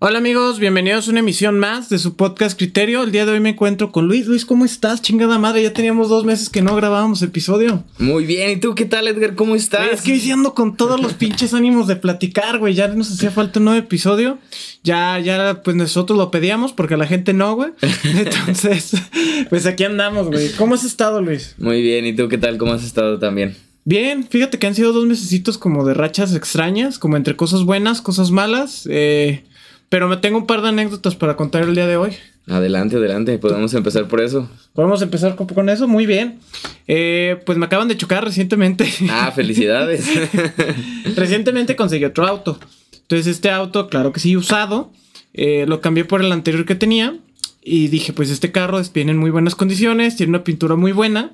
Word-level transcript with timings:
Hola 0.00 0.18
amigos, 0.18 0.60
bienvenidos 0.60 1.08
a 1.08 1.10
una 1.10 1.18
emisión 1.18 1.58
más 1.58 1.88
de 1.88 1.98
su 1.98 2.14
podcast 2.14 2.56
Criterio. 2.56 3.02
El 3.02 3.10
día 3.10 3.26
de 3.26 3.32
hoy 3.32 3.40
me 3.40 3.48
encuentro 3.48 3.90
con 3.90 4.06
Luis. 4.06 4.28
Luis, 4.28 4.44
¿cómo 4.46 4.64
estás? 4.64 5.02
Chingada 5.02 5.40
madre, 5.40 5.64
ya 5.64 5.72
teníamos 5.72 6.08
dos 6.08 6.24
meses 6.24 6.50
que 6.50 6.62
no 6.62 6.76
grabábamos 6.76 7.20
episodio. 7.22 7.82
Muy 7.98 8.24
bien, 8.24 8.50
¿y 8.50 8.56
tú 8.58 8.76
qué 8.76 8.84
tal, 8.84 9.08
Edgar? 9.08 9.34
¿Cómo 9.34 9.56
estás? 9.56 9.80
Güey, 9.80 10.16
es 10.16 10.22
que 10.22 10.52
con 10.54 10.76
todos 10.76 11.00
los 11.00 11.14
pinches 11.14 11.52
ánimos 11.52 11.88
de 11.88 11.96
platicar, 11.96 12.60
güey. 12.60 12.74
Ya 12.74 12.86
nos 12.86 13.10
hacía 13.10 13.32
falta 13.32 13.58
un 13.58 13.64
nuevo 13.64 13.80
episodio. 13.80 14.38
Ya, 14.84 15.18
ya, 15.18 15.62
pues 15.64 15.74
nosotros 15.74 16.16
lo 16.16 16.30
pedíamos 16.30 16.72
porque 16.72 16.96
la 16.96 17.08
gente 17.08 17.32
no, 17.32 17.56
güey. 17.56 17.72
Entonces, 18.04 18.92
pues 19.50 19.66
aquí 19.66 19.82
andamos, 19.82 20.28
güey. 20.28 20.52
¿Cómo 20.52 20.76
has 20.76 20.84
estado, 20.84 21.20
Luis? 21.20 21.56
Muy 21.58 21.82
bien, 21.82 22.06
¿y 22.06 22.14
tú 22.14 22.28
qué 22.28 22.38
tal? 22.38 22.56
¿Cómo 22.56 22.72
has 22.72 22.84
estado 22.84 23.18
también? 23.18 23.56
Bien, 23.84 24.28
fíjate 24.28 24.60
que 24.60 24.66
han 24.68 24.76
sido 24.76 24.92
dos 24.92 25.06
mesecitos 25.06 25.58
como 25.58 25.84
de 25.84 25.94
rachas 25.94 26.36
extrañas, 26.36 27.00
como 27.00 27.16
entre 27.16 27.34
cosas 27.34 27.64
buenas, 27.64 28.00
cosas 28.00 28.30
malas. 28.30 28.86
Eh, 28.88 29.42
pero 29.88 30.08
me 30.08 30.16
tengo 30.18 30.38
un 30.38 30.46
par 30.46 30.62
de 30.62 30.68
anécdotas 30.68 31.16
para 31.16 31.36
contar 31.36 31.62
el 31.62 31.74
día 31.74 31.86
de 31.86 31.96
hoy. 31.96 32.16
Adelante, 32.46 32.96
adelante, 32.96 33.38
podemos 33.38 33.74
empezar 33.74 34.08
por 34.08 34.22
eso. 34.22 34.48
Podemos 34.72 35.02
empezar 35.02 35.36
con, 35.36 35.46
con 35.46 35.68
eso, 35.68 35.86
muy 35.86 36.06
bien. 36.06 36.38
Eh, 36.86 37.40
pues 37.44 37.58
me 37.58 37.66
acaban 37.66 37.88
de 37.88 37.96
chocar 37.96 38.24
recientemente. 38.24 38.88
Ah, 39.10 39.30
felicidades. 39.36 40.06
recientemente 41.16 41.76
conseguí 41.76 42.04
otro 42.04 42.26
auto. 42.26 42.58
Entonces 42.92 43.26
este 43.26 43.50
auto, 43.50 43.88
claro 43.88 44.12
que 44.12 44.20
sí, 44.20 44.36
usado. 44.36 44.90
Eh, 45.34 45.66
lo 45.68 45.80
cambié 45.80 46.04
por 46.04 46.22
el 46.22 46.32
anterior 46.32 46.64
que 46.64 46.74
tenía. 46.74 47.16
Y 47.62 47.88
dije, 47.88 48.14
pues 48.14 48.30
este 48.30 48.50
carro 48.50 48.80
viene 48.94 49.12
en 49.12 49.18
muy 49.18 49.30
buenas 49.30 49.54
condiciones, 49.54 50.16
tiene 50.16 50.30
una 50.30 50.44
pintura 50.44 50.74
muy 50.74 50.92
buena. 50.92 51.32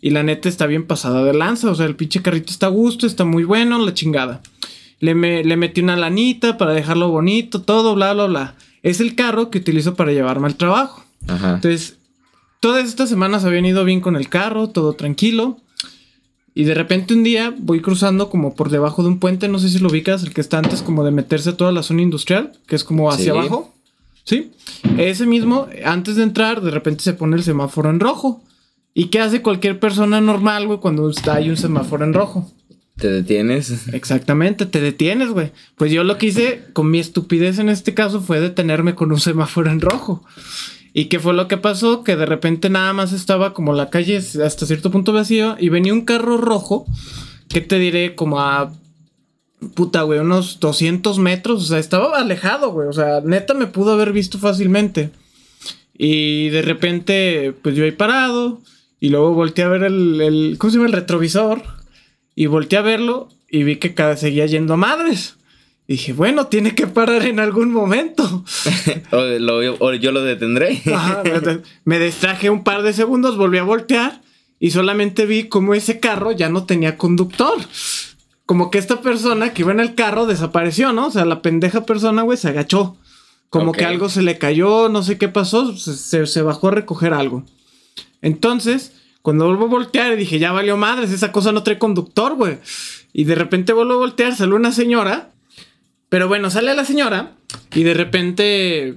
Y 0.00 0.10
la 0.10 0.22
neta 0.22 0.48
está 0.48 0.66
bien 0.66 0.86
pasada 0.86 1.24
de 1.24 1.34
lanza. 1.34 1.70
O 1.70 1.74
sea, 1.74 1.84
el 1.84 1.96
pinche 1.96 2.22
carrito 2.22 2.52
está 2.52 2.66
a 2.66 2.70
gusto, 2.70 3.06
está 3.06 3.24
muy 3.24 3.44
bueno, 3.44 3.78
la 3.84 3.92
chingada. 3.92 4.40
Le, 5.00 5.44
le 5.44 5.56
metí 5.56 5.80
una 5.80 5.96
lanita 5.96 6.58
para 6.58 6.72
dejarlo 6.72 7.08
bonito, 7.10 7.62
todo, 7.62 7.94
bla, 7.94 8.12
bla, 8.14 8.26
bla. 8.26 8.54
Es 8.82 9.00
el 9.00 9.14
carro 9.14 9.50
que 9.50 9.58
utilizo 9.58 9.94
para 9.94 10.12
llevarme 10.12 10.46
al 10.46 10.56
trabajo. 10.56 11.04
Ajá. 11.26 11.54
Entonces, 11.54 11.98
todas 12.60 12.86
estas 12.88 13.08
semanas 13.08 13.44
habían 13.44 13.64
ido 13.66 13.84
bien 13.84 14.00
con 14.00 14.16
el 14.16 14.28
carro, 14.28 14.68
todo 14.68 14.94
tranquilo. 14.94 15.58
Y 16.54 16.64
de 16.64 16.74
repente 16.74 17.14
un 17.14 17.22
día 17.22 17.54
voy 17.56 17.80
cruzando 17.80 18.28
como 18.30 18.56
por 18.56 18.68
debajo 18.70 19.02
de 19.02 19.08
un 19.10 19.20
puente, 19.20 19.46
no 19.46 19.60
sé 19.60 19.68
si 19.68 19.78
lo 19.78 19.88
ubicas, 19.88 20.24
el 20.24 20.34
que 20.34 20.40
está 20.40 20.58
antes 20.58 20.82
como 20.82 21.04
de 21.04 21.12
meterse 21.12 21.50
a 21.50 21.56
toda 21.56 21.70
la 21.70 21.84
zona 21.84 22.02
industrial, 22.02 22.52
que 22.66 22.74
es 22.74 22.82
como 22.82 23.10
hacia 23.10 23.24
Sí. 23.26 23.30
abajo. 23.30 23.72
¿Sí? 24.24 24.50
Ese 24.98 25.24
mismo, 25.26 25.68
antes 25.84 26.16
de 26.16 26.24
entrar, 26.24 26.60
de 26.60 26.70
repente 26.72 27.02
se 27.04 27.14
pone 27.14 27.36
el 27.36 27.44
semáforo 27.44 27.88
en 27.90 28.00
rojo. 28.00 28.42
¿Y 28.92 29.06
qué 29.06 29.20
hace 29.20 29.40
cualquier 29.42 29.78
persona 29.78 30.20
normal, 30.20 30.66
güey, 30.66 30.80
cuando 30.80 31.08
está 31.08 31.34
hay 31.36 31.48
un 31.48 31.56
semáforo 31.56 32.04
en 32.04 32.12
rojo? 32.12 32.50
¿Te 32.98 33.08
detienes? 33.08 33.88
Exactamente, 33.92 34.66
te 34.66 34.80
detienes, 34.80 35.30
güey. 35.30 35.52
Pues 35.76 35.92
yo 35.92 36.02
lo 36.02 36.18
que 36.18 36.26
hice 36.26 36.64
con 36.72 36.90
mi 36.90 36.98
estupidez 36.98 37.60
en 37.60 37.68
este 37.68 37.94
caso 37.94 38.20
fue 38.20 38.40
detenerme 38.40 38.96
con 38.96 39.12
un 39.12 39.20
semáforo 39.20 39.70
en 39.70 39.80
rojo. 39.80 40.24
¿Y 40.92 41.04
qué 41.04 41.20
fue 41.20 41.32
lo 41.32 41.46
que 41.46 41.58
pasó? 41.58 42.02
Que 42.02 42.16
de 42.16 42.26
repente 42.26 42.70
nada 42.70 42.92
más 42.92 43.12
estaba 43.12 43.54
como 43.54 43.72
la 43.72 43.88
calle 43.88 44.16
hasta 44.16 44.66
cierto 44.66 44.90
punto 44.90 45.12
vacío 45.12 45.56
y 45.60 45.68
venía 45.68 45.92
un 45.92 46.04
carro 46.04 46.38
rojo, 46.38 46.86
que 47.48 47.60
te 47.60 47.78
diré 47.78 48.16
como 48.16 48.40
a... 48.40 48.72
Puta, 49.74 50.02
güey, 50.02 50.18
unos 50.18 50.58
200 50.60 51.18
metros, 51.18 51.62
o 51.62 51.66
sea, 51.66 51.78
estaba 51.78 52.18
alejado, 52.18 52.72
güey, 52.72 52.88
o 52.88 52.92
sea, 52.92 53.20
neta 53.24 53.54
me 53.54 53.66
pudo 53.66 53.92
haber 53.92 54.12
visto 54.12 54.38
fácilmente. 54.38 55.10
Y 55.96 56.48
de 56.50 56.62
repente, 56.62 57.54
pues 57.62 57.74
yo 57.74 57.84
ahí 57.84 57.90
parado, 57.90 58.60
y 59.00 59.08
luego 59.08 59.34
volteé 59.34 59.64
a 59.64 59.68
ver 59.68 59.82
el, 59.84 60.20
el 60.20 60.56
¿cómo 60.58 60.70
se 60.70 60.76
llama? 60.76 60.88
El 60.88 60.94
retrovisor. 60.94 61.77
Y 62.40 62.46
volteé 62.46 62.78
a 62.78 62.82
verlo 62.82 63.28
y 63.50 63.64
vi 63.64 63.76
que 63.76 63.94
cada 63.94 64.16
seguía 64.16 64.46
yendo 64.46 64.74
a 64.74 64.76
madres. 64.76 65.34
Y 65.88 65.94
dije, 65.94 66.12
bueno, 66.12 66.46
tiene 66.46 66.72
que 66.74 66.86
parar 66.86 67.26
en 67.26 67.40
algún 67.40 67.72
momento. 67.72 68.44
o, 69.10 69.16
lo- 69.40 69.74
o 69.80 69.92
yo 69.94 70.12
lo 70.12 70.22
detendré. 70.22 70.80
Ajá, 70.94 71.22
me- 71.84 71.98
distraje 71.98 72.48
un 72.48 72.62
par 72.62 72.82
de 72.82 72.92
segundos, 72.92 73.36
volví 73.36 73.58
a 73.58 73.64
voltear 73.64 74.20
y 74.60 74.70
solamente 74.70 75.26
vi 75.26 75.48
como 75.48 75.74
ese 75.74 75.98
carro 75.98 76.30
ya 76.30 76.48
no 76.48 76.64
tenía 76.64 76.96
conductor. 76.96 77.58
Como 78.46 78.70
que 78.70 78.78
esta 78.78 79.00
persona 79.00 79.52
que 79.52 79.62
iba 79.62 79.72
en 79.72 79.80
el 79.80 79.96
carro 79.96 80.26
desapareció, 80.26 80.92
¿no? 80.92 81.08
O 81.08 81.10
sea, 81.10 81.24
la 81.24 81.42
pendeja 81.42 81.86
persona, 81.86 82.22
güey, 82.22 82.38
se 82.38 82.48
agachó. 82.48 82.96
Como 83.50 83.72
que 83.72 83.78
algo 83.94 84.08
se 84.10 84.22
le 84.22 84.38
cayó, 84.38 84.88
no 84.88 85.02
sé 85.02 85.18
qué 85.18 85.28
pasó, 85.28 85.76
se- 85.76 86.24
se 86.26 86.42
bajó 86.42 86.68
a 86.68 86.72
recoger 86.72 87.14
algo. 87.14 87.42
Entonces, 88.22 88.92
cuando 89.28 89.44
vuelvo 89.44 89.66
a 89.66 89.68
voltear, 89.68 90.16
dije, 90.16 90.38
ya 90.38 90.52
valió 90.52 90.78
madres, 90.78 91.10
esa 91.10 91.32
cosa 91.32 91.52
no 91.52 91.62
trae 91.62 91.78
conductor, 91.78 92.34
güey. 92.34 92.56
Y 93.12 93.24
de 93.24 93.34
repente 93.34 93.74
vuelvo 93.74 93.92
a 93.92 93.96
voltear, 93.98 94.34
sale 94.34 94.54
una 94.54 94.72
señora. 94.72 95.32
Pero 96.08 96.28
bueno, 96.28 96.48
sale 96.48 96.74
la 96.74 96.86
señora 96.86 97.32
y 97.74 97.82
de 97.82 97.92
repente, 97.92 98.94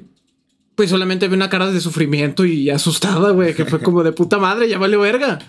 pues 0.75 0.90
solamente 0.90 1.28
ve 1.28 1.36
una 1.36 1.50
cara 1.50 1.69
de 1.69 1.81
sufrimiento 1.81 2.46
y 2.46 2.69
asustada, 2.69 3.31
güey, 3.31 3.53
que 3.53 3.66
fue 3.66 3.80
como 3.84 4.03
de 4.03 4.14
puta 4.14 4.38
madre, 4.38 4.69
ya 4.69 4.78
valió 4.78 5.02
verga. 5.02 5.40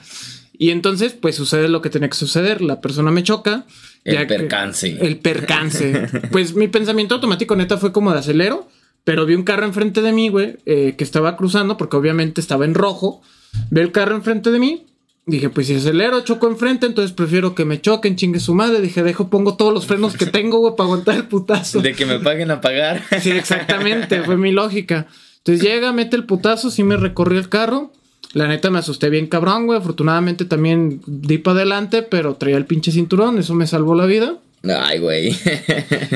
Y 0.53 0.71
entonces, 0.71 1.13
pues 1.13 1.37
sucede 1.37 1.69
lo 1.69 1.81
que 1.81 1.89
tenía 1.89 2.09
que 2.09 2.17
suceder. 2.17 2.61
La 2.61 2.81
persona 2.81 3.13
me 3.13 3.23
choca. 3.23 3.67
El 4.03 4.27
percance. 4.27 4.99
el 5.01 5.19
percance. 5.19 6.09
pues 6.33 6.57
mi 6.57 6.67
pensamiento 6.67 7.15
automático 7.15 7.55
neta 7.55 7.79
fue 7.79 7.93
como 7.93 8.13
de 8.13 8.19
acelero, 8.19 8.69
pero 9.05 9.27
vi 9.27 9.37
un 9.37 9.45
carro 9.45 9.65
enfrente 9.65 10.03
de 10.03 10.11
mí, 10.11 10.29
güey, 10.29 10.57
eh, 10.67 10.97
que 10.99 11.05
estaba 11.05 11.37
cruzando 11.37 11.77
porque 11.77 11.97
obviamente 11.97 12.41
estaba 12.41 12.65
en 12.65 12.75
rojo. 12.75 13.23
Ve 13.71 13.81
el 13.83 13.93
carro 13.93 14.15
enfrente 14.17 14.51
de 14.51 14.59
mí. 14.59 14.87
Dije, 15.25 15.51
pues 15.51 15.69
si 15.69 15.75
acelero, 15.77 16.21
choco 16.23 16.49
enfrente, 16.49 16.85
entonces 16.87 17.13
prefiero 17.13 17.55
que 17.55 17.65
me 17.65 17.81
choquen, 17.81 18.17
chingue 18.17 18.41
su 18.41 18.55
madre. 18.55 18.81
Dije, 18.81 19.03
dejo, 19.05 19.31
pongo 19.31 19.57
todos 19.57 19.73
los 19.73 19.87
frenos 19.87 20.17
que 20.17 20.27
tengo, 20.27 20.59
güey, 20.59 20.75
para 20.77 20.87
aguantar 20.89 21.15
el 21.15 21.25
putazo. 21.29 21.81
De 21.81 21.93
que 21.93 22.07
me 22.07 22.19
paguen 22.19 22.51
a 22.51 22.61
pagar. 22.61 23.03
Sí, 23.21 23.31
exactamente, 23.31 24.23
fue 24.23 24.37
mi 24.37 24.51
lógica. 24.51 25.07
Entonces 25.39 25.63
llega, 25.65 25.93
mete 25.93 26.17
el 26.17 26.25
putazo, 26.25 26.71
sí 26.71 26.83
me 26.83 26.97
recorrió 26.97 27.39
el 27.39 27.49
carro. 27.49 27.93
La 28.33 28.49
neta 28.49 28.71
me 28.71 28.79
asusté 28.81 29.11
bien 29.11 29.27
cabrón, 29.29 29.67
güey. 29.67 29.79
Afortunadamente 29.79 30.45
también 30.45 31.01
di 31.07 31.39
para 31.39 31.57
adelante, 31.59 32.03
pero 32.03 32.35
traía 32.35 32.57
el 32.57 32.65
pinche 32.67 32.91
cinturón, 32.91 33.39
eso 33.39 33.55
me 33.55 33.67
salvó 33.69 33.95
la 33.95 34.07
vida. 34.07 34.37
Ay, 34.65 34.99
güey. 35.01 35.37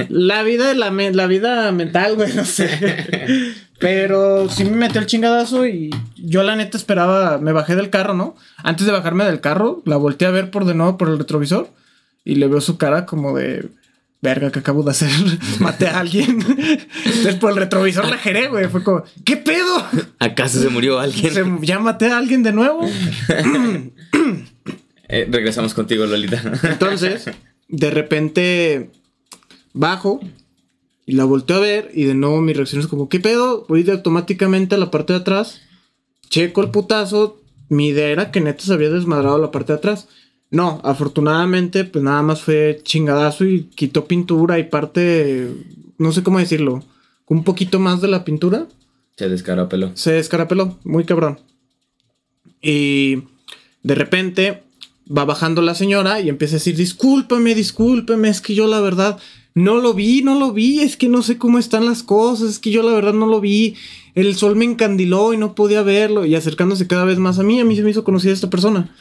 La 0.08 0.42
vida 0.44 0.72
la, 0.74 0.90
me- 0.90 1.12
la 1.12 1.26
vida 1.26 1.70
mental, 1.72 2.14
güey, 2.16 2.32
no 2.32 2.44
sé. 2.44 2.68
Pero 3.78 4.48
sí 4.48 4.64
me 4.64 4.70
metió 4.76 5.00
el 5.00 5.06
chingadazo 5.06 5.66
y 5.66 5.90
yo 6.16 6.42
la 6.42 6.56
neta 6.56 6.76
esperaba, 6.78 7.38
me 7.38 7.52
bajé 7.52 7.76
del 7.76 7.90
carro, 7.90 8.14
¿no? 8.14 8.34
Antes 8.58 8.86
de 8.86 8.92
bajarme 8.92 9.24
del 9.24 9.40
carro, 9.40 9.82
la 9.84 9.96
volteé 9.96 10.26
a 10.28 10.30
ver 10.30 10.50
por 10.50 10.64
de 10.64 10.74
nuevo 10.74 10.96
por 10.96 11.08
el 11.08 11.18
retrovisor 11.18 11.68
y 12.24 12.36
le 12.36 12.48
veo 12.48 12.60
su 12.60 12.78
cara 12.78 13.04
como 13.06 13.36
de 13.36 13.68
verga 14.22 14.50
que 14.50 14.60
acabo 14.60 14.82
de 14.82 14.90
hacer, 14.92 15.10
maté 15.60 15.88
a 15.88 16.00
alguien. 16.00 16.38
Entonces 17.04 17.34
por 17.36 17.50
el 17.50 17.56
retrovisor 17.58 18.08
la 18.08 18.16
geré, 18.16 18.48
güey, 18.48 18.66
fue 18.68 18.82
como, 18.82 19.04
¿qué 19.24 19.36
pedo? 19.36 19.86
¿Acaso 20.18 20.58
se 20.60 20.68
murió 20.70 20.98
alguien? 20.98 21.32
Se- 21.34 21.44
ya 21.66 21.78
maté 21.78 22.06
a 22.08 22.18
alguien 22.18 22.42
de 22.42 22.52
nuevo. 22.52 22.80
Eh, 25.08 25.28
regresamos 25.30 25.72
contigo, 25.72 26.04
Lolita. 26.04 26.42
Entonces, 26.64 27.26
de 27.68 27.90
repente 27.92 28.90
bajo 29.72 30.18
y 31.06 31.12
la 31.12 31.24
volteo 31.24 31.56
a 31.56 31.60
ver 31.60 31.90
y 31.94 32.04
de 32.04 32.14
nuevo 32.14 32.40
mi 32.40 32.52
reacción 32.52 32.80
es 32.80 32.88
como, 32.88 33.08
¿qué 33.08 33.20
pedo? 33.20 33.64
Voy 33.68 33.84
de 33.84 33.92
automáticamente 33.92 34.74
a 34.74 34.78
la 34.78 34.90
parte 34.90 35.12
de 35.12 35.20
atrás, 35.20 35.62
checo 36.28 36.62
el 36.62 36.70
putazo, 36.70 37.40
mi 37.68 37.88
idea 37.88 38.08
era 38.08 38.30
que 38.32 38.40
neta 38.40 38.64
se 38.64 38.72
había 38.72 38.90
desmadrado 38.90 39.38
la 39.38 39.52
parte 39.52 39.72
de 39.72 39.78
atrás. 39.78 40.08
No, 40.50 40.80
afortunadamente 40.84 41.84
pues 41.84 42.04
nada 42.04 42.22
más 42.22 42.42
fue 42.42 42.80
chingadazo 42.82 43.44
y 43.44 43.64
quitó 43.74 44.06
pintura 44.06 44.58
y 44.58 44.64
parte, 44.64 45.48
no 45.98 46.12
sé 46.12 46.22
cómo 46.24 46.40
decirlo, 46.40 46.82
un 47.26 47.44
poquito 47.44 47.78
más 47.78 48.00
de 48.00 48.08
la 48.08 48.24
pintura 48.24 48.66
Se 49.16 49.28
descarapeló. 49.28 49.92
se 49.94 50.12
descarapeló, 50.12 50.78
muy 50.84 51.04
cabrón. 51.04 51.38
Y 52.60 53.22
de 53.82 53.94
repente 53.94 54.62
va 55.16 55.24
bajando 55.24 55.62
la 55.62 55.76
señora 55.76 56.20
y 56.20 56.28
empieza 56.28 56.56
a 56.56 56.58
decir, 56.58 56.76
discúlpame, 56.76 57.54
discúlpame, 57.54 58.28
es 58.28 58.40
que 58.40 58.54
yo 58.54 58.66
la 58.66 58.80
verdad 58.80 59.18
no 59.56 59.80
lo 59.80 59.94
vi, 59.94 60.20
no 60.20 60.38
lo 60.38 60.52
vi, 60.52 60.80
es 60.80 60.98
que 60.98 61.08
no 61.08 61.22
sé 61.22 61.38
cómo 61.38 61.58
están 61.58 61.86
las 61.86 62.02
cosas, 62.02 62.50
es 62.50 62.58
que 62.58 62.70
yo 62.70 62.82
la 62.82 62.92
verdad 62.92 63.14
no 63.14 63.26
lo 63.26 63.40
vi, 63.40 63.74
el 64.14 64.36
sol 64.36 64.54
me 64.54 64.66
encandiló 64.66 65.32
y 65.32 65.38
no 65.38 65.54
podía 65.54 65.80
verlo, 65.80 66.26
y 66.26 66.34
acercándose 66.34 66.86
cada 66.86 67.06
vez 67.06 67.18
más 67.18 67.38
a 67.38 67.42
mí, 67.42 67.58
a 67.58 67.64
mí 67.64 67.74
se 67.74 67.82
me 67.82 67.88
hizo 67.88 68.04
conocida 68.04 68.34
esta 68.34 68.50
persona. 68.50 68.94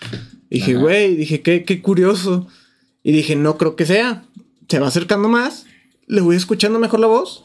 Dije, 0.50 0.72
Ajá. 0.72 0.81
güey, 0.81 1.18
dije, 1.18 1.42
qué, 1.42 1.66
qué 1.66 1.81
curioso. 1.81 2.48
Y 3.04 3.12
dije, 3.12 3.36
no 3.36 3.57
creo 3.57 3.75
que 3.75 3.86
sea. 3.86 4.24
Se 4.69 4.80
va 4.80 4.88
acercando 4.88 5.28
más, 5.28 5.66
le 6.07 6.22
voy 6.22 6.38
escuchando 6.38 6.80
mejor 6.80 7.01
la 7.01 7.08
voz, 7.08 7.44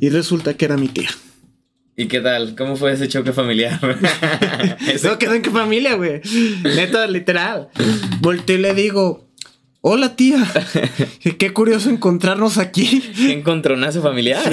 y 0.00 0.08
resulta 0.08 0.54
que 0.54 0.64
era 0.64 0.76
mi 0.76 0.88
tía. 0.88 1.10
¿Y 1.96 2.08
qué 2.08 2.20
tal? 2.20 2.56
¿Cómo 2.56 2.74
fue 2.74 2.92
ese 2.92 3.06
choque 3.06 3.32
familiar? 3.32 3.78
Eso 4.92 5.16
quedó 5.16 5.34
en 5.34 5.42
qué 5.42 5.50
familia, 5.50 5.94
güey. 5.94 6.22
Neta, 6.64 7.06
literal. 7.06 7.68
Volteo 8.20 8.58
y 8.58 8.62
le 8.62 8.74
digo, 8.74 9.27
hola 9.80 10.16
tía. 10.16 10.46
Qué 11.38 11.52
curioso 11.52 11.90
encontrarnos 11.90 12.58
aquí. 12.58 13.00
¿Qué 13.16 13.32
encontronazo 13.32 14.02
familiar? 14.02 14.52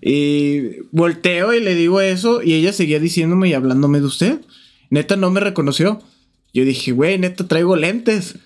Y 0.00 0.80
volteo 0.90 1.54
y 1.54 1.60
le 1.60 1.74
digo 1.74 2.00
eso 2.00 2.42
y 2.42 2.54
ella 2.54 2.72
seguía 2.72 2.98
diciéndome 2.98 3.48
y 3.48 3.54
hablándome 3.54 4.00
de 4.00 4.06
usted. 4.06 4.40
Neta 4.90 5.16
no 5.16 5.30
me 5.30 5.40
reconoció. 5.40 6.02
Yo 6.52 6.64
dije, 6.64 6.92
güey, 6.92 7.18
neta 7.18 7.46
traigo 7.46 7.76
lentes. 7.76 8.36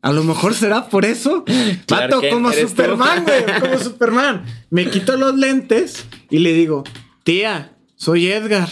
A 0.00 0.12
lo 0.12 0.24
mejor 0.24 0.54
será 0.54 0.88
por 0.88 1.04
eso. 1.04 1.44
Pato, 1.86 2.20
como 2.30 2.52
Superman, 2.52 3.24
güey. 3.24 3.44
Como 3.60 3.78
Superman. 3.78 4.44
Me 4.70 4.90
quito 4.90 5.16
los 5.16 5.36
lentes 5.36 6.04
y 6.28 6.40
le 6.40 6.52
digo, 6.54 6.82
tía, 7.22 7.76
soy 7.94 8.26
Edgar. 8.26 8.68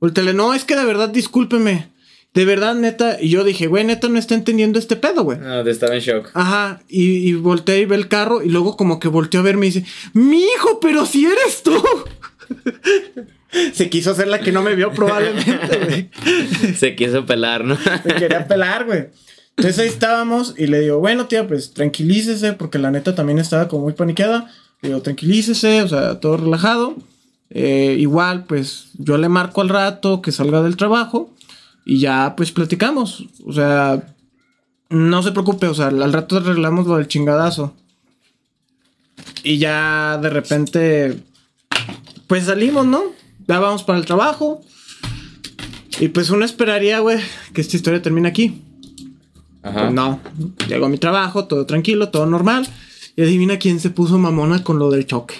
Voltele, 0.00 0.34
no, 0.34 0.54
es 0.54 0.64
que 0.64 0.74
de 0.74 0.84
verdad, 0.84 1.08
discúlpeme. 1.08 1.91
De 2.34 2.44
verdad, 2.46 2.74
neta. 2.74 3.18
Y 3.20 3.28
yo 3.28 3.44
dije, 3.44 3.66
güey, 3.66 3.84
neta 3.84 4.08
no 4.08 4.18
está 4.18 4.34
entendiendo 4.34 4.78
este 4.78 4.96
pedo, 4.96 5.22
güey. 5.22 5.38
No, 5.38 5.60
estaba 5.60 5.94
en 5.94 6.00
shock. 6.00 6.30
Ajá. 6.32 6.80
Y, 6.88 7.28
y 7.28 7.34
volteé 7.34 7.80
y 7.80 7.84
ve 7.84 7.96
el 7.96 8.08
carro. 8.08 8.42
Y 8.42 8.48
luego, 8.48 8.76
como 8.76 8.98
que 8.98 9.08
volteó 9.08 9.40
a 9.40 9.42
verme 9.42 9.66
y 9.66 9.70
dice, 9.70 9.86
mi 10.14 10.42
hijo, 10.42 10.80
pero 10.80 11.04
si 11.04 11.26
eres 11.26 11.62
tú. 11.62 11.82
Se 13.74 13.90
quiso 13.90 14.12
hacer 14.12 14.28
la 14.28 14.40
que 14.40 14.50
no 14.50 14.62
me 14.62 14.74
vio, 14.74 14.92
probablemente, 14.92 15.78
güey. 15.84 16.10
Se 16.74 16.96
quiso 16.96 17.26
pelar, 17.26 17.64
¿no? 17.64 17.76
Me 18.04 18.14
quería 18.14 18.48
pelar, 18.48 18.86
güey. 18.86 19.08
Entonces 19.56 19.78
ahí 19.78 19.88
estábamos 19.88 20.54
y 20.56 20.66
le 20.66 20.80
digo, 20.80 20.98
bueno, 20.98 21.26
tía, 21.26 21.46
pues 21.46 21.74
tranquilícese, 21.74 22.54
porque 22.54 22.78
la 22.78 22.90
neta 22.90 23.14
también 23.14 23.38
estaba 23.38 23.68
como 23.68 23.82
muy 23.82 23.92
paniqueada. 23.92 24.50
Le 24.80 24.88
digo, 24.88 25.02
tranquilícese, 25.02 25.82
o 25.82 25.88
sea, 25.88 26.18
todo 26.18 26.38
relajado. 26.38 26.96
Eh, 27.50 27.96
igual, 27.98 28.46
pues 28.46 28.86
yo 28.94 29.18
le 29.18 29.28
marco 29.28 29.60
al 29.60 29.68
rato 29.68 30.22
que 30.22 30.32
salga 30.32 30.62
del 30.62 30.78
trabajo 30.78 31.30
y 31.84 31.98
ya, 31.98 32.34
pues 32.36 32.52
platicamos. 32.52 33.24
O 33.44 33.52
sea, 33.52 34.14
no 34.88 35.22
se 35.22 35.32
preocupe, 35.32 35.66
o 35.66 35.74
sea, 35.74 35.88
al 35.88 36.12
rato 36.12 36.36
arreglamos 36.36 36.86
lo 36.86 36.96
del 36.96 37.08
chingadazo. 37.08 37.74
Y 39.42 39.58
ya 39.58 40.18
de 40.18 40.30
repente, 40.30 41.22
pues 42.26 42.44
salimos, 42.44 42.86
¿no? 42.86 43.02
Ya 43.48 43.58
vamos 43.58 43.82
para 43.82 43.98
el 43.98 44.04
trabajo. 44.04 44.60
Y 45.98 46.08
pues 46.08 46.30
uno 46.30 46.44
esperaría, 46.44 47.00
güey, 47.00 47.18
que 47.52 47.60
esta 47.60 47.76
historia 47.76 48.02
termine 48.02 48.28
aquí. 48.28 48.62
Ajá. 49.62 49.82
Pues 49.82 49.92
no, 49.92 50.20
llego 50.68 50.86
a 50.86 50.88
mi 50.88 50.98
trabajo, 50.98 51.46
todo 51.46 51.66
tranquilo, 51.66 52.10
todo 52.10 52.26
normal. 52.26 52.66
Y 53.16 53.22
adivina 53.22 53.58
quién 53.58 53.78
se 53.80 53.90
puso 53.90 54.18
mamona 54.18 54.64
con 54.64 54.78
lo 54.78 54.90
del 54.90 55.06
choque. 55.06 55.34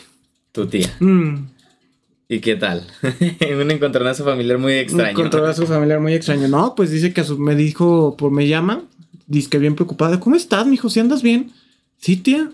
Tu 0.52 0.66
tía. 0.66 0.94
Mm. 1.00 1.51
¿Y 2.32 2.40
qué 2.40 2.56
tal? 2.56 2.86
un 3.60 3.70
encontronazo 3.70 4.24
familiar 4.24 4.56
muy 4.56 4.72
extraño. 4.72 5.04
Un 5.04 5.10
encontronazo 5.10 5.66
familiar 5.66 6.00
muy 6.00 6.14
extraño. 6.14 6.48
No, 6.48 6.74
pues 6.74 6.90
dice 6.90 7.12
que 7.12 7.22
me 7.36 7.54
dijo, 7.54 8.16
por 8.16 8.30
me 8.30 8.48
llama, 8.48 8.84
dice 9.26 9.50
que 9.50 9.58
bien 9.58 9.74
preocupada. 9.74 10.18
¿Cómo 10.18 10.34
estás, 10.34 10.66
mijo? 10.66 10.88
¿Si 10.88 10.98
andas 10.98 11.20
bien? 11.20 11.52
Sí, 11.98 12.16
tía. 12.16 12.50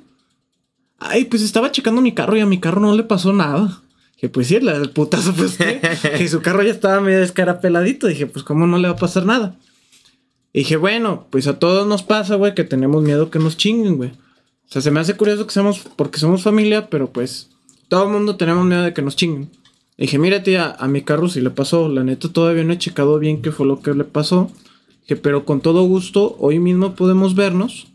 Ay, 0.98 1.26
pues 1.26 1.42
estaba 1.42 1.70
checando 1.70 2.00
mi 2.00 2.12
carro 2.12 2.36
y 2.36 2.40
a 2.40 2.46
mi 2.46 2.58
carro 2.58 2.80
no 2.80 2.92
le 2.96 3.04
pasó 3.04 3.32
nada. 3.32 3.80
Que 4.16 4.28
pues 4.28 4.48
sí, 4.48 4.56
el 4.56 4.90
putazo 4.90 5.32
pues 5.32 5.56
que, 5.56 5.80
que 6.18 6.26
su 6.26 6.42
carro 6.42 6.64
ya 6.64 6.72
estaba 6.72 7.00
medio 7.00 7.20
descarapeladito. 7.20 8.08
Dije, 8.08 8.26
pues 8.26 8.44
cómo 8.44 8.66
no 8.66 8.78
le 8.78 8.88
va 8.88 8.94
a 8.94 8.98
pasar 8.98 9.26
nada. 9.26 9.54
Y 10.52 10.60
dije, 10.60 10.76
bueno, 10.76 11.28
pues 11.30 11.46
a 11.46 11.60
todos 11.60 11.86
nos 11.86 12.02
pasa, 12.02 12.34
güey, 12.34 12.52
que 12.56 12.64
tenemos 12.64 13.04
miedo 13.04 13.30
que 13.30 13.38
nos 13.38 13.56
chinguen, 13.56 13.96
güey. 13.96 14.10
O 14.10 14.72
sea, 14.72 14.82
se 14.82 14.90
me 14.90 14.98
hace 14.98 15.14
curioso 15.14 15.46
que 15.46 15.52
seamos, 15.52 15.86
porque 15.94 16.18
somos 16.18 16.42
familia, 16.42 16.90
pero 16.90 17.12
pues 17.12 17.50
todo 17.86 18.06
el 18.06 18.10
mundo 18.10 18.34
tenemos 18.34 18.66
miedo 18.66 18.82
de 18.82 18.92
que 18.92 19.02
nos 19.02 19.14
chinguen. 19.14 19.48
Dije, 19.98 20.18
mira, 20.18 20.42
tía, 20.42 20.76
a 20.78 20.88
mi 20.88 21.02
carro 21.02 21.28
sí 21.28 21.40
le 21.40 21.50
pasó. 21.50 21.88
La 21.88 22.04
neta 22.04 22.28
todavía 22.32 22.64
no 22.64 22.72
he 22.72 22.78
checado 22.78 23.18
bien 23.18 23.42
qué 23.42 23.52
fue 23.52 23.66
lo 23.66 23.80
que 23.80 23.94
le 23.94 24.04
pasó. 24.04 24.50
Que 25.06 25.16
pero 25.16 25.44
con 25.44 25.60
todo 25.60 25.84
gusto, 25.84 26.36
hoy 26.38 26.58
mismo 26.58 26.94
podemos 26.94 27.34
vernos. 27.34 27.88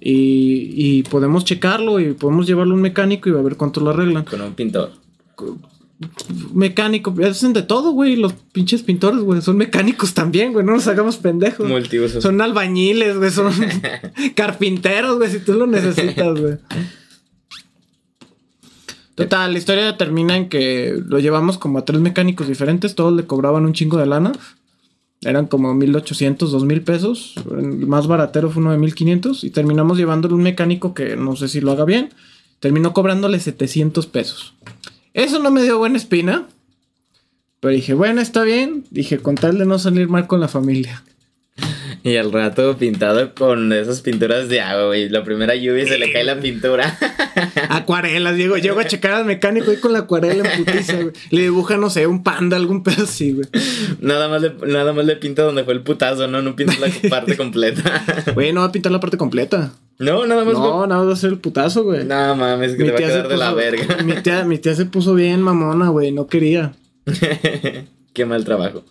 Y, 0.00 0.72
y 0.74 1.02
podemos 1.04 1.44
checarlo 1.44 2.00
y 2.00 2.12
podemos 2.14 2.46
llevarlo 2.46 2.72
a 2.72 2.76
un 2.76 2.82
mecánico 2.82 3.28
y 3.28 3.32
a 3.32 3.42
ver 3.42 3.56
cuánto 3.56 3.80
lo 3.80 3.90
arreglan. 3.90 4.24
Con 4.24 4.40
un 4.40 4.54
pintor 4.54 4.90
mecánico, 6.52 7.14
hacen 7.24 7.52
de 7.52 7.62
todo, 7.62 7.92
güey. 7.92 8.16
Los 8.16 8.32
pinches 8.52 8.82
pintores, 8.82 9.20
güey, 9.20 9.40
son 9.42 9.56
mecánicos 9.56 10.14
también, 10.14 10.52
güey. 10.52 10.64
No 10.64 10.72
nos 10.72 10.86
hagamos 10.86 11.16
pendejos. 11.16 11.68
Multiusos. 11.68 12.22
Son 12.22 12.40
albañiles, 12.40 13.16
güey, 13.16 13.30
son 13.30 13.52
carpinteros, 14.34 15.18
güey, 15.18 15.30
si 15.30 15.40
tú 15.40 15.54
lo 15.54 15.66
necesitas, 15.66 16.38
güey. 16.38 16.54
Total, 19.14 19.52
la 19.52 19.58
historia 19.58 19.96
termina 19.96 20.36
en 20.36 20.48
que 20.48 20.98
lo 21.06 21.18
llevamos 21.18 21.58
como 21.58 21.78
a 21.78 21.84
tres 21.84 22.00
mecánicos 22.00 22.48
diferentes, 22.48 22.94
todos 22.94 23.12
le 23.12 23.26
cobraban 23.26 23.64
un 23.64 23.74
chingo 23.74 23.98
de 23.98 24.06
lana. 24.06 24.32
Eran 25.20 25.46
como 25.46 25.72
1800, 25.74 26.50
2000 26.50 26.82
pesos. 26.82 27.34
El 27.50 27.86
más 27.86 28.06
baratero 28.06 28.50
fue 28.50 28.62
uno 28.62 28.72
de 28.72 28.78
1500 28.78 29.44
y 29.44 29.50
terminamos 29.50 29.98
llevándole 29.98 30.34
un 30.34 30.42
mecánico 30.42 30.94
que 30.94 31.16
no 31.16 31.36
sé 31.36 31.48
si 31.48 31.60
lo 31.60 31.70
haga 31.70 31.84
bien. 31.84 32.10
Terminó 32.58 32.92
cobrándole 32.92 33.38
700 33.38 34.06
pesos. 34.06 34.54
Eso 35.14 35.38
no 35.38 35.50
me 35.50 35.62
dio 35.62 35.78
buena 35.78 35.96
espina. 35.96 36.48
Pero 37.60 37.74
dije, 37.74 37.94
bueno, 37.94 38.20
está 38.20 38.42
bien. 38.42 38.84
Dije, 38.90 39.18
con 39.18 39.36
tal 39.36 39.58
de 39.58 39.66
no 39.66 39.78
salir 39.78 40.08
mal 40.08 40.26
con 40.26 40.40
la 40.40 40.48
familia. 40.48 41.04
Y 42.04 42.16
al 42.16 42.32
rato 42.32 42.76
pintado 42.76 43.32
con 43.34 43.72
esas 43.72 44.00
pinturas 44.00 44.48
de 44.48 44.60
agua, 44.60 44.86
güey. 44.86 45.08
La 45.08 45.22
primera 45.22 45.54
lluvia 45.54 45.84
y 45.84 45.86
se 45.86 45.98
le 45.98 46.12
cae 46.12 46.24
la 46.24 46.40
pintura. 46.40 46.98
Acuarelas, 47.68 48.36
Diego. 48.36 48.56
Llego 48.56 48.80
a 48.80 48.84
checar 48.84 49.12
al 49.12 49.24
mecánico 49.24 49.70
ahí 49.70 49.76
con 49.76 49.92
la 49.92 50.00
acuarela 50.00 50.50
en 50.52 50.64
putiza, 50.64 50.94
güey. 50.94 51.12
Le 51.30 51.42
dibuja, 51.42 51.76
no 51.76 51.90
sé, 51.90 52.06
un 52.06 52.22
panda, 52.22 52.56
algún 52.56 52.82
pedo 52.82 53.04
así, 53.04 53.32
güey. 53.32 53.46
Nada 54.00 54.28
más, 54.28 54.42
le, 54.42 54.54
nada 54.66 54.92
más 54.92 55.04
le 55.04 55.16
pinta 55.16 55.42
donde 55.42 55.64
fue 55.64 55.74
el 55.74 55.82
putazo, 55.82 56.26
¿no? 56.26 56.42
No 56.42 56.56
pinta 56.56 56.74
la 56.80 56.88
parte 57.10 57.36
completa. 57.36 58.04
Güey, 58.34 58.52
no 58.52 58.60
va 58.60 58.66
a 58.66 58.72
pintar 58.72 58.90
la 58.90 59.00
parte 59.00 59.16
completa. 59.16 59.72
No, 59.98 60.26
nada 60.26 60.44
más. 60.44 60.54
No, 60.54 60.86
nada 60.86 61.00
más 61.00 61.08
va 61.08 61.12
a 61.12 61.16
ser 61.16 61.30
el 61.30 61.38
putazo, 61.38 61.84
güey. 61.84 62.04
No 62.04 62.34
mames, 62.34 62.74
que 62.74 62.84
te 62.84 62.90
va 62.90 62.98
a 62.98 63.00
quedar 63.00 63.28
de 63.28 63.36
la 63.36 63.54
verga. 63.54 64.02
Mi 64.02 64.14
tía, 64.14 64.44
mi 64.44 64.58
tía 64.58 64.74
se 64.74 64.86
puso 64.86 65.14
bien 65.14 65.40
mamona, 65.40 65.90
güey. 65.90 66.10
No 66.10 66.26
quería. 66.26 66.72
Qué 68.12 68.26
mal 68.26 68.44
trabajo. 68.44 68.84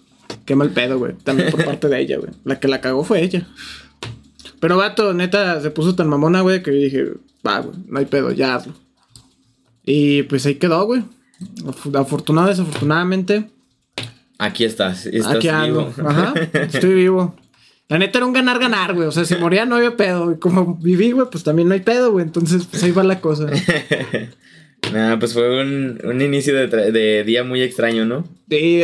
Qué 0.51 0.55
mal 0.57 0.71
pedo, 0.71 0.99
güey. 0.99 1.13
También 1.13 1.49
por 1.49 1.63
parte 1.65 1.87
de 1.87 2.01
ella, 2.01 2.17
güey. 2.17 2.29
La 2.43 2.59
que 2.59 2.67
la 2.67 2.81
cagó 2.81 3.05
fue 3.05 3.23
ella. 3.23 3.47
Pero 4.59 4.75
vato, 4.75 5.13
neta, 5.13 5.61
se 5.61 5.71
puso 5.71 5.95
tan 5.95 6.09
mamona, 6.09 6.41
güey, 6.41 6.61
que 6.61 6.71
dije, 6.71 7.13
va, 7.47 7.59
güey, 7.59 7.77
no 7.87 7.99
hay 7.99 8.05
pedo, 8.05 8.33
ya 8.33 8.55
hazlo. 8.55 8.73
Y 9.85 10.23
pues 10.23 10.45
ahí 10.45 10.55
quedó, 10.55 10.83
güey. 10.83 11.05
Afortunado, 11.93 12.49
desafortunadamente. 12.49 13.49
Aquí 14.39 14.65
estás, 14.65 15.05
estás 15.05 15.35
Aquí 15.37 15.47
vivo. 15.49 15.89
Ajá, 16.05 16.33
estoy 16.53 16.95
vivo. 16.95 17.33
La 17.87 17.97
neta 17.97 18.17
era 18.17 18.25
un 18.25 18.33
ganar-ganar, 18.33 18.93
güey. 18.93 19.07
O 19.07 19.11
sea, 19.13 19.23
si 19.23 19.37
moría 19.37 19.65
no 19.65 19.77
había 19.77 19.95
pedo. 19.95 20.33
Y 20.33 20.37
como 20.37 20.75
viví, 20.75 21.11
güey, 21.11 21.27
pues 21.31 21.45
también 21.45 21.69
no 21.69 21.75
hay 21.75 21.79
pedo, 21.79 22.11
güey. 22.11 22.25
Entonces, 22.25 22.65
pues 22.65 22.83
ahí 22.83 22.91
va 22.91 23.05
la 23.05 23.21
cosa. 23.21 23.47
Nada, 24.91 25.19
pues 25.19 25.33
fue 25.33 25.61
un, 25.61 26.01
un 26.03 26.21
inicio 26.21 26.55
de, 26.55 26.91
de, 26.91 27.23
día 27.23 27.43
muy 27.43 27.61
extraño, 27.61 28.05
¿no? 28.05 28.27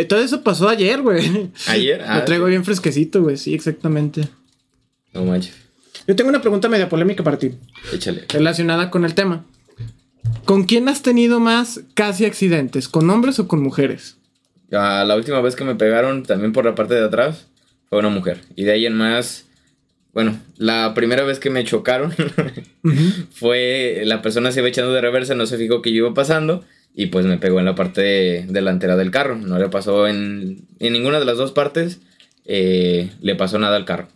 Todo 0.08 0.20
eso 0.20 0.42
pasó 0.42 0.70
ayer, 0.70 1.02
güey. 1.02 1.50
¿Ayer? 1.68 2.02
Lo 2.08 2.24
traigo 2.24 2.46
bien 2.46 2.64
fresquecito, 2.64 3.24
güey. 3.24 3.38
Sí, 3.38 3.54
exactamente. 3.54 4.22
No 5.14 5.26
manches. 5.26 5.56
Yo 6.08 6.16
tengo 6.16 6.30
una 6.30 6.42
pregunta 6.42 6.70
media 6.70 6.88
polémica 6.88 7.24
para 7.24 7.38
ti. 7.38 7.52
Échale. 7.94 8.26
Relacionada 8.30 8.90
con 8.90 9.04
el 9.04 9.14
tema. 9.14 9.46
¿Con 10.46 10.64
quién 10.64 10.88
has 10.88 11.02
tenido 11.02 11.42
más 11.42 11.82
casi 11.94 12.26
accidentes? 12.26 12.88
¿Con 12.88 13.10
hombres 13.10 13.40
o 13.40 13.48
con 13.48 13.62
mujeres? 13.62 14.18
Ah, 14.72 15.04
la 15.06 15.16
última 15.16 15.42
vez 15.42 15.56
que 15.56 15.66
me 15.66 15.76
pegaron, 15.76 16.24
también 16.24 16.54
por 16.54 16.64
la 16.64 16.76
parte 16.76 16.94
de 16.94 17.04
atrás, 17.04 17.48
fue 17.90 18.00
una 18.00 18.10
mujer. 18.10 18.42
Y 18.56 18.64
de 18.64 18.72
ahí 18.72 18.86
en 18.86 18.94
más, 18.94 19.47
bueno, 20.14 20.40
la 20.58 20.94
primera 20.94 21.24
vez 21.24 21.40
que 21.40 21.50
me 21.50 21.64
chocaron 21.64 22.14
fue 23.32 24.02
la 24.06 24.22
persona 24.22 24.52
se 24.52 24.60
iba 24.60 24.70
echando 24.70 24.94
de 24.94 25.02
reversa, 25.02 25.36
no 25.36 25.46
se 25.46 25.58
fijó 25.58 25.82
que 25.82 25.92
yo 25.92 25.98
iba 26.06 26.14
pasando 26.14 26.64
y 26.96 27.08
pues 27.08 27.26
me 27.26 27.38
pegó 27.38 27.60
en 27.60 27.66
la 27.66 27.76
parte 27.76 28.46
delantera 28.50 28.96
del 28.96 29.12
carro. 29.12 29.36
No 29.36 29.60
le 29.60 29.70
pasó 29.70 30.08
en, 30.08 30.66
en 30.80 30.94
ninguna 30.94 31.20
de 31.20 31.26
las 31.26 31.38
dos 31.38 31.52
partes, 31.52 32.00
eh, 32.46 33.12
le 33.22 33.36
pasó 33.36 33.60
nada 33.60 33.76
al 33.76 33.86
carro. 33.86 34.08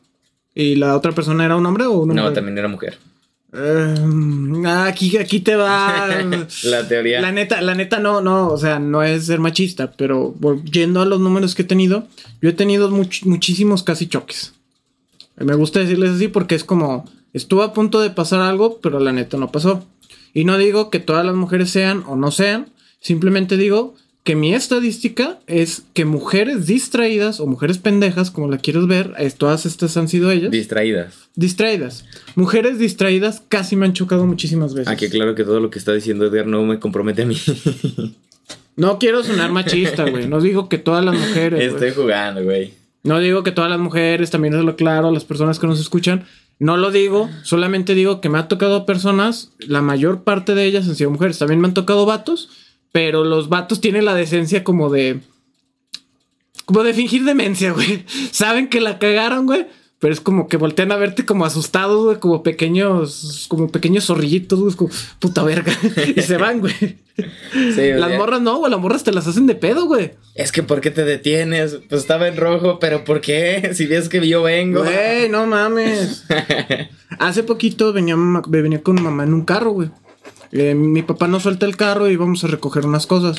¿Y 0.55 0.75
la 0.75 0.95
otra 0.95 1.11
persona 1.11 1.45
era 1.45 1.55
un 1.55 1.65
hombre 1.65 1.85
o 1.85 1.99
una 1.99 2.13
No, 2.13 2.33
también 2.33 2.57
era 2.57 2.67
mujer. 2.67 2.97
Em, 3.53 4.65
aquí, 4.65 5.17
aquí 5.17 5.41
te 5.41 5.55
va 5.55 6.07
la 6.63 6.87
teoría. 6.87 7.21
La 7.21 7.31
neta, 7.31 7.61
la 7.61 7.75
neta 7.75 7.99
no, 7.99 8.21
no, 8.21 8.47
o 8.47 8.57
sea, 8.57 8.79
no 8.79 9.03
es 9.03 9.25
ser 9.25 9.39
machista, 9.39 9.91
pero 9.91 10.33
volviendo 10.39 11.01
a 11.01 11.05
los 11.05 11.19
números 11.19 11.53
que 11.53 11.61
he 11.61 11.65
tenido, 11.65 12.07
yo 12.41 12.49
he 12.49 12.53
tenido 12.53 12.89
muchísimos 12.89 13.83
casi 13.83 14.07
choques. 14.07 14.53
Me 15.43 15.55
gusta 15.55 15.79
decirles 15.79 16.11
así 16.11 16.27
porque 16.27 16.55
es 16.55 16.63
como, 16.63 17.05
estuvo 17.33 17.63
a 17.63 17.73
punto 17.73 17.99
de 17.99 18.09
pasar 18.09 18.41
algo, 18.41 18.79
pero 18.81 18.99
la 18.99 19.11
neta 19.11 19.37
no 19.37 19.51
pasó. 19.51 19.85
Y 20.33 20.45
no 20.45 20.57
digo 20.57 20.89
que 20.89 20.99
todas 20.99 21.25
las 21.25 21.35
mujeres 21.35 21.69
sean 21.69 22.03
o 22.07 22.15
no 22.15 22.31
sean, 22.31 22.67
simplemente 22.99 23.57
digo 23.57 23.95
que 24.23 24.35
mi 24.35 24.53
estadística 24.53 25.39
es 25.47 25.83
que 25.93 26.05
mujeres 26.05 26.67
distraídas 26.67 27.39
o 27.39 27.47
mujeres 27.47 27.79
pendejas, 27.79 28.29
como 28.29 28.49
la 28.49 28.59
quieres 28.59 28.85
ver, 28.85 29.13
todas 29.37 29.65
estas 29.65 29.97
han 29.97 30.07
sido 30.07 30.29
ellas. 30.29 30.51
Distraídas. 30.51 31.29
Distraídas. 31.35 32.05
Mujeres 32.35 32.77
distraídas 32.77 33.41
casi 33.47 33.75
me 33.75 33.87
han 33.87 33.93
chocado 33.93 34.27
muchísimas 34.27 34.73
veces. 34.73 34.89
Aquí 34.89 35.09
claro 35.09 35.33
que 35.33 35.43
todo 35.43 35.59
lo 35.59 35.71
que 35.71 35.79
está 35.79 35.93
diciendo 35.93 36.25
Edgar 36.27 36.45
no 36.45 36.63
me 36.63 36.79
compromete 36.79 37.23
a 37.23 37.25
mí. 37.25 37.35
no 38.75 38.99
quiero 38.99 39.23
sonar 39.23 39.51
machista, 39.51 40.07
güey. 40.07 40.27
No 40.27 40.39
digo 40.39 40.69
que 40.69 40.77
todas 40.77 41.03
las 41.03 41.15
mujeres. 41.15 41.59
Estoy 41.73 41.91
jugando, 41.91 42.43
güey. 42.43 42.73
No 43.03 43.19
digo 43.19 43.43
que 43.43 43.51
todas 43.51 43.69
las 43.69 43.79
mujeres, 43.79 44.29
también 44.29 44.53
es 44.53 44.63
lo 44.63 44.75
claro, 44.75 45.11
las 45.11 45.25
personas 45.25 45.59
que 45.59 45.67
nos 45.67 45.79
escuchan. 45.79 46.25
No 46.59 46.77
lo 46.77 46.91
digo, 46.91 47.29
solamente 47.43 47.95
digo 47.95 48.21
que 48.21 48.29
me 48.29 48.37
ha 48.37 48.47
tocado 48.47 48.85
personas, 48.85 49.51
la 49.59 49.81
mayor 49.81 50.23
parte 50.23 50.53
de 50.53 50.65
ellas 50.65 50.87
han 50.87 50.95
sido 50.95 51.09
mujeres. 51.09 51.39
También 51.39 51.59
me 51.59 51.67
han 51.67 51.73
tocado 51.73 52.05
vatos, 52.05 52.49
pero 52.91 53.23
los 53.23 53.49
vatos 53.49 53.81
tienen 53.81 54.05
la 54.05 54.13
decencia 54.13 54.63
como 54.63 54.91
de. 54.91 55.21
como 56.65 56.83
de 56.83 56.93
fingir 56.93 57.23
demencia, 57.23 57.71
güey. 57.71 58.05
Saben 58.31 58.69
que 58.69 58.79
la 58.79 58.99
cagaron, 58.99 59.47
güey. 59.47 59.65
Pero 60.01 60.13
es 60.15 60.19
como 60.19 60.47
que 60.47 60.57
voltean 60.57 60.91
a 60.91 60.95
verte 60.95 61.25
como 61.25 61.45
asustados, 61.45 62.03
güey, 62.03 62.17
como 62.17 62.41
pequeños, 62.41 63.45
como 63.47 63.69
pequeños 63.69 64.07
zorrillitos, 64.07 64.59
güey, 64.59 64.73
como 64.73 64.89
puta 65.19 65.43
verga. 65.43 65.71
y 66.15 66.21
se 66.23 66.37
van, 66.37 66.59
güey. 66.59 66.73
Sí, 67.75 67.91
las 67.93 68.17
morras 68.17 68.41
no, 68.41 68.57
güey, 68.57 68.71
las 68.71 68.79
morras 68.79 69.03
te 69.03 69.11
las 69.11 69.27
hacen 69.27 69.45
de 69.45 69.53
pedo, 69.53 69.85
güey. 69.85 70.13
Es 70.33 70.51
que 70.51 70.63
¿por 70.63 70.81
qué 70.81 70.89
te 70.89 71.05
detienes? 71.05 71.77
Pues 71.87 72.01
estaba 72.01 72.27
en 72.27 72.37
rojo, 72.37 72.79
pero 72.79 73.03
¿por 73.03 73.21
qué? 73.21 73.71
Si 73.75 73.85
ves 73.85 74.09
que 74.09 74.27
yo 74.27 74.41
vengo. 74.41 74.83
Güey, 74.83 75.29
no 75.29 75.45
mames. 75.45 76.25
Hace 77.19 77.43
poquito 77.43 77.93
venía, 77.93 78.15
venía 78.47 78.81
con 78.81 79.03
mamá 79.03 79.23
en 79.23 79.35
un 79.35 79.45
carro, 79.45 79.69
güey. 79.69 79.91
Eh, 80.51 80.73
mi 80.73 81.03
papá 81.03 81.27
nos 81.27 81.43
suelta 81.43 81.67
el 81.67 81.77
carro 81.77 82.09
y 82.09 82.15
vamos 82.15 82.43
a 82.43 82.47
recoger 82.47 82.87
unas 82.87 83.05
cosas. 83.05 83.37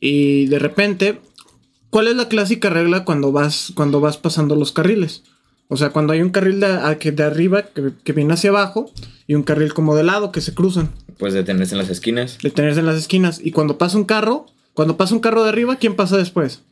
Y 0.00 0.48
de 0.48 0.58
repente, 0.58 1.18
¿cuál 1.88 2.08
es 2.08 2.14
la 2.14 2.28
clásica 2.28 2.68
regla 2.68 3.06
cuando 3.06 3.32
vas, 3.32 3.72
cuando 3.74 4.02
vas 4.02 4.18
pasando 4.18 4.54
los 4.54 4.72
carriles? 4.72 5.22
O 5.68 5.76
sea, 5.76 5.90
cuando 5.90 6.14
hay 6.14 6.22
un 6.22 6.30
carril 6.30 6.60
de, 6.60 7.12
de 7.12 7.22
arriba 7.22 7.66
que, 8.04 8.12
viene 8.12 8.32
hacia 8.32 8.50
abajo 8.50 8.90
y 9.26 9.34
un 9.34 9.42
carril 9.42 9.74
como 9.74 9.94
de 9.94 10.02
lado 10.02 10.32
que 10.32 10.40
se 10.40 10.54
cruzan. 10.54 10.90
Pues 11.18 11.34
detenerse 11.34 11.74
en 11.74 11.78
las 11.78 11.90
esquinas. 11.90 12.38
Detenerse 12.42 12.80
en 12.80 12.86
las 12.86 12.96
esquinas. 12.96 13.40
Y 13.42 13.52
cuando 13.52 13.76
pasa 13.76 13.98
un 13.98 14.04
carro, 14.04 14.46
cuando 14.72 14.96
pasa 14.96 15.14
un 15.14 15.20
carro 15.20 15.42
de 15.42 15.50
arriba, 15.50 15.76
¿quién 15.76 15.94
pasa 15.94 16.16
después? 16.16 16.62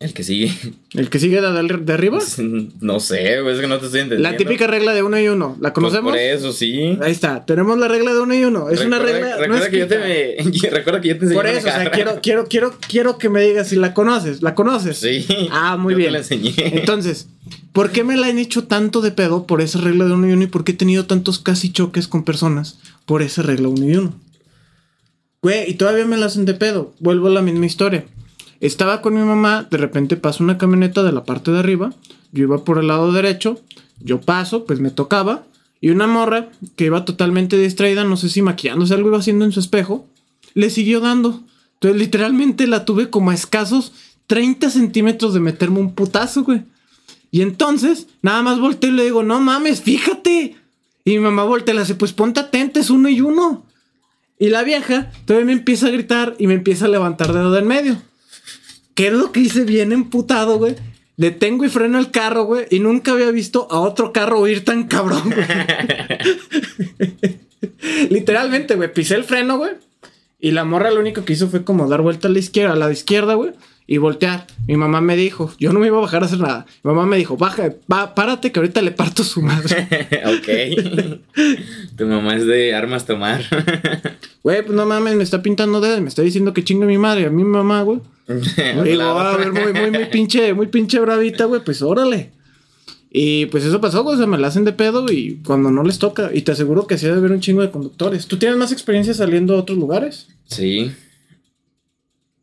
El 0.00 0.14
que 0.14 0.24
sigue. 0.24 0.50
¿El 0.94 1.10
que 1.10 1.18
sigue 1.18 1.42
de, 1.42 1.92
arriba? 1.92 2.18
No 2.80 3.00
sé, 3.00 3.42
güey, 3.42 3.54
es 3.54 3.60
que 3.60 3.66
no 3.66 3.78
te 3.78 3.84
estoy 3.84 4.00
entendiendo. 4.00 4.30
La 4.30 4.34
típica 4.38 4.66
regla 4.66 4.94
de 4.94 5.02
uno 5.02 5.20
y 5.20 5.28
uno. 5.28 5.58
¿La 5.60 5.74
pues 5.74 5.74
conocemos? 5.74 6.12
por 6.12 6.18
eso, 6.18 6.54
sí. 6.54 6.96
Ahí 7.02 7.12
está. 7.12 7.44
Tenemos 7.44 7.78
la 7.78 7.86
regla 7.86 8.14
de 8.14 8.20
uno 8.20 8.34
y 8.34 8.42
uno. 8.42 8.70
Es 8.70 8.80
una 8.80 8.98
regla. 8.98 9.36
Recuerda, 9.36 9.68
que 9.68 9.78
yo 9.78 9.86
te 9.86 9.98
me, 9.98 10.70
recuerda 10.70 11.02
que 11.02 11.08
yo 11.08 11.18
te 11.18 11.24
enseñé 11.24 11.34
Por 11.34 11.46
eso, 11.46 11.68
o 11.68 11.70
sea, 11.70 11.90
quiero, 11.90 12.18
quiero, 12.22 12.46
quiero, 12.46 12.74
quiero 12.88 13.18
que 13.18 13.28
me 13.28 13.42
digas 13.42 13.68
si 13.68 13.76
la 13.76 13.92
conoces. 13.92 14.40
¿La 14.40 14.54
conoces? 14.54 14.96
Sí. 14.96 15.26
Ah, 15.52 15.76
muy 15.76 15.92
yo 15.92 15.98
bien. 15.98 16.08
Te 16.08 16.12
la 16.12 16.18
enseñé. 16.20 16.54
Entonces, 16.56 17.28
¿por 17.74 17.90
qué 17.90 18.02
me 18.02 18.16
la 18.16 18.28
han 18.28 18.38
hecho 18.38 18.64
tanto 18.64 19.02
de 19.02 19.10
pedo 19.10 19.46
por 19.46 19.60
esa 19.60 19.82
regla 19.82 20.06
de 20.06 20.12
uno 20.12 20.26
y 20.26 20.32
uno? 20.32 20.44
¿Y 20.44 20.46
por 20.46 20.64
qué 20.64 20.72
he 20.72 20.76
tenido 20.76 21.04
tantos 21.04 21.40
casi 21.40 21.72
choques 21.72 22.08
con 22.08 22.24
personas 22.24 22.78
por 23.04 23.20
esa 23.20 23.42
regla 23.42 23.68
uno 23.68 23.84
y 23.84 23.96
uno? 23.96 24.14
Güey, 25.42 25.70
y 25.70 25.74
todavía 25.74 26.06
me 26.06 26.16
la 26.16 26.24
hacen 26.24 26.46
de 26.46 26.54
pedo. 26.54 26.94
Vuelvo 27.00 27.26
a 27.26 27.30
la 27.30 27.42
misma 27.42 27.66
historia. 27.66 28.06
Estaba 28.60 29.00
con 29.00 29.14
mi 29.14 29.20
mamá, 29.20 29.66
de 29.70 29.78
repente 29.78 30.16
pasó 30.16 30.44
una 30.44 30.58
camioneta 30.58 31.02
de 31.02 31.12
la 31.12 31.24
parte 31.24 31.50
de 31.50 31.58
arriba, 31.58 31.94
yo 32.32 32.44
iba 32.44 32.64
por 32.64 32.78
el 32.78 32.88
lado 32.88 33.10
derecho, 33.12 33.58
yo 34.00 34.20
paso, 34.20 34.64
pues 34.64 34.80
me 34.80 34.90
tocaba, 34.90 35.44
y 35.80 35.90
una 35.90 36.06
morra 36.06 36.50
que 36.76 36.84
iba 36.84 37.04
totalmente 37.04 37.56
distraída, 37.56 38.04
no 38.04 38.16
sé 38.16 38.28
si 38.28 38.42
maquillándose 38.42 38.94
algo 38.94 39.08
iba 39.08 39.18
haciendo 39.18 39.46
en 39.46 39.52
su 39.52 39.60
espejo, 39.60 40.06
le 40.54 40.68
siguió 40.68 41.00
dando. 41.00 41.42
Entonces 41.74 41.98
literalmente 41.98 42.66
la 42.66 42.84
tuve 42.84 43.08
como 43.08 43.30
a 43.30 43.34
escasos 43.34 43.92
30 44.26 44.68
centímetros 44.68 45.32
de 45.32 45.40
meterme 45.40 45.80
un 45.80 45.94
putazo, 45.94 46.44
güey. 46.44 46.62
Y 47.30 47.40
entonces, 47.42 48.08
nada 48.22 48.42
más 48.42 48.60
volteo 48.60 48.90
y 48.90 48.94
le 48.94 49.04
digo, 49.04 49.22
no 49.22 49.40
mames, 49.40 49.80
fíjate. 49.80 50.56
Y 51.04 51.10
mi 51.12 51.20
mamá 51.20 51.44
voltea 51.44 51.72
y 51.72 51.76
le 51.76 51.82
dice, 51.82 51.94
pues 51.94 52.12
ponte 52.12 52.40
atenta, 52.40 52.80
es 52.80 52.90
uno 52.90 53.08
y 53.08 53.22
uno. 53.22 53.64
Y 54.38 54.48
la 54.48 54.62
vieja 54.62 55.10
todavía 55.24 55.46
me 55.46 55.52
empieza 55.52 55.86
a 55.86 55.90
gritar 55.90 56.34
y 56.38 56.46
me 56.46 56.54
empieza 56.54 56.84
a 56.84 56.88
levantar 56.88 57.32
dedo 57.32 57.56
en 57.56 57.66
medio. 57.66 58.02
¿Qué 59.00 59.06
es 59.06 59.14
lo 59.14 59.32
que 59.32 59.40
hice 59.40 59.64
bien 59.64 59.92
emputado, 59.92 60.58
güey? 60.58 60.76
Detengo 61.16 61.64
y 61.64 61.70
freno 61.70 61.98
el 61.98 62.10
carro, 62.10 62.44
güey. 62.44 62.66
Y 62.68 62.80
nunca 62.80 63.12
había 63.12 63.30
visto 63.30 63.66
a 63.70 63.80
otro 63.80 64.12
carro 64.12 64.40
huir 64.40 64.62
tan 64.62 64.84
cabrón, 64.88 65.22
güey. 65.24 65.46
Literalmente, 68.10 68.74
güey. 68.74 68.92
Pisé 68.92 69.14
el 69.14 69.24
freno, 69.24 69.56
güey. 69.56 69.70
Y 70.38 70.50
la 70.50 70.66
morra 70.66 70.90
lo 70.90 71.00
único 71.00 71.24
que 71.24 71.32
hizo 71.32 71.48
fue 71.48 71.64
como 71.64 71.88
dar 71.88 72.02
vuelta 72.02 72.28
a 72.28 72.30
la 72.30 72.40
izquierda, 72.40 72.74
a 72.74 72.76
la 72.76 72.92
izquierda, 72.92 73.32
güey. 73.36 73.52
Y 73.86 73.96
voltear. 73.96 74.46
Mi 74.68 74.76
mamá 74.76 75.00
me 75.00 75.16
dijo, 75.16 75.50
yo 75.58 75.72
no 75.72 75.80
me 75.80 75.86
iba 75.86 75.96
a 75.96 76.02
bajar 76.02 76.22
a 76.22 76.26
hacer 76.26 76.40
nada. 76.40 76.66
Mi 76.82 76.90
mamá 76.90 77.06
me 77.06 77.16
dijo, 77.16 77.38
baja, 77.38 77.70
va, 77.90 78.14
párate 78.14 78.52
que 78.52 78.60
ahorita 78.60 78.82
le 78.82 78.90
parto 78.90 79.24
su 79.24 79.40
madre. 79.40 79.88
ok. 80.26 81.18
tu 81.96 82.04
mamá 82.06 82.36
es 82.36 82.44
de 82.44 82.74
armas 82.74 83.06
tomar. 83.06 83.44
Güey, 84.42 84.62
pues 84.62 84.74
no 84.74 84.86
mames, 84.86 85.16
me 85.16 85.22
está 85.22 85.42
pintando 85.42 85.80
dedos, 85.80 86.00
me 86.00 86.08
está 86.08 86.22
diciendo 86.22 86.54
que 86.54 86.64
chingue 86.64 86.86
mi 86.86 86.98
madre. 86.98 87.26
A 87.26 87.30
mi 87.30 87.44
mamá, 87.44 87.82
güey. 87.82 88.00
Digo, 88.84 89.02
a 89.02 89.36
ver, 89.36 89.52
muy, 89.52 89.72
muy, 89.72 89.90
muy 89.90 90.06
pinche, 90.06 90.54
muy 90.54 90.68
pinche 90.68 90.98
bravita, 91.00 91.44
güey, 91.44 91.62
pues 91.64 91.82
órale. 91.82 92.30
Y 93.12 93.46
pues 93.46 93.64
eso 93.64 93.80
pasó, 93.80 94.04
güey, 94.04 94.16
se 94.16 94.26
me 94.26 94.38
la 94.38 94.46
hacen 94.46 94.64
de 94.64 94.72
pedo 94.72 95.10
y 95.10 95.40
cuando 95.44 95.70
no 95.70 95.82
les 95.82 95.98
toca. 95.98 96.30
Y 96.32 96.42
te 96.42 96.52
aseguro 96.52 96.86
que 96.86 96.96
sí 96.96 97.06
debe 97.06 97.18
haber 97.18 97.32
un 97.32 97.40
chingo 97.40 97.60
de 97.60 97.70
conductores. 97.70 98.26
¿Tú 98.26 98.38
tienes 98.38 98.56
más 98.56 98.70
experiencia 98.70 99.12
saliendo 99.12 99.56
a 99.56 99.60
otros 99.60 99.76
lugares? 99.76 100.28
Sí. 100.46 100.92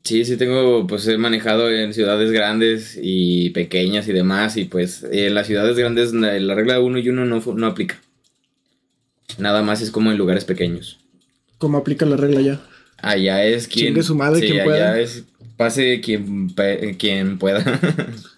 Sí, 0.03 0.25
sí 0.25 0.35
tengo, 0.35 0.85
pues 0.85 1.07
he 1.07 1.17
manejado 1.17 1.71
en 1.71 1.93
ciudades 1.93 2.31
grandes 2.31 2.99
y 3.01 3.51
pequeñas 3.51 4.09
y 4.09 4.13
demás. 4.13 4.57
Y 4.57 4.65
pues 4.65 5.05
en 5.09 5.33
las 5.33 5.47
ciudades 5.47 5.77
grandes 5.77 6.13
la 6.13 6.53
regla 6.53 6.81
uno 6.81 6.99
y 6.99 7.07
uno 7.09 7.25
no, 7.25 7.41
no 7.55 7.67
aplica. 7.67 8.01
Nada 9.37 9.63
más 9.63 9.81
es 9.81 9.89
como 9.89 10.11
en 10.11 10.17
lugares 10.17 10.43
pequeños. 10.43 10.99
¿Cómo 11.57 11.77
aplica 11.77 12.05
la 12.05 12.17
regla 12.17 12.41
ya? 12.41 12.61
Allá 12.97 13.43
es 13.45 13.67
quien. 13.67 13.87
Chingue 13.87 14.03
su 14.03 14.15
madre 14.15 14.41
quien 14.41 14.63
pueda. 14.63 14.91
Allá 14.93 15.01
es 15.01 15.23
pase 15.55 16.01
quien, 16.01 16.53
quien 16.97 17.37
pueda. 17.37 17.59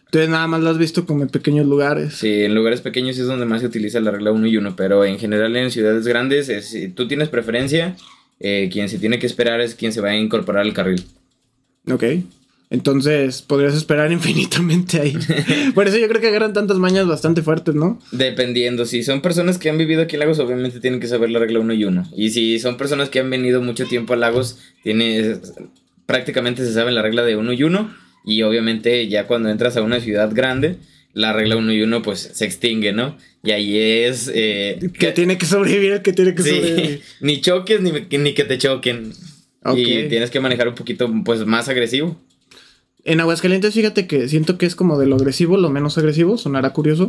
Entonces 0.06 0.30
nada 0.30 0.48
más 0.48 0.62
lo 0.62 0.72
has 0.72 0.80
visto 0.80 1.06
como 1.06 1.22
en 1.22 1.30
pequeños 1.30 1.68
lugares. 1.68 2.16
Sí, 2.16 2.44
en 2.44 2.56
lugares 2.56 2.82
pequeños 2.82 3.18
es 3.20 3.28
donde 3.28 3.46
más 3.46 3.62
se 3.62 3.68
utiliza 3.68 4.00
la 4.00 4.10
regla 4.10 4.32
1 4.32 4.48
y 4.48 4.58
1, 4.58 4.76
pero 4.76 5.06
en 5.06 5.20
general 5.20 5.56
en 5.56 5.70
ciudades 5.70 6.08
grandes, 6.08 6.48
si 6.66 6.88
tú 6.88 7.08
tienes 7.08 7.30
preferencia, 7.30 7.96
eh, 8.40 8.70
quien 8.72 8.90
se 8.90 8.98
tiene 8.98 9.20
que 9.20 9.28
esperar 9.28 9.62
es 9.62 9.76
quien 9.76 9.94
se 9.94 10.02
va 10.02 10.10
a 10.10 10.18
incorporar 10.18 10.64
al 10.64 10.74
carril. 10.74 11.04
Ok. 11.92 12.04
Entonces 12.70 13.42
podrías 13.42 13.74
esperar 13.74 14.12
infinitamente 14.12 15.00
ahí. 15.00 15.18
Por 15.76 15.88
eso 15.88 15.98
yo 15.98 16.08
creo 16.08 16.22
que 16.22 16.28
agarran 16.28 16.54
tantas 16.54 16.78
mañas 16.78 17.08
bastante 17.08 17.42
fuertes, 17.42 17.76
¿no? 17.76 18.00
Dependiendo. 18.12 18.86
Si 18.86 19.04
son 19.04 19.22
personas 19.22 19.58
que 19.58 19.70
han 19.70 19.78
vivido 19.78 20.04
aquí 20.04 20.16
en 20.16 20.22
Lagos, 20.22 20.40
obviamente 20.40 20.80
tienen 20.80 21.00
que 21.00 21.08
saber 21.08 21.30
la 21.32 21.40
regla 21.40 21.60
1 21.60 21.74
y 21.74 21.86
1. 21.86 22.12
Y 22.16 22.30
si 22.30 22.60
son 22.60 22.78
personas 22.78 23.10
que 23.10 23.20
han 23.20 23.30
venido 23.30 23.62
mucho 23.62 23.86
tiempo 23.86 24.14
a 24.14 24.18
Lagos, 24.18 24.60
tiene, 24.84 25.38
prácticamente 26.06 26.66
se 26.66 26.74
sabe 26.74 26.92
la 26.92 27.02
regla 27.02 27.24
de 27.24 27.36
1 27.36 27.54
y 27.54 27.64
1. 27.64 27.96
Y 28.26 28.42
obviamente 28.44 29.08
ya 29.08 29.26
cuando 29.26 29.50
entras 29.50 29.78
a 29.78 29.82
una 29.82 30.00
ciudad 30.00 30.30
grande, 30.34 30.78
la 31.14 31.34
regla 31.34 31.58
1 31.58 31.74
y 31.74 31.82
1 31.82 32.02
pues 32.04 32.30
se 32.34 32.46
extingue, 32.46 32.94
¿no? 32.94 33.18
Y 33.44 33.52
ahí 33.52 33.78
es... 33.80 34.30
Eh, 34.34 34.80
que, 35.00 35.12
tiene 35.14 35.38
que 35.38 35.46
sobrevivir 35.46 35.94
el 35.94 36.02
que 36.02 36.14
tiene 36.14 36.36
que 36.36 36.44
sobrevivir. 36.44 37.02
ni 37.22 37.42
choques 37.42 37.82
ni, 37.82 37.92
ni 37.92 38.34
que 38.34 38.44
te 38.44 38.58
choquen. 38.58 39.14
Y 39.76 40.08
tienes 40.08 40.30
que 40.30 40.40
manejar 40.40 40.68
un 40.68 40.76
poquito 40.76 41.12
pues 41.26 41.46
más 41.46 41.68
agresivo. 41.68 42.20
En 43.06 43.20
Aguascalientes, 43.20 43.74
fíjate 43.74 44.08
que 44.08 44.28
siento 44.28 44.58
que 44.58 44.66
es 44.66 44.76
como 44.76 45.00
de 45.00 45.06
lo 45.06 45.16
agresivo, 45.16 45.58
lo 45.58 45.70
menos 45.70 45.98
agresivo, 45.98 46.38
sonará 46.38 46.72
curioso. 46.72 47.08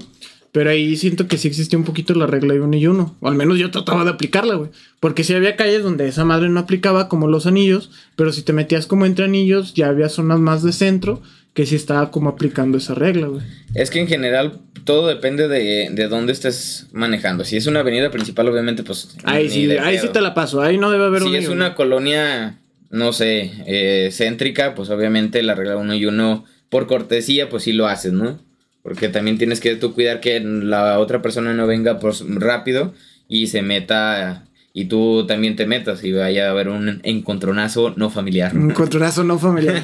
Pero 0.52 0.70
ahí 0.70 0.96
siento 0.96 1.28
que 1.28 1.38
sí 1.38 1.46
existía 1.46 1.78
un 1.78 1.84
poquito 1.84 2.12
la 2.14 2.26
regla 2.26 2.54
de 2.54 2.60
uno 2.60 2.76
y 2.76 2.86
uno. 2.86 3.14
O 3.20 3.28
al 3.28 3.36
menos 3.36 3.58
yo 3.58 3.70
trataba 3.70 4.02
de 4.02 4.10
aplicarla, 4.10 4.54
güey. 4.54 4.70
Porque 4.98 5.22
sí 5.22 5.32
había 5.32 5.54
calles 5.54 5.84
donde 5.84 6.08
esa 6.08 6.24
madre 6.24 6.48
no 6.48 6.58
aplicaba 6.58 7.08
como 7.08 7.28
los 7.28 7.46
anillos. 7.46 7.90
Pero 8.16 8.32
si 8.32 8.42
te 8.42 8.52
metías 8.52 8.86
como 8.86 9.06
entre 9.06 9.26
anillos, 9.26 9.74
ya 9.74 9.88
había 9.88 10.08
zonas 10.08 10.40
más 10.40 10.64
de 10.64 10.72
centro 10.72 11.22
que 11.54 11.66
sí 11.66 11.76
estaba 11.76 12.10
como 12.10 12.30
aplicando 12.30 12.78
esa 12.78 12.94
regla, 12.94 13.26
güey. 13.28 13.42
Es 13.74 13.90
que 13.90 14.00
en 14.00 14.08
general 14.08 14.60
todo 14.84 15.06
depende 15.08 15.46
de, 15.46 15.88
de 15.92 16.08
dónde 16.08 16.32
estés 16.32 16.88
manejando. 16.92 17.44
Si 17.44 17.56
es 17.56 17.66
una 17.66 17.80
avenida 17.80 18.10
principal, 18.10 18.48
obviamente, 18.48 18.82
pues. 18.82 19.16
Ahí 19.24 19.48
sí, 19.50 19.70
ahí 19.72 19.98
sí 19.98 20.08
te 20.08 20.20
la 20.20 20.34
paso. 20.34 20.62
Ahí 20.62 20.78
no 20.78 20.90
debe 20.90 21.04
haber 21.04 21.22
Si 21.22 21.36
es 21.36 21.48
una 21.48 21.74
colonia 21.74 22.58
no 22.90 23.12
sé, 23.12 23.52
eh, 23.66 24.10
céntrica, 24.12 24.74
pues 24.74 24.90
obviamente 24.90 25.42
la 25.42 25.54
regla 25.54 25.76
uno 25.76 25.94
y 25.94 26.06
uno, 26.06 26.44
por 26.68 26.86
cortesía, 26.86 27.48
pues 27.48 27.62
sí 27.62 27.72
lo 27.72 27.86
haces, 27.86 28.12
¿no? 28.12 28.38
Porque 28.82 29.08
también 29.08 29.38
tienes 29.38 29.60
que 29.60 29.76
tú 29.76 29.94
cuidar 29.94 30.20
que 30.20 30.40
la 30.40 30.98
otra 30.98 31.22
persona 31.22 31.54
no 31.54 31.66
venga 31.66 31.98
pues, 31.98 32.24
rápido 32.28 32.94
y 33.28 33.46
se 33.46 33.62
meta 33.62 34.46
y 34.72 34.86
tú 34.86 35.26
también 35.26 35.56
te 35.56 35.66
metas 35.66 36.04
y 36.04 36.12
vaya 36.12 36.46
a 36.46 36.50
haber 36.50 36.68
un 36.68 37.00
encontronazo 37.02 37.92
no 37.96 38.10
familiar. 38.10 38.56
Un 38.56 38.70
encontronazo 38.70 39.24
no 39.24 39.38
familiar. 39.38 39.82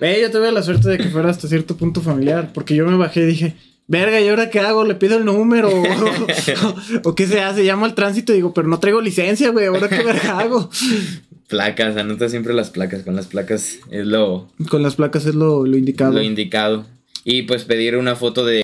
Ve, 0.00 0.18
yo 0.22 0.30
tuve 0.30 0.52
la 0.52 0.62
suerte 0.62 0.88
de 0.88 0.98
que 0.98 1.08
fuera 1.08 1.30
hasta 1.30 1.48
cierto 1.48 1.76
punto 1.76 2.00
familiar, 2.00 2.50
porque 2.52 2.74
yo 2.74 2.86
me 2.86 2.96
bajé 2.96 3.22
y 3.22 3.26
dije, 3.26 3.54
verga, 3.88 4.20
¿y 4.20 4.28
ahora 4.28 4.50
qué 4.50 4.60
hago? 4.60 4.84
¿Le 4.84 4.94
pido 4.94 5.16
el 5.18 5.24
número? 5.24 5.68
¿O, 7.04 7.14
qué 7.14 7.26
se 7.26 7.40
hace? 7.40 7.64
Llamo 7.64 7.86
al 7.86 7.94
tránsito 7.94 8.32
y 8.32 8.36
digo, 8.36 8.54
pero 8.54 8.68
no 8.68 8.78
traigo 8.78 9.00
licencia, 9.00 9.50
güey, 9.50 9.66
¿ahora 9.66 9.88
qué 9.88 10.04
verga 10.04 10.38
hago? 10.38 10.70
Placas, 11.48 11.96
anota 11.96 12.28
siempre 12.28 12.52
las 12.52 12.70
placas. 12.70 13.02
Con 13.02 13.16
las 13.16 13.26
placas 13.26 13.80
es 13.90 14.06
lo. 14.06 14.48
Con 14.70 14.82
las 14.82 14.96
placas 14.96 15.24
es 15.24 15.34
lo, 15.34 15.64
lo 15.64 15.78
indicado. 15.78 16.12
Lo 16.12 16.22
indicado. 16.22 16.86
Y 17.24 17.42
pues 17.42 17.64
pedir 17.64 17.96
una 17.96 18.16
foto 18.16 18.44
de. 18.44 18.62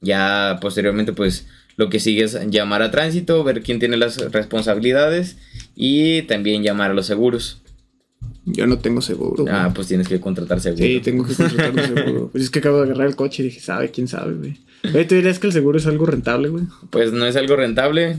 Ya 0.00 0.58
posteriormente, 0.62 1.12
pues 1.12 1.46
lo 1.76 1.90
que 1.90 2.00
sigue 2.00 2.24
es 2.24 2.38
llamar 2.50 2.80
a 2.80 2.90
tránsito, 2.90 3.44
ver 3.44 3.62
quién 3.62 3.78
tiene 3.78 3.98
las 3.98 4.16
responsabilidades 4.32 5.36
y 5.76 6.22
también 6.22 6.62
llamar 6.62 6.90
a 6.90 6.94
los 6.94 7.04
seguros. 7.04 7.60
Yo 8.46 8.66
no 8.66 8.78
tengo 8.78 9.02
seguro. 9.02 9.44
Ah, 9.50 9.72
pues 9.74 9.88
tienes 9.88 10.08
que 10.08 10.20
contratar 10.20 10.60
seguro. 10.60 10.82
Sí, 10.82 11.00
tengo 11.00 11.26
que 11.26 11.34
contratar 11.34 11.70
un 11.72 11.96
seguro. 11.96 12.28
Pues 12.32 12.44
es 12.44 12.50
que 12.50 12.60
acabo 12.60 12.78
de 12.78 12.84
agarrar 12.84 13.08
el 13.08 13.16
coche 13.16 13.42
y 13.42 13.46
dije, 13.46 13.60
¿sabe? 13.60 13.90
¿Quién 13.90 14.08
sabe, 14.08 14.34
güey? 14.34 14.58
¿tú 15.06 15.14
dirías 15.14 15.38
que 15.38 15.48
el 15.48 15.52
seguro 15.52 15.76
es 15.76 15.86
algo 15.86 16.06
rentable, 16.06 16.48
güey? 16.48 16.64
Pues 16.88 17.12
no 17.12 17.26
es 17.26 17.36
algo 17.36 17.56
rentable 17.56 18.16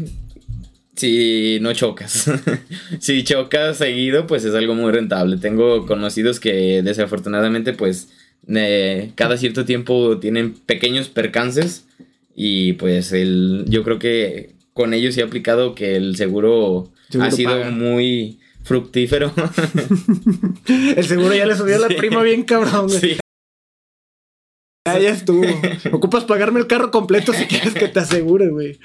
si 1.01 1.57
no 1.61 1.73
chocas. 1.73 2.31
si 2.99 3.23
chocas 3.23 3.77
seguido, 3.77 4.27
pues 4.27 4.45
es 4.45 4.53
algo 4.53 4.75
muy 4.75 4.91
rentable. 4.91 5.37
Tengo 5.37 5.85
conocidos 5.87 6.39
que 6.39 6.81
desafortunadamente, 6.83 7.73
pues 7.73 8.09
eh, 8.47 9.11
cada 9.15 9.37
cierto 9.37 9.65
tiempo 9.65 10.19
tienen 10.19 10.53
pequeños 10.53 11.09
percances 11.09 11.85
y 12.35 12.73
pues 12.73 13.11
el, 13.13 13.65
yo 13.67 13.83
creo 13.83 13.97
que 13.97 14.51
con 14.73 14.93
ellos 14.93 15.17
ha 15.17 15.23
aplicado 15.23 15.73
que 15.73 15.95
el 15.95 16.15
seguro, 16.15 16.91
ha 17.19 17.31
sido 17.31 17.71
muy 17.71 18.37
fructífero. 18.63 19.33
el 20.95 21.03
seguro 21.03 21.33
ya 21.33 21.47
le 21.47 21.55
subió 21.55 21.79
la 21.79 21.87
prima 21.87 22.21
bien 22.21 22.43
cabrón. 22.43 22.89
Sí. 22.89 23.17
Ya 24.83 25.11
estuvo. 25.11 25.45
Ocupas 25.91 26.23
pagarme 26.23 26.59
el 26.59 26.65
carro 26.65 26.89
completo 26.89 27.33
si 27.33 27.45
quieres 27.45 27.75
que 27.75 27.87
te 27.87 27.99
asegure, 27.99 28.49
güey. 28.49 28.79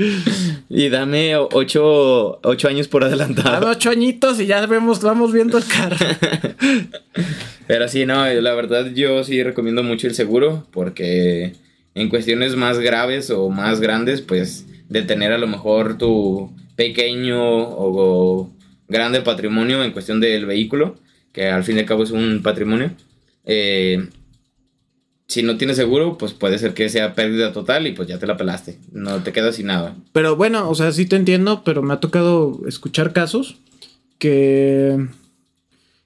Y 0.69 0.91
dame 0.91 1.37
ocho, 1.37 2.38
años 2.69 2.87
por 2.87 3.03
adelantado. 3.03 3.53
Dame 3.53 3.67
ocho 3.73 3.88
añitos 3.88 4.38
y 4.38 4.45
ya 4.45 4.67
vemos, 4.67 5.00
vamos 5.00 5.33
viendo 5.33 5.57
el 5.57 5.65
carro. 5.65 5.97
Pero 7.67 7.88
sí, 7.88 8.05
no, 8.05 8.26
la 8.26 8.55
verdad 8.55 8.93
yo 8.93 9.25
sí 9.25 9.43
recomiendo 9.43 9.83
mucho 9.83 10.07
el 10.07 10.15
seguro 10.15 10.67
porque 10.71 11.55
en 11.95 12.11
cuestiones 12.11 12.57
más 12.57 12.79
graves 12.79 13.31
o 13.31 13.49
más 13.49 13.81
grandes, 13.81 14.21
pues 14.21 14.67
de 14.91 15.00
tener 15.00 15.33
a 15.33 15.38
lo 15.38 15.47
mejor 15.47 15.97
tu 15.97 16.53
pequeño 16.76 17.41
o 17.41 18.50
grande 18.87 19.23
patrimonio 19.23 19.83
en 19.83 19.93
cuestión 19.93 20.21
del 20.21 20.45
vehículo, 20.45 20.97
que 21.33 21.49
al 21.49 21.65
fin 21.65 21.79
y 21.79 21.81
al 21.81 21.87
cabo 21.87 22.03
es 22.03 22.11
un 22.11 22.43
patrimonio. 22.43 22.91
Eh, 23.47 24.11
si 25.28 25.42
no 25.42 25.56
tienes 25.56 25.76
seguro, 25.76 26.18
pues 26.18 26.33
puede 26.33 26.59
ser 26.59 26.73
que 26.73 26.88
sea 26.88 27.14
pérdida 27.14 27.52
total 27.52 27.87
y 27.87 27.92
pues 27.92 28.09
ya 28.09 28.18
te 28.18 28.26
la 28.26 28.37
pelaste. 28.37 28.78
No 28.92 29.23
te 29.23 29.33
quedas 29.33 29.56
sin 29.56 29.66
nada. 29.66 29.97
Pero 30.12 30.37
bueno, 30.37 30.71
o 30.71 30.75
sea, 30.75 30.92
sí 30.92 31.06
te 31.06 31.16
entiendo, 31.16 31.62
pero 31.64 31.83
me 31.83 31.95
ha 31.95 32.00
tocado 32.00 32.61
escuchar 32.66 33.12
casos 33.12 33.56
que. 34.18 35.09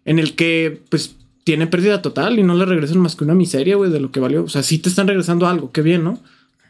en 0.04 0.18
el 0.18 0.34
que, 0.36 0.80
pues, 0.88 1.16
tiene 1.44 1.66
pérdida 1.66 2.00
total 2.00 2.38
y 2.38 2.42
no 2.42 2.54
le 2.54 2.64
regresan 2.64 2.98
más 2.98 3.16
que 3.16 3.24
una 3.24 3.34
miseria, 3.34 3.76
güey, 3.76 3.90
de 3.90 4.00
lo 4.00 4.10
que 4.10 4.20
valió. 4.20 4.44
O 4.44 4.48
sea, 4.48 4.62
sí 4.62 4.78
te 4.78 4.88
están 4.88 5.08
regresando 5.08 5.46
algo, 5.46 5.70
qué 5.72 5.82
bien, 5.82 6.02
¿no? 6.04 6.18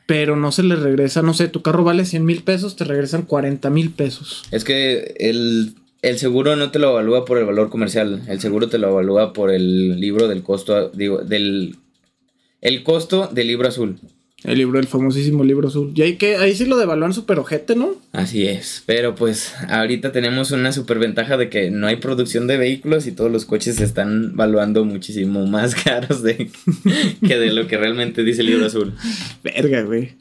Pero 0.07 0.35
no 0.35 0.51
se 0.51 0.65
le 0.65 0.75
regresa, 0.75 1.23
no 1.23 1.35
sé, 1.35 1.47
tu 1.47 1.63
carro 1.63 1.85
vale 1.85 2.05
100 2.05 2.25
mil 2.25 2.43
pesos, 2.43 2.75
te 2.75 2.85
regresan 2.85 3.23
40 3.23 3.71
mil 3.71 3.91
pesos. 3.91 4.43
Es 4.51 4.65
que 4.65 5.15
el, 5.19 5.75
el 6.03 6.19
seguro 6.19 6.57
no 6.57 6.73
te 6.73 6.81
lo 6.81 6.91
evalúa 6.91 7.25
por 7.25 7.39
el 7.39 7.45
valor 7.45 7.71
comercial, 7.71 8.23
el 8.27 8.41
seguro 8.41 8.69
te 8.69 8.79
lo 8.79 8.89
evalúa 8.89 9.33
por 9.33 9.53
el 9.53 10.01
libro 10.01 10.27
del 10.27 10.43
costo, 10.43 10.89
digo, 10.91 11.19
del 11.19 11.77
el 12.61 12.83
costo 12.83 13.29
del 13.33 13.49
libro 13.49 13.69
azul. 13.69 13.99
El 14.43 14.57
libro, 14.57 14.79
el 14.79 14.87
famosísimo 14.87 15.45
libro 15.45 15.69
azul. 15.69 15.93
Y 15.95 16.01
ahí 16.01 16.17
que 16.17 16.37
ahí 16.37 16.55
sí 16.55 16.65
lo 16.65 16.79
devalúan 16.79 17.13
super 17.13 17.39
ojete, 17.39 17.77
¿no? 17.77 17.97
Así 18.13 18.47
es. 18.47 18.83
Pero 18.87 19.15
pues 19.15 19.55
ahorita 19.69 20.13
tenemos 20.13 20.51
una 20.51 20.73
superventaja 20.73 21.37
de 21.37 21.51
que 21.51 21.71
no 21.71 21.87
hay 21.87 21.97
producción 21.97 22.47
de 22.47 22.57
vehículos 22.57 23.07
y 23.07 23.13
todos 23.13 23.31
los 23.31 23.45
coches 23.45 23.77
se 23.77 23.85
están 23.85 24.37
valuando 24.37 24.85
muchísimo 24.87 25.47
más 25.47 25.75
caros 25.85 26.23
de, 26.23 26.51
que 27.27 27.39
de 27.39 27.53
lo 27.53 27.67
que 27.67 27.77
realmente 27.77 28.25
dice 28.25 28.41
el 28.41 28.47
libro 28.47 28.67
azul. 28.67 28.95
Verga, 29.45 29.83
güey. 29.83 30.13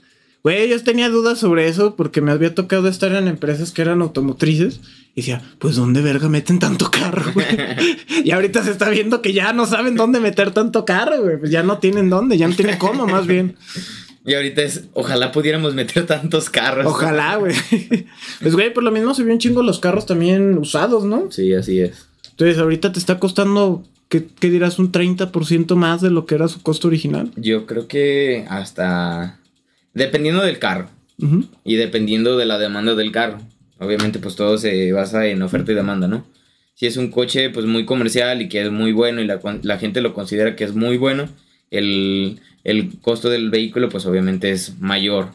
Güey, 0.43 0.69
yo 0.69 0.81
tenía 0.83 1.09
dudas 1.09 1.37
sobre 1.37 1.67
eso 1.67 1.95
porque 1.95 2.21
me 2.21 2.31
había 2.31 2.55
tocado 2.55 2.87
estar 2.87 3.13
en 3.13 3.27
empresas 3.27 3.71
que 3.71 3.81
eran 3.81 4.01
automotrices 4.01 4.79
y 5.13 5.21
decía, 5.21 5.41
pues 5.59 5.75
¿dónde 5.75 6.01
verga 6.01 6.29
meten 6.29 6.59
tanto 6.59 6.89
carro, 6.91 7.33
güey? 7.33 7.45
y 8.23 8.31
ahorita 8.31 8.63
se 8.63 8.71
está 8.71 8.89
viendo 8.89 9.21
que 9.21 9.33
ya 9.33 9.51
no 9.51 9.65
saben 9.65 9.95
dónde 9.95 10.21
meter 10.21 10.51
tanto 10.51 10.85
carro, 10.85 11.21
güey. 11.21 11.37
Pues 11.39 11.51
ya 11.51 11.61
no 11.61 11.79
tienen 11.79 12.09
dónde, 12.09 12.37
ya 12.37 12.47
no 12.47 12.55
tienen 12.55 12.77
cómo, 12.77 13.05
más 13.05 13.27
bien. 13.27 13.57
Y 14.25 14.33
ahorita 14.33 14.61
es, 14.61 14.85
ojalá 14.93 15.31
pudiéramos 15.31 15.73
meter 15.73 16.05
tantos 16.05 16.49
carros. 16.49 16.85
Ojalá, 16.85 17.35
güey. 17.35 17.55
pues, 18.41 18.53
güey, 18.53 18.73
por 18.73 18.83
lo 18.83 18.91
mismo 18.91 19.13
se 19.13 19.23
vio 19.23 19.33
un 19.33 19.39
chingo 19.39 19.61
los 19.61 19.79
carros 19.79 20.05
también 20.05 20.57
usados, 20.57 21.03
¿no? 21.03 21.31
Sí, 21.31 21.53
así 21.53 21.81
es. 21.81 22.07
Entonces, 22.29 22.57
ahorita 22.59 22.93
te 22.93 22.99
está 22.99 23.19
costando, 23.19 23.83
¿qué, 24.07 24.27
qué 24.39 24.49
dirás? 24.49 24.79
¿Un 24.79 24.91
30% 24.91 25.75
más 25.75 26.01
de 26.01 26.11
lo 26.11 26.25
que 26.25 26.35
era 26.35 26.47
su 26.47 26.61
costo 26.61 26.87
original? 26.87 27.31
Yo 27.35 27.65
creo 27.65 27.87
que 27.87 28.45
hasta 28.49 29.38
Dependiendo 29.93 30.43
del 30.43 30.59
carro. 30.59 30.89
Y 31.65 31.75
dependiendo 31.75 32.37
de 32.37 32.45
la 32.45 32.57
demanda 32.57 32.95
del 32.95 33.11
carro. 33.11 33.39
Obviamente, 33.77 34.19
pues 34.19 34.35
todo 34.35 34.57
se 34.57 34.91
basa 34.93 35.27
en 35.27 35.41
oferta 35.41 35.71
y 35.71 35.75
demanda, 35.75 36.07
¿no? 36.07 36.25
Si 36.75 36.85
es 36.85 36.95
un 36.95 37.11
coche, 37.11 37.49
pues 37.49 37.65
muy 37.65 37.85
comercial 37.85 38.41
y 38.41 38.47
que 38.47 38.61
es 38.61 38.71
muy 38.71 38.93
bueno 38.93 39.21
y 39.21 39.25
la, 39.25 39.39
la 39.63 39.77
gente 39.77 39.99
lo 39.99 40.13
considera 40.13 40.55
que 40.55 40.63
es 40.63 40.73
muy 40.73 40.95
bueno, 40.95 41.27
el, 41.71 42.39
el, 42.63 42.99
costo 43.01 43.29
del 43.29 43.49
vehículo, 43.49 43.89
pues 43.89 44.05
obviamente 44.05 44.51
es 44.51 44.79
mayor. 44.79 45.33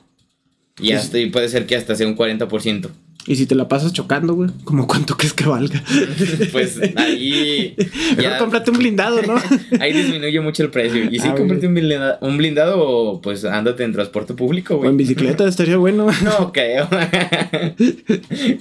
Y, 0.80 0.92
hasta, 0.92 1.18
y 1.18 1.26
puede 1.26 1.50
ser 1.50 1.66
que 1.66 1.76
hasta 1.76 1.96
sea 1.96 2.06
un 2.06 2.16
40%. 2.16 2.90
Y 3.26 3.36
si 3.36 3.46
te 3.46 3.54
la 3.54 3.68
pasas 3.68 3.92
chocando, 3.92 4.34
güey, 4.34 4.50
¿como 4.64 4.86
cuánto 4.86 5.16
crees 5.16 5.32
que 5.32 5.44
valga? 5.44 5.82
pues 6.52 6.78
ahí. 6.96 7.74
ya 8.20 8.38
cómprate 8.38 8.70
un 8.70 8.78
blindado, 8.78 9.22
¿no? 9.22 9.36
ahí 9.80 9.94
disminuye 9.94 10.40
mucho 10.40 10.62
el 10.62 10.70
precio. 10.70 11.04
Y 11.10 11.18
si 11.18 11.28
ah, 11.28 11.34
cómprate 11.34 11.66
un 11.66 11.74
blindado, 11.74 12.18
un 12.20 12.36
blindado, 12.36 13.20
pues 13.22 13.46
ándate 13.46 13.84
en 13.84 13.92
transporte 13.92 14.34
público, 14.34 14.76
güey. 14.76 14.88
O 14.88 14.90
en 14.90 14.98
bicicleta 14.98 15.48
estaría 15.48 15.78
bueno. 15.78 16.08
no 16.22 16.52
creo. 16.52 16.88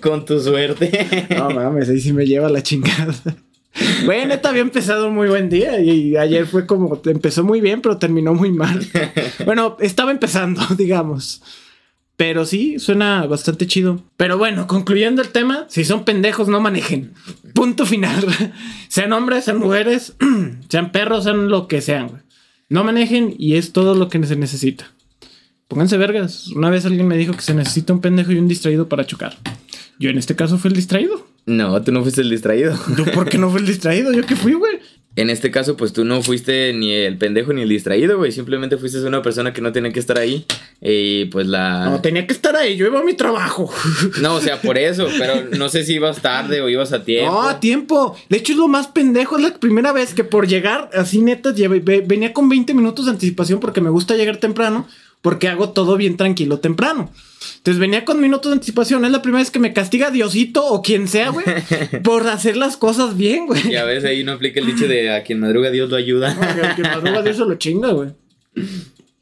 Con 0.02 0.24
tu 0.26 0.40
suerte. 0.40 1.28
no 1.38 1.50
mames, 1.50 1.90
ahí 1.90 2.00
sí 2.00 2.14
me 2.14 2.26
lleva 2.26 2.50
la 2.50 2.64
chingada. 2.64 3.14
Güey, 4.06 4.28
neta 4.28 4.50
había 4.50 4.62
empezado 4.62 5.10
muy 5.10 5.28
buen 5.28 5.50
día 5.50 5.80
y 5.82 6.16
ayer 6.16 6.46
fue 6.46 6.66
como, 6.66 7.02
empezó 7.06 7.44
muy 7.44 7.60
bien, 7.60 7.82
pero 7.82 7.98
terminó 7.98 8.34
muy 8.34 8.52
mal. 8.52 8.86
Bueno, 9.46 9.78
estaba 9.82 10.12
empezando, 10.12 10.62
digamos. 10.78 11.42
Pero 12.16 12.46
sí, 12.46 12.78
suena 12.78 13.26
bastante 13.26 13.66
chido. 13.66 14.04
Pero 14.18 14.38
bueno, 14.38 14.68
concluyendo 14.68 15.22
el 15.22 15.30
tema, 15.30 15.66
si 15.70 15.84
son 15.84 16.06
pendejos, 16.06 16.48
no 16.48 16.60
manejen. 16.62 17.14
Punto 17.56 17.86
final. 17.86 18.26
sean 18.88 19.14
hombres, 19.14 19.46
sean 19.46 19.58
mujeres, 19.60 20.16
sean 20.70 20.92
perros, 20.92 21.24
sean 21.24 21.50
lo 21.50 21.68
que 21.68 21.82
sean, 21.82 22.24
No 22.70 22.84
manejen 22.84 23.34
y 23.38 23.56
es 23.56 23.74
todo 23.74 23.96
lo 23.96 24.10
que 24.10 24.24
se 24.26 24.36
necesita. 24.36 24.92
Pónganse 25.68 25.98
vergas. 25.98 26.50
Una 26.50 26.70
vez 26.70 26.86
alguien 26.86 27.08
me 27.08 27.18
dijo 27.18 27.34
que 27.34 27.42
se 27.42 27.56
necesita 27.56 27.94
un 27.94 28.02
pendejo 28.02 28.32
y 28.32 28.38
un 28.38 28.48
distraído 28.48 28.88
para 28.88 29.06
chocar. 29.06 29.38
Yo 29.98 30.10
en 30.10 30.18
este 30.20 30.36
caso 30.36 30.58
fui 30.58 30.70
el 30.70 30.76
distraído. 30.76 31.33
No, 31.46 31.82
tú 31.82 31.92
no 31.92 32.02
fuiste 32.02 32.22
el 32.22 32.30
distraído. 32.30 32.78
por 33.14 33.30
qué 33.30 33.38
no 33.38 33.50
fui 33.50 33.62
el 33.62 33.68
distraído? 33.68 34.14
¿Yo 34.14 34.26
qué 34.26 34.36
fui, 34.36 34.54
güey? 34.54 34.80
En 35.16 35.30
este 35.30 35.52
caso, 35.52 35.78
pues 35.78 35.94
tú 35.94 36.06
no 36.06 36.24
fuiste 36.24 36.74
ni 36.74 36.92
el 36.92 37.20
pendejo 37.20 37.54
ni 37.54 37.62
el 37.62 37.70
distraído, 37.70 38.18
güey. 38.18 38.32
Simplemente 38.32 38.78
fuiste 38.78 39.00
una 39.06 39.22
persona 39.22 39.54
que 39.54 39.62
no 39.62 39.72
tenía 39.72 39.94
que 39.94 40.00
estar 40.00 40.18
ahí. 40.18 40.46
Y 40.82 41.26
pues 41.26 41.46
la. 41.46 41.86
No, 41.86 42.02
tenía 42.02 42.26
que 42.26 42.34
estar 42.34 42.56
ahí. 42.56 42.76
Yo 42.78 42.88
iba 42.88 43.00
a 43.00 43.04
mi 43.04 43.14
trabajo. 43.14 43.72
No, 44.22 44.36
o 44.36 44.42
sea, 44.42 44.60
por 44.62 44.78
eso. 44.78 45.08
Pero 45.18 45.50
no 45.58 45.70
sé 45.70 45.84
si 45.84 45.96
ibas 45.96 46.22
tarde 46.22 46.62
o 46.62 46.70
ibas 46.70 46.94
a 46.94 47.04
tiempo. 47.04 47.32
No, 47.32 47.42
a 47.44 47.60
tiempo. 47.60 48.16
De 48.30 48.38
hecho, 48.38 48.54
es 48.54 48.58
lo 48.58 48.68
más 48.68 48.88
pendejo. 48.88 49.38
Es 49.38 49.44
la 49.44 49.54
primera 49.54 49.92
vez 49.92 50.14
que 50.14 50.24
por 50.24 50.48
llegar 50.48 50.90
así, 50.94 51.22
neta, 51.22 51.54
venía 51.54 52.34
con 52.34 52.50
20 52.50 52.74
minutos 52.74 53.06
de 53.06 53.12
anticipación 53.12 53.60
porque 53.60 53.82
me 53.82 53.90
gusta 53.90 54.16
llegar 54.16 54.38
temprano. 54.38 54.88
Porque 55.24 55.48
hago 55.48 55.70
todo 55.70 55.98
bien 55.98 56.16
tranquilo 56.18 56.60
temprano. 56.60 57.10
Entonces 57.58 57.80
venía 57.80 58.06
con 58.06 58.22
minutos 58.22 58.52
de 58.52 58.56
anticipación. 58.56 59.06
Es 59.06 59.12
la 59.12 59.22
primera 59.22 59.42
vez 59.42 59.50
que 59.52 59.60
me 59.60 59.74
castiga 59.74 60.12
Diosito 60.12 60.64
o 60.66 60.82
quien 60.84 61.08
sea, 61.08 61.30
güey, 61.30 61.46
por 62.04 62.28
hacer 62.28 62.58
las 62.58 62.78
cosas 62.78 63.18
bien, 63.18 63.48
güey. 63.48 63.72
Ya 63.72 63.86
ves, 63.86 64.04
ahí 64.04 64.24
no 64.24 64.34
aplica 64.34 64.60
el 64.60 64.68
dicho 64.68 64.88
de 64.88 65.12
a 65.12 65.24
quien 65.24 65.40
madruga 65.40 65.72
Dios 65.72 65.90
lo 65.90 65.96
ayuda. 65.96 66.30
a 66.32 66.76
quien 66.76 66.88
madruga 66.88 67.24
Dios 67.24 67.38
se 67.38 67.46
lo 67.46 67.56
chinga, 67.56 67.94
güey. 67.94 68.10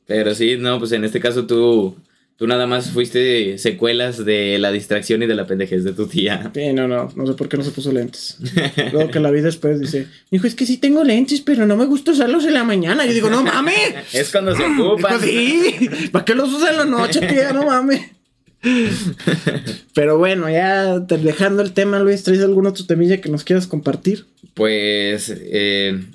Pero 0.08 0.36
sí, 0.36 0.58
no, 0.58 0.80
pues 0.80 0.92
en 0.92 1.06
este 1.06 1.20
caso 1.22 1.46
tú, 1.46 1.96
tú 2.42 2.48
nada 2.48 2.66
más 2.66 2.90
fuiste 2.90 3.60
secuelas 3.60 4.26
de 4.26 4.58
la 4.58 4.72
distracción 4.72 5.22
y 5.22 5.28
de 5.28 5.36
la 5.36 5.46
pendejez 5.46 5.84
de 5.84 5.94
tu 5.94 6.08
tía. 6.08 6.50
Sí, 6.56 6.74
no, 6.74 6.88
no, 6.88 7.08
no 7.16 7.28
sé 7.28 7.34
por 7.34 7.48
qué 7.48 7.56
no 7.56 7.64
se 7.64 7.70
puso 7.70 7.92
lentes. 7.92 8.40
Luego 8.92 9.12
que 9.12 9.20
la 9.20 9.30
vida 9.30 9.44
después 9.44 9.80
dice, 9.80 10.08
dijo, 10.32 10.48
es 10.48 10.56
que 10.56 10.66
sí 10.66 10.78
tengo 10.78 11.04
lentes, 11.04 11.42
pero 11.42 11.68
no 11.68 11.78
me 11.78 11.86
gusta 11.86 12.14
usarlos 12.14 12.44
en 12.46 12.56
la 12.56 12.64
mañana. 12.64 13.06
Yo 13.06 13.14
digo, 13.14 13.30
no 13.30 13.44
mames. 13.44 13.94
es 14.14 14.32
cuando 14.32 14.56
se 14.56 14.64
ocupan. 14.64 15.22
sí, 15.22 15.88
¿para 16.12 16.26
qué 16.26 16.34
los 16.34 16.52
usas 16.52 16.72
en 16.72 16.78
la 16.78 16.86
noche, 16.86 17.20
tía? 17.28 17.54
No 17.54 17.68
mames. 17.68 18.10
Pero 19.94 20.18
bueno, 20.18 20.50
ya 20.50 20.98
dejando 20.98 21.62
el 21.62 21.74
tema, 21.74 22.00
Luis, 22.00 22.24
¿traes 22.24 22.42
algún 22.42 22.66
otro 22.66 22.88
temilla 22.88 23.22
que 23.22 23.30
nos 23.30 23.44
quieras 23.44 23.68
compartir? 23.68 24.26
Pues 24.56 25.32
eh, 25.32 26.06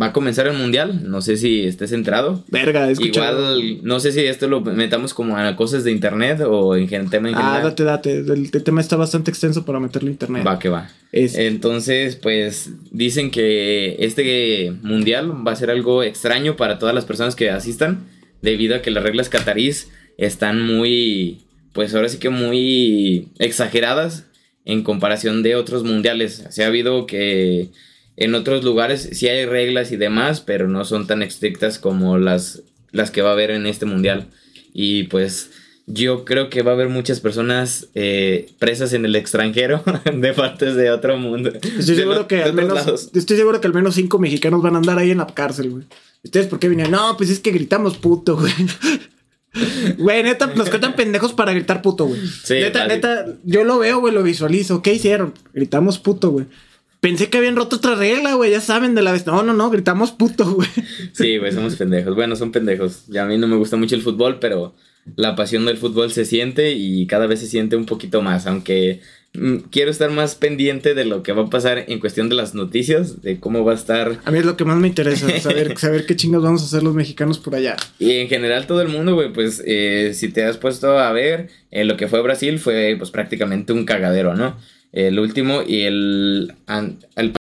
va 0.00 0.06
a 0.06 0.12
comenzar 0.12 0.46
el 0.46 0.56
mundial. 0.56 1.10
No 1.10 1.22
sé 1.22 1.36
si 1.36 1.64
estés 1.64 1.92
entrado. 1.92 2.44
Verga, 2.48 2.90
Igual, 2.90 3.82
no 3.82 4.00
sé 4.00 4.12
si 4.12 4.20
esto 4.20 4.48
lo 4.48 4.60
metamos 4.60 5.14
como 5.14 5.36
a 5.36 5.56
cosas 5.56 5.84
de 5.84 5.92
internet 5.92 6.40
o 6.40 6.76
en 6.76 6.88
tema 7.10 7.28
en 7.28 7.34
ah, 7.34 7.38
general. 7.38 7.60
Ah, 7.60 7.62
date, 7.62 7.84
date. 7.84 8.18
El, 8.18 8.50
tema 8.50 8.80
está 8.80 8.96
bastante 8.96 9.30
extenso 9.30 9.64
para 9.64 9.80
meterlo 9.80 10.08
a 10.08 10.12
internet. 10.12 10.46
Va, 10.46 10.58
que 10.58 10.68
va. 10.68 10.90
Entonces, 11.12 12.16
pues 12.16 12.70
dicen 12.90 13.30
que 13.30 13.96
este 13.98 14.72
mundial 14.82 15.46
va 15.46 15.52
a 15.52 15.56
ser 15.56 15.70
algo 15.70 16.02
extraño 16.02 16.56
para 16.56 16.78
todas 16.78 16.94
las 16.94 17.04
personas 17.04 17.34
que 17.34 17.50
asistan, 17.50 18.06
debido 18.42 18.76
a 18.76 18.82
que 18.82 18.90
las 18.90 19.02
reglas 19.02 19.28
catarís 19.28 19.90
están 20.16 20.62
muy 20.62 21.44
pues 21.72 21.94
ahora 21.94 22.08
sí 22.08 22.18
que 22.18 22.30
muy 22.30 23.28
exageradas 23.38 24.26
en 24.64 24.82
comparación 24.82 25.42
de 25.42 25.56
otros 25.56 25.84
mundiales. 25.84 26.44
Se 26.50 26.64
ha 26.64 26.66
habido 26.66 27.06
que 27.06 27.70
en 28.20 28.34
otros 28.34 28.62
lugares 28.62 29.08
sí 29.12 29.28
hay 29.28 29.46
reglas 29.46 29.90
y 29.92 29.96
demás, 29.96 30.40
pero 30.40 30.68
no 30.68 30.84
son 30.84 31.06
tan 31.06 31.22
estrictas 31.22 31.78
como 31.78 32.18
las, 32.18 32.62
las 32.92 33.10
que 33.10 33.22
va 33.22 33.30
a 33.30 33.32
haber 33.32 33.50
en 33.50 33.66
este 33.66 33.86
mundial. 33.86 34.28
Y 34.72 35.04
pues 35.04 35.50
yo 35.86 36.26
creo 36.26 36.50
que 36.50 36.62
va 36.62 36.72
a 36.72 36.74
haber 36.74 36.90
muchas 36.90 37.18
personas 37.20 37.88
eh, 37.94 38.50
presas 38.58 38.92
en 38.92 39.06
el 39.06 39.16
extranjero 39.16 39.82
de 40.14 40.32
partes 40.34 40.76
de 40.76 40.90
otro 40.90 41.16
mundo. 41.16 41.50
Estoy 41.78 41.96
seguro, 41.96 42.28
que 42.28 42.42
al 42.42 42.52
menos, 42.52 43.10
estoy 43.14 43.36
seguro 43.38 43.58
que 43.60 43.66
al 43.66 43.74
menos 43.74 43.94
cinco 43.94 44.18
mexicanos 44.18 44.62
van 44.62 44.74
a 44.74 44.78
andar 44.78 44.98
ahí 44.98 45.10
en 45.10 45.18
la 45.18 45.26
cárcel, 45.26 45.70
güey. 45.70 45.84
¿Ustedes 46.22 46.46
por 46.46 46.58
qué 46.58 46.68
vinieron? 46.68 46.92
No, 46.92 47.16
pues 47.16 47.30
es 47.30 47.40
que 47.40 47.50
gritamos 47.50 47.96
puto, 47.96 48.36
güey. 48.36 48.52
Güey, 49.98 50.22
neta, 50.22 50.46
nos 50.54 50.68
cuentan 50.68 50.94
pendejos 50.94 51.32
para 51.32 51.52
gritar 51.52 51.82
puto, 51.82 52.06
güey. 52.06 52.20
Sí, 52.24 52.54
neta, 52.54 52.86
neta, 52.86 53.26
yo 53.42 53.64
lo 53.64 53.80
veo, 53.80 53.98
güey, 53.98 54.14
lo 54.14 54.22
visualizo. 54.22 54.80
¿Qué 54.80 54.94
hicieron? 54.94 55.34
Gritamos 55.52 55.98
puto, 55.98 56.30
güey. 56.30 56.46
Pensé 57.00 57.30
que 57.30 57.38
habían 57.38 57.56
roto 57.56 57.76
otra 57.76 57.94
regla, 57.94 58.34
güey. 58.34 58.50
Ya 58.50 58.60
saben 58.60 58.94
de 58.94 59.02
la 59.02 59.12
vez. 59.12 59.26
No, 59.26 59.42
no, 59.42 59.54
no, 59.54 59.70
gritamos 59.70 60.12
puto, 60.12 60.52
güey. 60.52 60.68
Sí, 61.12 61.38
güey, 61.38 61.52
somos 61.52 61.76
pendejos. 61.76 62.14
Bueno, 62.14 62.36
son 62.36 62.52
pendejos. 62.52 63.04
Ya 63.08 63.22
a 63.22 63.26
mí 63.26 63.38
no 63.38 63.48
me 63.48 63.56
gusta 63.56 63.76
mucho 63.76 63.94
el 63.94 64.02
fútbol, 64.02 64.38
pero 64.38 64.74
la 65.16 65.34
pasión 65.36 65.64
del 65.64 65.78
fútbol 65.78 66.12
se 66.12 66.24
siente 66.24 66.72
y 66.72 67.06
cada 67.06 67.26
vez 67.26 67.40
se 67.40 67.46
siente 67.46 67.76
un 67.76 67.86
poquito 67.86 68.22
más, 68.22 68.46
aunque 68.46 69.00
mm, 69.32 69.56
quiero 69.70 69.90
estar 69.90 70.10
más 70.10 70.34
pendiente 70.34 70.94
de 70.94 71.04
lo 71.04 71.22
que 71.22 71.32
va 71.32 71.44
a 71.44 71.50
pasar 71.50 71.84
en 71.88 72.00
cuestión 72.00 72.28
de 72.28 72.34
las 72.34 72.54
noticias, 72.54 73.22
de 73.22 73.40
cómo 73.40 73.64
va 73.64 73.72
a 73.72 73.76
estar. 73.76 74.20
A 74.24 74.30
mí 74.30 74.38
es 74.38 74.44
lo 74.44 74.56
que 74.56 74.64
más 74.64 74.76
me 74.76 74.88
interesa, 74.88 75.28
saber, 75.40 75.74
saber 75.78 76.06
qué 76.06 76.16
chingados 76.16 76.44
vamos 76.44 76.62
a 76.62 76.66
hacer 76.66 76.82
los 76.82 76.94
mexicanos 76.94 77.38
por 77.38 77.54
allá. 77.54 77.76
Y 77.98 78.12
en 78.12 78.28
general 78.28 78.66
todo 78.66 78.82
el 78.82 78.88
mundo, 78.88 79.14
güey, 79.14 79.32
pues 79.32 79.62
eh, 79.66 80.12
si 80.14 80.28
te 80.28 80.44
has 80.44 80.58
puesto 80.58 80.98
a 80.98 81.10
ver, 81.12 81.48
eh, 81.70 81.84
lo 81.84 81.96
que 81.96 82.08
fue 82.08 82.22
Brasil 82.22 82.58
fue 82.58 82.94
pues 82.98 83.10
prácticamente 83.10 83.72
un 83.72 83.84
cagadero, 83.84 84.34
¿no? 84.34 84.56
El 84.92 85.18
último 85.18 85.62
y 85.66 85.82
el, 85.82 86.54
el 87.16 87.34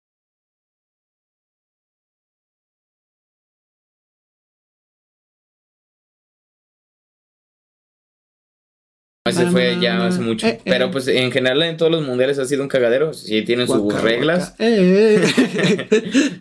Ese 9.27 9.47
fue 9.47 9.79
ya 9.81 10.07
hace 10.07 10.21
mucho. 10.21 10.47
Eh, 10.47 10.61
pero 10.65 10.87
eh. 10.87 10.89
pues 10.93 11.09
en 11.09 11.33
general 11.33 11.63
en 11.63 11.77
todos 11.77 11.91
los 11.91 12.05
mundiales 12.05 12.39
ha 12.39 12.45
sido 12.45 12.63
un 12.63 12.69
cagadero. 12.69 13.13
Sí 13.13 13.43
tienen 13.43 13.67
sus 13.67 14.01
reglas. 14.01 14.55
Eh. 14.59 15.21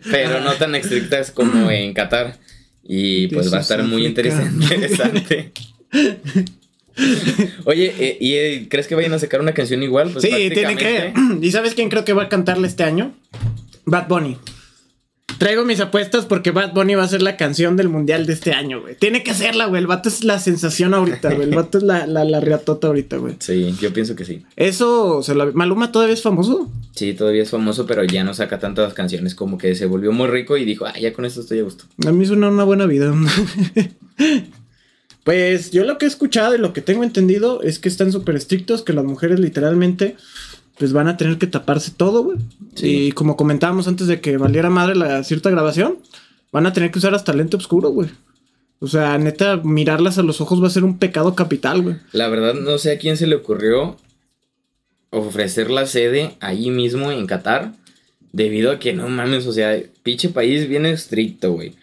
pero 0.10 0.40
no 0.40 0.52
tan 0.54 0.74
estrictas 0.74 1.30
como 1.30 1.70
en 1.70 1.92
Qatar. 1.94 2.36
Y 2.84 3.26
pues 3.28 3.52
va 3.52 3.58
a 3.58 3.60
estar 3.62 3.82
muy 3.82 4.06
interesante. 4.06 5.52
Oye, 7.64 8.16
¿y 8.20 8.66
crees 8.66 8.86
que 8.86 8.94
vayan 8.94 9.12
a 9.12 9.18
sacar 9.18 9.40
una 9.40 9.52
canción 9.52 9.82
igual? 9.82 10.10
Pues 10.10 10.24
sí, 10.24 10.50
tiene 10.52 10.76
que. 10.76 11.12
¿Y 11.42 11.50
sabes 11.50 11.74
quién 11.74 11.88
creo 11.88 12.04
que 12.04 12.12
va 12.12 12.24
a 12.24 12.28
cantarle 12.28 12.66
este 12.66 12.84
año? 12.84 13.14
Bad 13.84 14.08
Bunny. 14.08 14.36
Traigo 15.38 15.66
mis 15.66 15.80
apuestas 15.80 16.24
porque 16.24 16.50
Bad 16.50 16.72
Bunny 16.72 16.94
va 16.94 17.02
a 17.02 17.08
ser 17.08 17.20
la 17.20 17.36
canción 17.36 17.76
del 17.76 17.90
mundial 17.90 18.24
de 18.24 18.32
este 18.32 18.52
año, 18.52 18.80
güey. 18.80 18.94
Tiene 18.94 19.22
que 19.22 19.34
serla, 19.34 19.66
güey. 19.66 19.80
El 19.80 19.86
vato 19.86 20.08
es 20.08 20.24
la 20.24 20.38
sensación 20.38 20.94
ahorita, 20.94 21.34
güey. 21.34 21.48
El 21.48 21.54
vato 21.54 21.76
es 21.76 21.84
la, 21.84 22.06
la, 22.06 22.24
la 22.24 22.40
riatota 22.40 22.86
ahorita, 22.86 23.18
güey. 23.18 23.36
Sí, 23.40 23.74
yo 23.78 23.92
pienso 23.92 24.16
que 24.16 24.24
sí. 24.24 24.44
Eso, 24.56 25.22
se 25.22 25.34
la... 25.34 25.46
¿Maluma 25.46 25.92
todavía 25.92 26.14
es 26.14 26.22
famoso? 26.22 26.70
Sí, 26.94 27.12
todavía 27.12 27.42
es 27.42 27.50
famoso, 27.50 27.86
pero 27.86 28.02
ya 28.04 28.24
no 28.24 28.32
saca 28.32 28.58
tantas 28.58 28.94
canciones. 28.94 29.34
Como 29.34 29.58
que 29.58 29.74
se 29.74 29.84
volvió 29.84 30.10
muy 30.10 30.28
rico 30.28 30.56
y 30.56 30.64
dijo, 30.64 30.86
ah, 30.86 30.98
ya 30.98 31.12
con 31.12 31.26
esto 31.26 31.42
estoy 31.42 31.58
a 31.58 31.64
gusto. 31.64 31.84
A 32.06 32.12
mí 32.12 32.24
suena 32.24 32.48
una 32.48 32.64
buena 32.64 32.86
vida. 32.86 33.12
pues 35.26 35.72
yo 35.72 35.82
lo 35.82 35.98
que 35.98 36.04
he 36.04 36.08
escuchado 36.08 36.54
y 36.54 36.58
lo 36.58 36.72
que 36.72 36.80
tengo 36.80 37.02
entendido 37.02 37.60
es 37.60 37.80
que 37.80 37.88
están 37.88 38.12
súper 38.12 38.36
estrictos, 38.36 38.82
que 38.82 38.92
las 38.92 39.04
mujeres 39.04 39.40
literalmente 39.40 40.14
pues 40.78 40.92
van 40.92 41.08
a 41.08 41.16
tener 41.16 41.36
que 41.36 41.48
taparse 41.48 41.90
todo, 41.90 42.22
güey. 42.22 42.38
Y 42.76 43.10
como 43.10 43.36
comentábamos 43.36 43.88
antes 43.88 44.06
de 44.06 44.20
que 44.20 44.36
valiera 44.36 44.70
madre 44.70 44.94
la 44.94 45.24
cierta 45.24 45.50
grabación, 45.50 45.98
van 46.52 46.66
a 46.66 46.72
tener 46.72 46.92
que 46.92 47.00
usar 47.00 47.12
hasta 47.12 47.32
lente 47.32 47.56
oscuro, 47.56 47.88
güey. 47.88 48.08
O 48.78 48.86
sea, 48.86 49.18
neta, 49.18 49.56
mirarlas 49.56 50.16
a 50.18 50.22
los 50.22 50.40
ojos 50.40 50.62
va 50.62 50.68
a 50.68 50.70
ser 50.70 50.84
un 50.84 51.00
pecado 51.00 51.34
capital, 51.34 51.82
güey. 51.82 51.96
La 52.12 52.28
verdad, 52.28 52.54
no 52.54 52.78
sé 52.78 52.92
a 52.92 52.98
quién 52.98 53.16
se 53.16 53.26
le 53.26 53.34
ocurrió 53.34 53.96
ofrecer 55.10 55.72
la 55.72 55.86
sede 55.86 56.36
ahí 56.38 56.70
mismo 56.70 57.10
en 57.10 57.26
Qatar. 57.26 57.72
Debido 58.30 58.70
a 58.70 58.78
que 58.78 58.92
no 58.92 59.08
mames, 59.08 59.44
o 59.48 59.52
sea, 59.52 59.76
pinche 60.04 60.28
país 60.28 60.68
bien 60.68 60.86
estricto, 60.86 61.50
güey. 61.50 61.74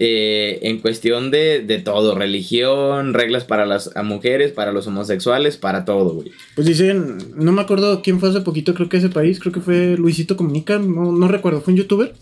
Eh, 0.00 0.60
en 0.62 0.78
cuestión 0.78 1.32
de, 1.32 1.58
de, 1.58 1.78
todo, 1.78 2.14
religión, 2.14 3.14
reglas 3.14 3.42
para 3.42 3.66
las 3.66 3.90
mujeres, 4.04 4.52
para 4.52 4.70
los 4.70 4.86
homosexuales, 4.86 5.56
para 5.56 5.84
todo, 5.84 6.14
güey. 6.14 6.30
Pues 6.54 6.68
dicen, 6.68 7.18
no 7.34 7.50
me 7.50 7.62
acuerdo 7.62 8.00
quién 8.00 8.20
fue 8.20 8.28
hace 8.28 8.42
poquito, 8.42 8.74
creo 8.74 8.88
que 8.88 8.98
ese 8.98 9.08
país, 9.08 9.40
creo 9.40 9.52
que 9.52 9.60
fue 9.60 9.96
Luisito 9.96 10.36
Comunica, 10.36 10.78
no, 10.78 11.10
no 11.10 11.26
recuerdo, 11.26 11.62
fue 11.62 11.72
un 11.72 11.78
youtuber 11.78 12.14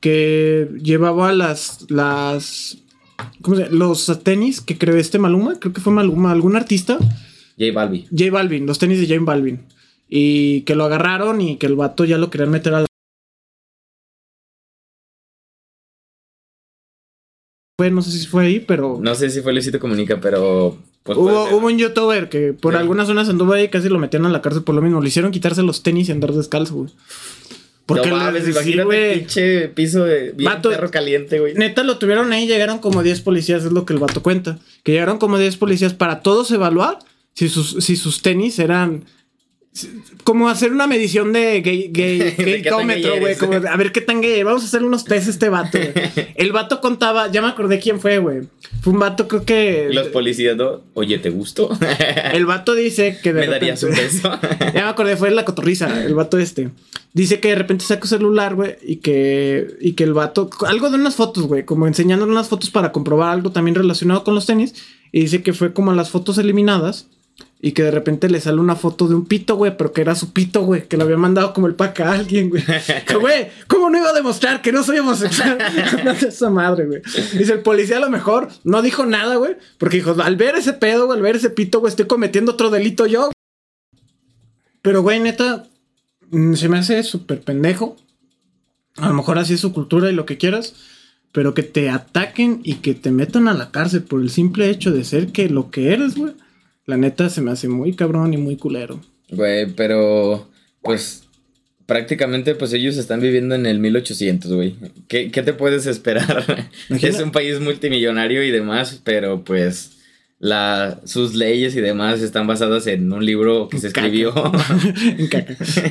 que 0.00 0.68
llevaba 0.82 1.32
las, 1.32 1.86
las, 1.90 2.76
¿cómo 3.40 3.56
se 3.56 3.64
llama? 3.64 3.76
Los 3.76 4.20
tenis 4.22 4.60
que 4.60 4.76
creó 4.76 4.98
este 4.98 5.18
Maluma, 5.18 5.58
creo 5.58 5.72
que 5.72 5.80
fue 5.80 5.94
Maluma, 5.94 6.30
algún 6.30 6.56
artista. 6.56 6.98
J 7.58 7.72
Balvin. 7.72 8.04
J 8.10 8.30
Balvin, 8.30 8.66
los 8.66 8.78
tenis 8.78 9.00
de 9.00 9.08
J 9.08 9.24
Balvin. 9.24 9.62
Y 10.10 10.62
que 10.62 10.74
lo 10.74 10.84
agarraron 10.84 11.40
y 11.40 11.56
que 11.56 11.66
el 11.66 11.74
vato 11.74 12.04
ya 12.04 12.18
lo 12.18 12.28
querían 12.28 12.50
meter 12.50 12.74
a 12.74 12.84
no 17.78 18.02
sé 18.02 18.10
si 18.10 18.26
fue 18.26 18.44
ahí, 18.44 18.60
pero. 18.60 18.98
No 19.00 19.14
sé 19.14 19.30
si 19.30 19.40
fue 19.40 19.52
Luisito 19.52 19.78
Comunica, 19.78 20.20
pero. 20.20 20.76
Pues, 21.04 21.16
hubo, 21.16 21.56
un 21.56 21.78
youtuber 21.78 22.28
que 22.28 22.52
por 22.52 22.76
algunas 22.76 23.06
zonas 23.06 23.28
anduvo 23.28 23.52
ahí 23.52 23.64
y 23.64 23.68
casi 23.68 23.88
lo 23.88 23.98
metían 23.98 24.26
a 24.26 24.28
la 24.28 24.42
cárcel 24.42 24.64
por 24.64 24.74
lo 24.74 24.82
mismo. 24.82 25.00
Le 25.00 25.08
hicieron 25.08 25.30
quitarse 25.30 25.62
los 25.62 25.82
tenis 25.82 26.08
y 26.08 26.12
andar 26.12 26.32
descalzo, 26.32 26.74
güey. 26.74 26.90
Porque 27.86 28.10
no 28.10 28.16
mames, 28.16 28.46
imagínate 28.46 29.16
pinche 29.16 29.68
piso 29.68 30.04
de 30.04 30.32
bien 30.32 30.60
perro 30.60 30.90
caliente, 30.90 31.38
güey. 31.38 31.54
Neta 31.54 31.84
lo 31.84 31.98
tuvieron 31.98 32.32
ahí, 32.32 32.46
llegaron 32.46 32.80
como 32.80 33.02
10 33.02 33.22
policías, 33.22 33.64
es 33.64 33.72
lo 33.72 33.86
que 33.86 33.94
el 33.94 33.98
vato 34.00 34.22
cuenta. 34.22 34.58
Que 34.82 34.92
llegaron 34.92 35.18
como 35.18 35.38
10 35.38 35.56
policías 35.56 35.94
para 35.94 36.20
todos 36.20 36.50
evaluar 36.50 36.98
si 37.32 37.48
sus, 37.48 37.76
si 37.82 37.96
sus 37.96 38.20
tenis 38.20 38.58
eran 38.58 39.04
como 40.24 40.48
hacer 40.48 40.72
una 40.72 40.86
medición 40.86 41.32
de 41.32 41.60
gay, 41.60 41.90
gay, 41.92 42.34
güey. 43.20 43.36
Como 43.36 43.54
a 43.54 43.76
ver 43.76 43.92
qué 43.92 44.00
tan 44.00 44.20
gay. 44.20 44.42
Vamos 44.42 44.62
a 44.62 44.66
hacer 44.66 44.82
unos 44.82 45.04
test 45.04 45.28
este 45.28 45.48
vato. 45.48 45.78
El 46.34 46.52
vato 46.52 46.80
contaba, 46.80 47.30
ya 47.30 47.42
me 47.42 47.48
acordé 47.48 47.78
quién 47.78 48.00
fue, 48.00 48.18
güey. 48.18 48.42
Fue 48.80 48.92
un 48.92 48.98
vato, 48.98 49.28
creo 49.28 49.44
que. 49.44 49.88
Los 49.92 50.08
policías, 50.08 50.56
¿no? 50.56 50.82
Oye, 50.94 51.18
¿te 51.18 51.30
gustó? 51.30 51.70
El 52.32 52.46
vato 52.46 52.74
dice 52.74 53.18
que 53.22 53.32
de. 53.32 53.40
Me 53.40 53.46
darías 53.46 53.82
un 53.82 53.90
beso. 53.90 54.30
ya 54.60 54.72
me 54.72 54.80
acordé, 54.80 55.16
fue 55.16 55.30
la 55.30 55.44
cotorriza, 55.44 56.04
el 56.04 56.14
vato 56.14 56.38
este. 56.38 56.70
Dice 57.12 57.40
que 57.40 57.48
de 57.48 57.54
repente 57.54 57.84
saca 57.84 58.02
su 58.02 58.16
celular, 58.16 58.54
güey, 58.54 58.76
y 58.82 58.96
que, 58.96 59.76
y 59.80 59.92
que 59.92 60.04
el 60.04 60.12
vato. 60.12 60.50
Algo 60.66 60.90
de 60.90 60.96
unas 60.96 61.14
fotos, 61.14 61.46
güey. 61.46 61.64
Como 61.64 61.86
enseñándole 61.86 62.32
unas 62.32 62.48
fotos 62.48 62.70
para 62.70 62.92
comprobar 62.92 63.30
algo 63.30 63.50
también 63.50 63.74
relacionado 63.74 64.24
con 64.24 64.34
los 64.34 64.46
tenis. 64.46 64.74
Y 65.10 65.20
dice 65.20 65.42
que 65.42 65.52
fue 65.54 65.72
como 65.72 65.92
las 65.94 66.10
fotos 66.10 66.36
eliminadas 66.36 67.06
y 67.60 67.72
que 67.72 67.82
de 67.82 67.90
repente 67.90 68.28
le 68.28 68.40
sale 68.40 68.60
una 68.60 68.76
foto 68.76 69.08
de 69.08 69.16
un 69.16 69.26
pito, 69.26 69.56
güey, 69.56 69.76
pero 69.76 69.92
que 69.92 70.00
era 70.00 70.14
su 70.14 70.32
pito, 70.32 70.62
güey, 70.62 70.86
que 70.86 70.96
lo 70.96 71.04
había 71.04 71.16
mandado 71.16 71.52
como 71.52 71.66
el 71.66 71.74
pack 71.74 72.00
a 72.00 72.12
alguien, 72.12 72.50
güey. 72.50 72.62
Güey, 73.20 73.48
¿cómo 73.66 73.90
no 73.90 73.98
iba 73.98 74.10
a 74.10 74.12
demostrar 74.12 74.62
que 74.62 74.70
no 74.70 74.84
soy 74.84 74.98
homosexual? 74.98 75.58
no 76.04 76.10
esa 76.12 76.50
madre, 76.50 76.86
güey. 76.86 77.02
Dice, 77.36 77.54
el 77.54 77.60
policía 77.60 77.96
a 77.96 78.00
lo 78.00 78.10
mejor 78.10 78.48
no 78.62 78.80
dijo 78.80 79.06
nada, 79.06 79.36
güey, 79.36 79.56
porque 79.76 79.96
dijo, 79.96 80.14
al 80.22 80.36
ver 80.36 80.54
ese 80.54 80.72
pedo, 80.72 81.06
güey, 81.06 81.18
al 81.18 81.22
ver 81.22 81.36
ese 81.36 81.50
pito, 81.50 81.80
güey, 81.80 81.90
estoy 81.90 82.06
cometiendo 82.06 82.52
otro 82.52 82.70
delito 82.70 83.06
yo. 83.06 83.32
Pero, 84.80 85.02
güey, 85.02 85.18
neta, 85.18 85.66
mm, 86.30 86.54
se 86.54 86.68
me 86.68 86.78
hace 86.78 87.02
súper 87.02 87.40
pendejo. 87.40 87.96
A 88.98 89.08
lo 89.08 89.14
mejor 89.14 89.38
así 89.38 89.54
es 89.54 89.60
su 89.60 89.72
cultura 89.72 90.08
y 90.10 90.14
lo 90.14 90.26
que 90.26 90.38
quieras. 90.38 90.74
Pero 91.32 91.54
que 91.54 91.64
te 91.64 91.90
ataquen 91.90 92.60
y 92.62 92.76
que 92.76 92.94
te 92.94 93.10
metan 93.10 93.48
a 93.48 93.54
la 93.54 93.72
cárcel 93.72 94.04
por 94.04 94.20
el 94.20 94.30
simple 94.30 94.70
hecho 94.70 94.92
de 94.92 95.02
ser 95.02 95.32
que 95.32 95.48
lo 95.48 95.70
que 95.70 95.92
eres, 95.92 96.14
güey 96.14 96.34
la 96.88 96.96
neta 96.96 97.28
se 97.28 97.42
me 97.42 97.50
hace 97.50 97.68
muy 97.68 97.92
cabrón 97.92 98.32
y 98.32 98.38
muy 98.38 98.56
culero. 98.56 98.98
Güey, 99.30 99.66
pero 99.66 100.48
pues 100.80 101.24
prácticamente 101.84 102.54
pues 102.54 102.72
ellos 102.72 102.96
están 102.96 103.20
viviendo 103.20 103.54
en 103.54 103.66
el 103.66 103.78
1800, 103.78 104.50
güey. 104.54 104.74
¿Qué, 105.06 105.30
¿Qué, 105.30 105.42
te 105.42 105.52
puedes 105.52 105.84
esperar? 105.86 106.66
es 106.88 107.20
un 107.20 107.30
país 107.30 107.60
multimillonario 107.60 108.42
y 108.42 108.50
demás, 108.50 109.02
pero 109.04 109.44
pues 109.44 109.97
la, 110.40 111.00
sus 111.04 111.34
leyes 111.34 111.74
y 111.74 111.80
demás 111.80 112.20
están 112.20 112.46
basadas 112.46 112.86
en 112.86 113.12
un 113.12 113.24
libro 113.24 113.68
que 113.68 113.78
se 113.78 113.88
escribió. 113.88 114.32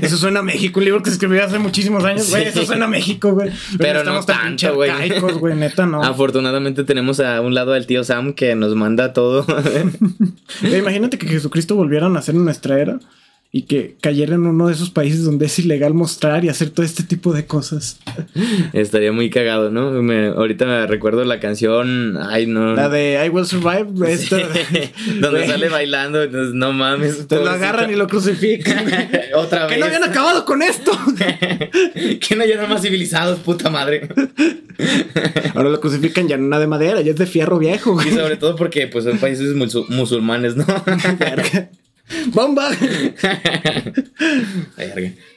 Eso 0.01 0.17
suena 0.17 0.39
a 0.39 0.43
México, 0.43 0.79
un 0.79 0.86
libro 0.86 1.03
que 1.03 1.10
se 1.10 1.15
escribió 1.15 1.43
hace 1.43 1.60
muchísimos 1.60 2.03
años, 2.05 2.29
güey. 2.29 2.45
Eso 2.45 2.65
suena 2.65 2.86
a 2.86 2.88
México, 2.88 3.33
güey. 3.33 3.51
Pero, 3.77 4.03
no 4.03 4.23
tanto, 4.23 4.75
güey. 4.75 4.91
güey, 5.39 5.55
neta, 5.55 5.86
no. 5.86 6.01
Afortunadamente 6.01 6.86
tenemos 6.86 7.19
a 7.19 7.41
un 7.41 7.55
lado 7.55 7.73
al 7.73 7.86
tío 7.86 8.03
Sam 8.05 8.33
que 8.33 8.55
nos 8.55 8.73
manda 8.75 9.12
todo. 9.12 9.45
imagínate 10.62 11.17
que 11.17 11.27
Jesucristo 11.27 11.75
volviera 11.75 12.05
a 12.05 12.10
nacer 12.10 12.36
en 12.36 12.45
nuestra 12.45 12.79
era 12.79 12.99
y 13.49 13.63
que 13.63 13.95
cayera 14.01 14.36
en 14.36 14.45
uno 14.45 14.67
de 14.67 14.73
esos 14.73 14.89
países 14.89 15.23
donde 15.23 15.45
es 15.45 15.57
ilegal 15.57 15.93
mostrar 15.93 16.43
y 16.43 16.49
hacer 16.49 16.69
todo 16.69 16.86
este 16.86 17.03
tipo 17.03 17.31
de 17.33 17.45
cosas. 17.45 17.99
Estaría 18.73 19.12
muy 19.13 19.29
cagado, 19.29 19.71
¿no? 19.71 19.91
Me, 20.03 20.27
ahorita 20.27 20.65
me 20.65 20.86
recuerdo 20.86 21.23
la 21.23 21.39
canción, 21.39 22.17
ay 22.17 22.45
no. 22.45 22.75
La 22.75 22.89
de 22.89 23.23
I 23.25 23.29
Will 23.29 23.45
Survive, 23.45 23.86
donde 25.21 25.47
sale 25.47 25.69
bailando, 25.71 26.23
entonces 26.23 26.53
no 26.53 26.73
mames. 26.73 27.27
Te 27.27 27.38
lo 27.38 27.49
agarran 27.49 27.89
y 27.89 27.95
lo 27.95 28.07
crucifican. 28.07 28.86
Otra 29.36 29.65
vez. 29.65 29.73
Que 29.73 29.79
no 29.79 29.86
habían 29.86 30.03
acabado 30.03 30.43
con 30.43 30.62
esto. 30.62 30.91
que 31.15 32.36
no 32.36 32.45
ya 32.45 32.67
más 32.67 32.81
civilizados, 32.81 33.39
puta 33.39 33.69
madre. 33.69 34.10
Ahora 35.55 35.69
lo 35.69 35.79
crucifican 35.79 36.27
ya 36.27 36.36
una 36.36 36.60
de 36.60 36.67
madera, 36.67 37.01
ya 37.01 37.12
es 37.12 37.17
de 37.17 37.25
fierro 37.25 37.57
viejo. 37.60 37.97
Y 38.03 38.12
sobre 38.12 38.36
todo 38.36 38.57
porque 38.57 38.88
pues 38.88 39.05
son 39.05 39.17
países 39.19 39.55
musulmanes, 39.55 40.57
¿no? 40.57 40.65
¡Bomba! 42.27 42.69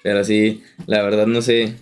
Pero 0.02 0.24
sí, 0.24 0.62
la 0.86 1.02
verdad 1.02 1.26
no 1.26 1.42
sé. 1.42 1.74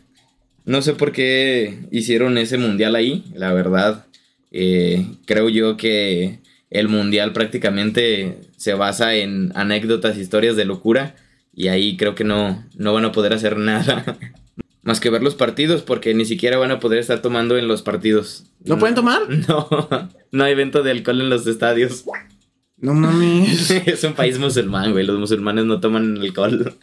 No 0.65 0.83
sé 0.83 0.95
por 0.95 1.13
qué 1.13 1.79
hicieron 1.91 2.39
ese 2.39 2.59
mundial 2.59 2.95
ahí. 2.97 3.25
La 3.35 3.53
verdad, 3.53 4.07
eh, 4.51 5.07
creo 5.27 5.49
yo 5.49 5.77
que 5.77 6.41
el 6.71 6.89
mundial 6.89 7.33
prácticamente 7.33 8.39
se 8.57 8.75
basa 8.75 9.15
en 9.15 9.53
anécdotas, 9.55 10.17
historias 10.17 10.57
de 10.57 10.65
locura. 10.65 11.17
Y 11.55 11.69
ahí 11.69 11.97
creo 11.97 12.15
que 12.15 12.25
no, 12.25 12.65
no 12.77 12.93
van 12.93 13.05
a 13.05 13.13
poder 13.13 13.33
hacer 13.33 13.57
nada. 13.57 14.17
Más 14.83 15.01
que 15.01 15.11
ver 15.11 15.23
los 15.23 15.35
partidos, 15.35 15.83
porque 15.83 16.15
ni 16.15 16.25
siquiera 16.25 16.57
van 16.57 16.71
a 16.71 16.81
poder 16.81 16.99
estar 16.99 17.21
tomando 17.21 17.59
en 17.59 17.69
los 17.69 17.83
partidos. 17.83 18.45
¿No, 18.65 18.79
pueden 18.79 18.95
tomar? 18.95 19.23
No, 19.49 19.69
no 20.31 20.45
hay 20.45 20.55
venta 20.55 20.83
de 20.83 20.93
alcohol 20.93 21.21
en 21.21 21.31
los 21.31 21.47
estadios. 21.47 22.05
No 22.81 22.95
mames. 22.95 23.71
es 23.87 24.05
un 24.05 24.15
país 24.15 24.39
musulmán, 24.39 24.93
güey. 24.93 25.05
Los 25.05 25.19
musulmanes 25.19 25.65
no 25.65 25.81
toman 25.81 26.19
alcohol. 26.19 26.77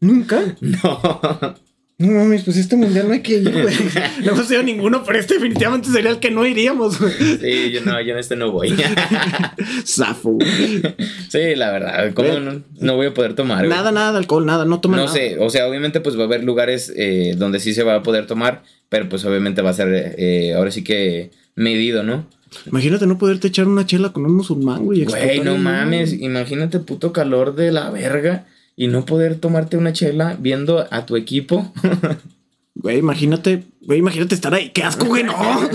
¿Nunca? 0.00 0.56
No. 0.60 1.56
No 1.96 2.08
mames, 2.08 2.42
pues 2.42 2.56
este 2.56 2.74
mundial 2.74 3.06
no 3.06 3.14
hay 3.14 3.22
que 3.22 3.34
ir, 3.34 3.52
güey. 3.52 3.74
No 4.24 4.32
hemos 4.32 4.50
ido 4.50 4.64
ninguno, 4.64 5.04
pero 5.04 5.18
este 5.18 5.34
definitivamente 5.34 5.90
sería 5.90 6.10
el 6.10 6.18
que 6.18 6.30
no 6.30 6.44
iríamos, 6.44 6.98
güey. 6.98 7.12
Sí, 7.40 7.70
yo 7.70 7.82
no, 7.82 8.00
yo 8.00 8.14
en 8.14 8.18
este 8.18 8.34
no 8.34 8.50
voy. 8.50 8.74
Zafo. 9.86 10.36
Sí, 11.28 11.54
la 11.54 11.70
verdad, 11.70 12.12
¿cómo 12.12 12.40
no, 12.40 12.62
no, 12.80 12.96
voy 12.96 13.06
a 13.06 13.14
poder 13.14 13.34
tomar? 13.34 13.68
Nada, 13.68 13.92
nada 13.92 14.10
de 14.10 14.18
alcohol, 14.18 14.44
nada, 14.44 14.64
no 14.64 14.80
toman 14.80 14.98
No 14.98 15.08
sé, 15.08 15.38
o 15.38 15.50
sea, 15.50 15.68
obviamente 15.68 16.00
pues 16.00 16.18
va 16.18 16.22
a 16.22 16.26
haber 16.26 16.42
lugares 16.42 16.92
eh, 16.96 17.34
donde 17.36 17.60
sí 17.60 17.74
se 17.74 17.84
va 17.84 17.94
a 17.94 18.02
poder 18.02 18.26
tomar, 18.26 18.64
pero 18.88 19.08
pues 19.08 19.24
obviamente 19.24 19.62
va 19.62 19.70
a 19.70 19.74
ser 19.74 20.16
eh, 20.18 20.54
ahora 20.56 20.72
sí 20.72 20.82
que 20.82 21.30
medido, 21.54 22.02
¿no? 22.02 22.26
Imagínate 22.66 23.06
no 23.06 23.18
poderte 23.18 23.48
echar 23.48 23.66
una 23.66 23.86
chela 23.86 24.12
con 24.12 24.24
un 24.24 24.34
musulmán, 24.34 24.84
güey. 24.84 25.04
Güey, 25.04 25.40
no 25.40 25.56
mames. 25.56 26.12
Imagínate 26.12 26.80
puto 26.80 27.12
calor 27.12 27.54
de 27.54 27.72
la 27.72 27.90
verga 27.90 28.46
y 28.76 28.88
no 28.88 29.04
poder 29.04 29.36
tomarte 29.36 29.76
una 29.76 29.92
chela 29.92 30.36
viendo 30.38 30.86
a 30.90 31.06
tu 31.06 31.16
equipo. 31.16 31.72
Güey, 32.76 32.98
imagínate, 32.98 33.62
güey, 33.82 34.00
imagínate 34.00 34.34
estar 34.34 34.52
ahí. 34.52 34.70
¡Qué 34.70 34.82
asco, 34.82 35.06
güey! 35.06 35.22
¡No! 35.22 35.32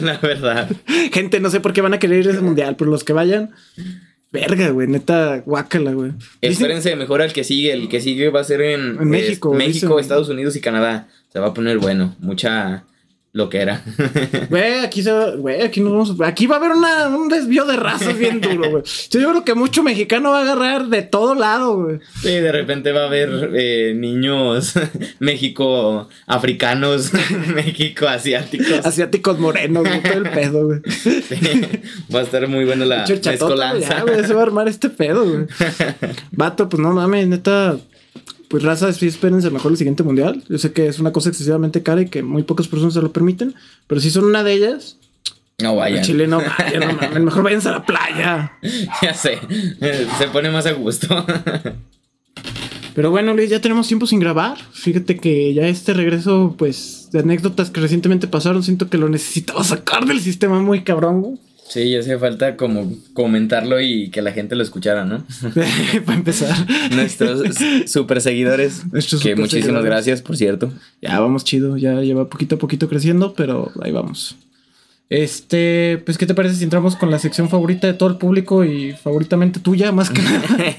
La 0.00 0.16
verdad. 0.18 0.70
Gente, 1.12 1.40
no 1.40 1.50
sé 1.50 1.58
por 1.60 1.72
qué 1.72 1.80
van 1.80 1.94
a 1.94 1.98
querer 1.98 2.20
ir 2.20 2.28
a 2.28 2.30
ese 2.30 2.40
mundial, 2.40 2.76
pero 2.76 2.90
los 2.90 3.02
que 3.02 3.12
vayan, 3.12 3.50
verga, 4.30 4.70
güey, 4.70 4.86
neta, 4.86 5.42
guácala, 5.44 5.92
güey. 5.92 6.12
Espérense, 6.40 6.94
mejor 6.94 7.22
al 7.22 7.32
que 7.32 7.42
sigue. 7.42 7.72
El 7.72 7.88
que 7.88 8.00
sigue 8.00 8.30
va 8.30 8.40
a 8.40 8.44
ser 8.44 8.60
en, 8.60 9.04
México. 9.08 9.52
México, 9.52 9.98
Estados 9.98 10.28
Unidos 10.28 10.54
y 10.54 10.60
Canadá. 10.60 11.08
Se 11.32 11.40
va 11.40 11.48
a 11.48 11.54
poner 11.54 11.78
bueno. 11.78 12.14
Mucha 12.20 12.84
lo 13.38 13.48
que 13.48 13.58
era. 13.58 13.82
Güey, 14.50 14.80
aquí 14.80 15.02
se 15.02 15.12
güey, 15.36 15.62
aquí 15.62 15.80
nos 15.80 15.92
vamos, 15.92 16.28
aquí 16.28 16.46
va 16.46 16.56
a 16.56 16.58
haber 16.58 16.72
una, 16.72 17.08
un 17.08 17.28
desvío 17.28 17.64
de 17.66 17.76
razas 17.76 18.18
bien 18.18 18.40
duro, 18.40 18.70
güey. 18.70 18.82
Yo 19.10 19.30
creo 19.30 19.44
que 19.44 19.54
mucho 19.54 19.82
mexicano 19.84 20.30
va 20.30 20.40
a 20.40 20.42
agarrar 20.42 20.88
de 20.88 21.02
todo 21.02 21.34
lado, 21.36 21.76
güey. 21.76 22.00
Sí, 22.20 22.30
de 22.30 22.50
repente 22.50 22.90
va 22.90 23.02
a 23.02 23.06
haber 23.06 23.50
eh, 23.54 23.94
niños 23.94 24.74
México 25.20 26.08
africanos, 26.26 27.12
México 27.54 28.08
asiáticos. 28.08 28.84
Asiáticos 28.84 29.38
morenos, 29.38 29.84
güey, 29.84 30.02
todo 30.02 30.14
el 30.14 30.30
pedo, 30.30 30.66
güey. 30.66 30.80
va 32.12 32.20
a 32.20 32.22
estar 32.22 32.48
muy 32.48 32.64
buena 32.64 32.86
la 32.86 33.06
mezcolanza. 33.06 34.00
güey, 34.02 34.24
se 34.24 34.34
va 34.34 34.40
a 34.40 34.44
armar 34.44 34.66
este 34.66 34.90
pedo, 34.90 35.24
güey. 35.24 35.46
Vato, 36.32 36.68
pues 36.68 36.82
no 36.82 36.92
mames, 36.92 37.28
neta, 37.28 37.78
pues 38.48 38.62
raza, 38.62 38.92
sí, 38.92 39.06
espérense 39.06 39.50
mejor 39.50 39.72
el 39.72 39.78
siguiente 39.78 40.02
mundial. 40.02 40.42
Yo 40.48 40.58
sé 40.58 40.72
que 40.72 40.88
es 40.88 40.98
una 40.98 41.12
cosa 41.12 41.28
excesivamente 41.28 41.82
cara 41.82 42.02
y 42.02 42.08
que 42.08 42.22
muy 42.22 42.42
pocas 42.42 42.68
personas 42.68 42.94
se 42.94 43.02
lo 43.02 43.12
permiten, 43.12 43.54
pero 43.86 44.00
si 44.00 44.10
son 44.10 44.24
una 44.24 44.42
de 44.42 44.52
ellas. 44.52 44.96
No 45.60 45.76
vayan. 45.76 46.04
Chile 46.04 46.26
no 46.26 46.38
vayan, 46.38 46.80
no 46.80 46.92
mames, 46.94 47.20
mejor 47.20 47.42
váyanse 47.42 47.68
a 47.68 47.72
la 47.72 47.84
playa. 47.84 48.52
ya 49.02 49.14
sé, 49.14 49.38
se 50.18 50.28
pone 50.28 50.50
más 50.50 50.66
a 50.66 50.72
gusto. 50.72 51.24
Pero 52.98 53.12
bueno, 53.12 53.32
Luis, 53.32 53.48
ya 53.48 53.60
tenemos 53.60 53.86
tiempo 53.86 54.08
sin 54.08 54.18
grabar. 54.18 54.58
Fíjate 54.72 55.18
que 55.18 55.54
ya 55.54 55.68
este 55.68 55.94
regreso, 55.94 56.56
pues, 56.58 57.10
de 57.12 57.20
anécdotas 57.20 57.70
que 57.70 57.80
recientemente 57.80 58.26
pasaron, 58.26 58.64
siento 58.64 58.90
que 58.90 58.98
lo 58.98 59.08
necesitaba 59.08 59.62
sacar 59.62 60.04
del 60.04 60.20
sistema 60.20 60.60
muy 60.60 60.82
cabrón. 60.82 61.38
Sí, 61.68 61.90
ya 61.90 62.00
hacía 62.00 62.18
falta 62.18 62.56
como 62.56 62.92
comentarlo 63.12 63.80
y 63.80 64.10
que 64.10 64.22
la 64.22 64.32
gente 64.32 64.56
lo 64.56 64.62
escuchara, 64.62 65.04
¿no? 65.04 65.24
Para 66.06 66.18
empezar. 66.18 66.56
Nuestros 66.92 67.42
super 67.86 68.20
seguidores. 68.20 68.90
Nuestros 68.90 69.22
que 69.22 69.36
muchísimas 69.36 69.84
gracias, 69.84 70.22
por 70.22 70.36
cierto. 70.36 70.72
Ya 71.02 71.20
vamos 71.20 71.44
chido, 71.44 71.76
ya 71.76 72.00
lleva 72.00 72.28
poquito 72.28 72.56
a 72.56 72.58
poquito 72.58 72.88
creciendo, 72.88 73.34
pero 73.34 73.70
ahí 73.82 73.92
vamos. 73.92 74.36
Este, 75.10 76.02
pues, 76.04 76.18
¿qué 76.18 76.26
te 76.26 76.34
parece 76.34 76.56
si 76.56 76.64
entramos 76.64 76.96
con 76.96 77.10
la 77.10 77.18
sección 77.18 77.48
favorita 77.48 77.86
de 77.86 77.94
todo 77.94 78.08
el 78.10 78.16
público 78.16 78.64
y 78.64 78.92
favoritamente 78.92 79.60
tuya, 79.60 79.92
más 79.92 80.10
que 80.10 80.22
nada? 80.22 80.46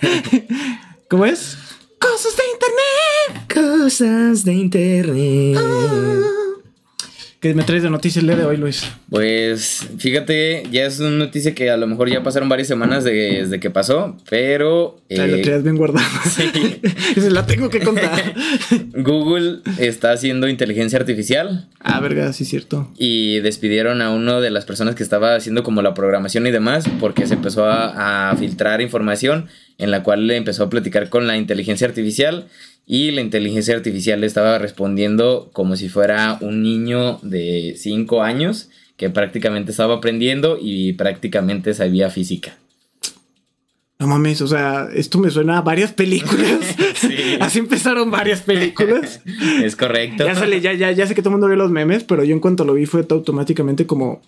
¿Cómo 1.10 1.26
es? 1.26 1.58
Cosas 2.00 2.34
de 2.38 2.44
internet. 2.54 3.80
Cosas 3.82 4.44
de 4.44 4.54
internet. 4.54 5.58
Ah. 5.60 6.39
¿Qué 7.40 7.54
me 7.54 7.64
traes 7.64 7.84
de 7.84 7.90
noticias 7.90 8.22
el 8.22 8.28
día 8.28 8.36
de 8.36 8.44
hoy, 8.44 8.58
Luis? 8.58 8.84
Pues 9.10 9.88
fíjate, 9.98 10.64
ya 10.74 10.86
es 10.86 11.00
una 11.00 11.12
noticia 11.12 11.56
que 11.56 11.70
a 11.70 11.78
lo 11.78 11.88
mejor 11.88 12.10
ya 12.10 12.22
pasaron 12.22 12.50
varias 12.50 12.68
semanas 12.68 13.06
desde 13.06 13.62
que 13.62 13.70
pasó, 13.70 14.18
pero... 14.30 15.00
la 15.08 15.26
eh, 15.26 15.42
traes 15.42 15.64
bien 15.64 15.78
guardada. 15.78 16.06
Sí. 16.26 16.82
Se 17.16 17.32
la 17.32 17.46
tengo 17.46 17.70
que 17.70 17.80
contar. 17.80 18.34
Google 18.94 19.60
está 19.78 20.12
haciendo 20.12 20.50
inteligencia 20.50 21.00
artificial. 21.00 21.70
Ah, 21.80 22.02
verga, 22.02 22.34
sí 22.34 22.44
es 22.44 22.50
cierto. 22.50 22.92
Y 22.98 23.40
despidieron 23.40 24.02
a 24.02 24.12
una 24.12 24.42
de 24.42 24.52
las 24.52 24.66
personas 24.66 24.96
que 24.96 25.04
estaba 25.04 25.34
haciendo 25.36 25.64
como 25.64 25.82
la 25.82 25.94
programación 25.94 26.46
y 26.46 26.52
demás 26.52 26.90
porque 27.00 27.26
se 27.26 27.36
empezó 27.36 27.68
a, 27.68 28.32
a 28.32 28.36
filtrar 28.36 28.82
información 28.82 29.48
en 29.78 29.92
la 29.92 30.04
cual 30.04 30.28
le 30.28 30.36
empezó 30.36 30.66
a 30.66 30.70
platicar 30.70 31.08
con 31.08 31.26
la 31.26 31.38
inteligencia 31.38 31.88
artificial 31.88 32.48
y 32.92 33.12
la 33.12 33.22
inteligencia 33.22 33.76
artificial 33.76 34.20
le 34.20 34.26
estaba 34.26 34.58
respondiendo 34.58 35.52
como 35.54 35.76
si 35.76 35.90
fuera 35.90 36.40
un 36.42 36.64
niño 36.64 37.20
de 37.22 37.76
5 37.78 38.24
años 38.24 38.72
que 38.98 39.12
prácticamente 39.12 39.70
estaba 39.70 39.98
aprendiendo 39.98 40.58
y 40.60 40.94
prácticamente 40.94 41.76
sabía 41.76 42.10
física. 42.10 42.58
No 44.00 44.08
mames, 44.08 44.42
o 44.42 44.48
sea, 44.48 44.90
esto 44.92 45.20
me 45.20 45.30
suena 45.30 45.60
a 45.60 45.62
varias 45.62 45.94
películas. 45.94 46.76
Así 47.40 47.60
empezaron 47.60 48.10
varias 48.10 48.42
películas. 48.42 49.22
Es 49.64 49.76
correcto. 49.76 50.26
Ya 50.26 50.34
sale, 50.34 50.60
ya, 50.60 50.74
ya, 50.74 50.92
ya 50.92 51.06
sé 51.06 51.14
que 51.14 51.22
todo 51.22 51.30
el 51.30 51.34
mundo 51.34 51.48
ve 51.48 51.58
los 51.58 51.70
memes, 51.70 52.04
pero 52.04 52.24
yo 52.24 52.34
en 52.34 52.40
cuanto 52.40 52.66
lo 52.66 52.74
vi 52.74 52.88
fue 52.88 53.06
automáticamente 53.08 53.86
como 53.86 54.24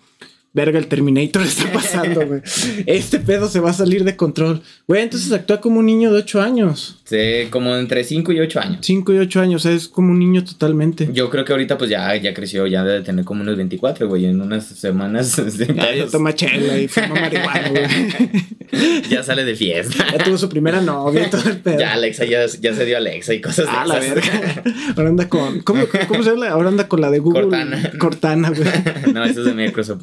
verga, 0.52 0.78
el 0.78 0.86
Terminator 0.86 1.42
está 1.46 1.70
pasando, 1.72 2.26
güey. 2.26 2.40
Este 2.86 3.18
pedo 3.18 3.48
se 3.48 3.60
va 3.60 3.70
a 3.70 3.74
salir 3.74 4.04
de 4.04 4.16
control. 4.16 4.62
Güey, 4.86 5.02
entonces 5.02 5.32
actúa 5.32 5.60
como 5.60 5.80
un 5.80 5.86
niño 5.86 6.12
de 6.12 6.18
8 6.18 6.40
años. 6.42 6.98
Sí, 7.04 7.48
como 7.50 7.74
entre 7.76 8.04
5 8.04 8.32
y 8.32 8.40
8 8.40 8.60
años. 8.60 8.78
5 8.82 9.12
y 9.12 9.18
8 9.18 9.40
años, 9.40 9.62
o 9.64 9.68
sea, 9.68 9.76
es 9.76 9.88
como 9.88 10.12
un 10.12 10.18
niño 10.18 10.44
totalmente. 10.44 11.08
Yo 11.12 11.30
creo 11.30 11.44
que 11.44 11.52
ahorita 11.52 11.78
pues 11.78 11.90
ya, 11.90 12.14
ya 12.16 12.32
creció, 12.34 12.66
ya 12.66 12.84
debe 12.84 13.02
tener 13.02 13.24
como 13.24 13.42
unos 13.42 13.56
24, 13.56 14.08
güey, 14.08 14.26
en 14.26 14.40
unas 14.40 14.64
semanas. 14.66 15.40
Ya, 15.72 15.94
ya 15.94 16.06
toma 16.06 16.34
chela 16.34 16.78
y 16.78 16.88
fuma 16.88 17.14
marihuana, 17.14 17.68
güey. 17.70 17.84
ya 19.10 19.22
sale 19.22 19.44
de 19.44 19.54
fiesta. 19.54 20.06
Ya 20.12 20.24
tuvo 20.24 20.38
su 20.38 20.48
primera 20.48 20.80
novia 20.80 21.26
y 21.26 21.30
todo 21.30 21.48
el 21.48 21.58
pedo. 21.58 21.78
Ya 21.78 21.92
Alexa 21.92 22.24
ya, 22.24 22.46
ya 22.46 22.74
se 22.74 22.84
dio 22.84 22.96
Alexa 22.96 23.34
y 23.34 23.40
cosas 23.40 23.66
ah, 23.68 23.84
la 23.86 23.98
verga. 23.98 24.62
Ahora 24.96 25.08
anda 25.10 25.28
con... 25.28 25.60
¿Cómo, 25.60 25.84
cómo 26.08 26.22
se 26.22 26.30
llama? 26.30 26.48
Ahora 26.48 26.68
anda 26.68 26.88
con 26.88 27.00
la 27.00 27.10
de 27.10 27.18
Google. 27.18 27.42
Cortana. 27.42 27.92
Cortana, 27.98 28.50
güey. 28.50 28.62
no, 29.12 29.24
eso 29.24 29.40
es 29.40 29.46
de 29.46 29.54
Microsoft. 29.54 30.02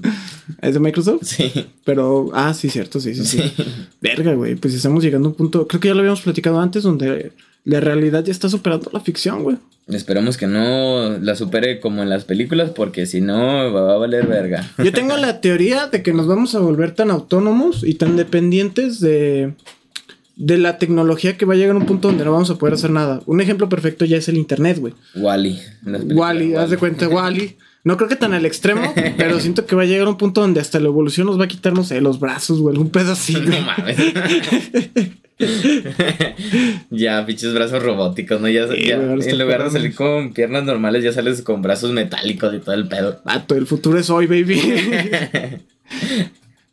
¿Es 0.62 0.74
de 0.74 0.80
Microsoft? 0.80 1.24
Sí. 1.24 1.52
Pero, 1.84 2.30
ah, 2.34 2.54
sí, 2.54 2.70
cierto, 2.70 3.00
sí, 3.00 3.16
sí, 3.16 3.26
sí. 3.26 3.54
Verga, 4.02 4.34
güey. 4.34 4.56
Pues 4.56 4.74
estamos 4.74 5.04
llegando 5.04 5.30
a 5.30 5.32
un 5.32 5.38
punto, 5.38 5.68
creo 5.68 5.80
que 5.82 5.88
ya 5.88 5.94
lo 5.94 6.02
habíamos 6.02 6.22
platicado 6.22 6.60
antes, 6.60 6.84
donde 6.84 7.32
la 7.70 7.80
realidad 7.80 8.24
ya 8.24 8.32
está 8.32 8.50
superando 8.50 8.90
la 8.92 9.00
ficción, 9.00 9.44
güey. 9.44 9.58
Esperemos 9.88 10.38
que 10.38 10.48
no 10.48 11.18
la 11.20 11.36
supere 11.36 11.80
como 11.80 12.04
en 12.04 12.10
las 12.10 12.24
películas, 12.24 12.72
porque 12.72 13.06
si 13.06 13.22
no, 13.22 13.72
va 13.72 13.94
a 13.94 13.98
valer 13.98 14.28
verga. 14.28 14.70
Yo 14.84 14.92
tengo 14.92 15.18
la 15.18 15.42
teoría 15.42 15.88
de 15.88 16.04
que 16.04 16.14
nos 16.14 16.28
vamos 16.28 16.54
a 16.56 16.60
volver 16.60 16.94
tan 16.94 17.10
autónomos 17.10 17.84
y 17.84 17.96
tan 17.96 18.16
dependientes 18.16 19.00
de, 19.00 19.54
de 20.36 20.58
la 20.58 20.78
tecnología 20.78 21.38
que 21.38 21.46
va 21.46 21.56
a 21.56 21.58
llegar 21.58 21.76
a 21.76 21.80
un 21.80 21.86
punto 21.86 22.08
donde 22.08 22.26
no 22.26 22.32
vamos 22.32 22.50
a 22.50 22.56
poder 22.56 22.76
hacer 22.76 22.92
nada. 22.92 23.22
Un 23.26 23.42
ejemplo 23.42 23.68
perfecto 23.70 24.06
ya 24.06 24.18
es 24.18 24.28
el 24.30 24.38
internet, 24.38 24.78
güey. 24.80 24.94
Wally. 25.16 25.60
-E, 25.86 26.16
Wally, 26.16 26.56
haz 26.56 26.70
de 26.70 26.78
cuenta, 26.78 27.08
Wally. 27.08 27.56
No 27.82 27.96
creo 27.96 28.10
que 28.10 28.18
tan 28.18 28.34
al 28.34 28.46
extremo, 28.46 28.94
pero 29.18 29.40
siento 29.40 29.66
que 29.66 29.74
va 29.74 29.84
a 29.84 29.86
llegar 29.86 30.06
a 30.06 30.10
un 30.10 30.18
punto 30.18 30.42
donde 30.42 30.60
hasta 30.60 30.82
la 30.82 30.88
evolución 30.88 31.28
nos 31.28 31.40
va 31.40 31.46
a 31.46 31.48
quitar, 31.48 31.72
no 31.72 31.86
sé, 31.86 32.02
los 32.02 32.20
brazos, 32.20 32.60
güey, 32.60 32.76
algún 32.76 32.90
pedo 32.90 33.14
así. 33.14 33.34
No 33.34 33.62
mames. 33.62 33.98
ya, 36.90 37.26
pinches 37.26 37.54
brazos 37.54 37.82
robóticos, 37.82 38.42
¿no? 38.42 38.50
Ya, 38.50 38.68
ya 38.68 38.96
en 38.96 39.40
lugar 39.40 39.64
de 39.64 39.72
salir 39.72 39.96
con 39.96 40.34
piernas 40.34 40.66
normales, 40.66 41.04
ya 41.04 41.14
sales 41.14 41.42
con 41.42 41.62
brazos 41.62 41.92
metálicos 41.92 42.54
y 42.54 42.60
todo 42.60 42.76
el 42.76 42.88
pedo. 42.88 43.22
Vato, 43.24 43.56
el 43.56 43.66
futuro 43.66 43.98
es 43.98 44.10
hoy, 44.10 44.28
baby. 44.28 44.60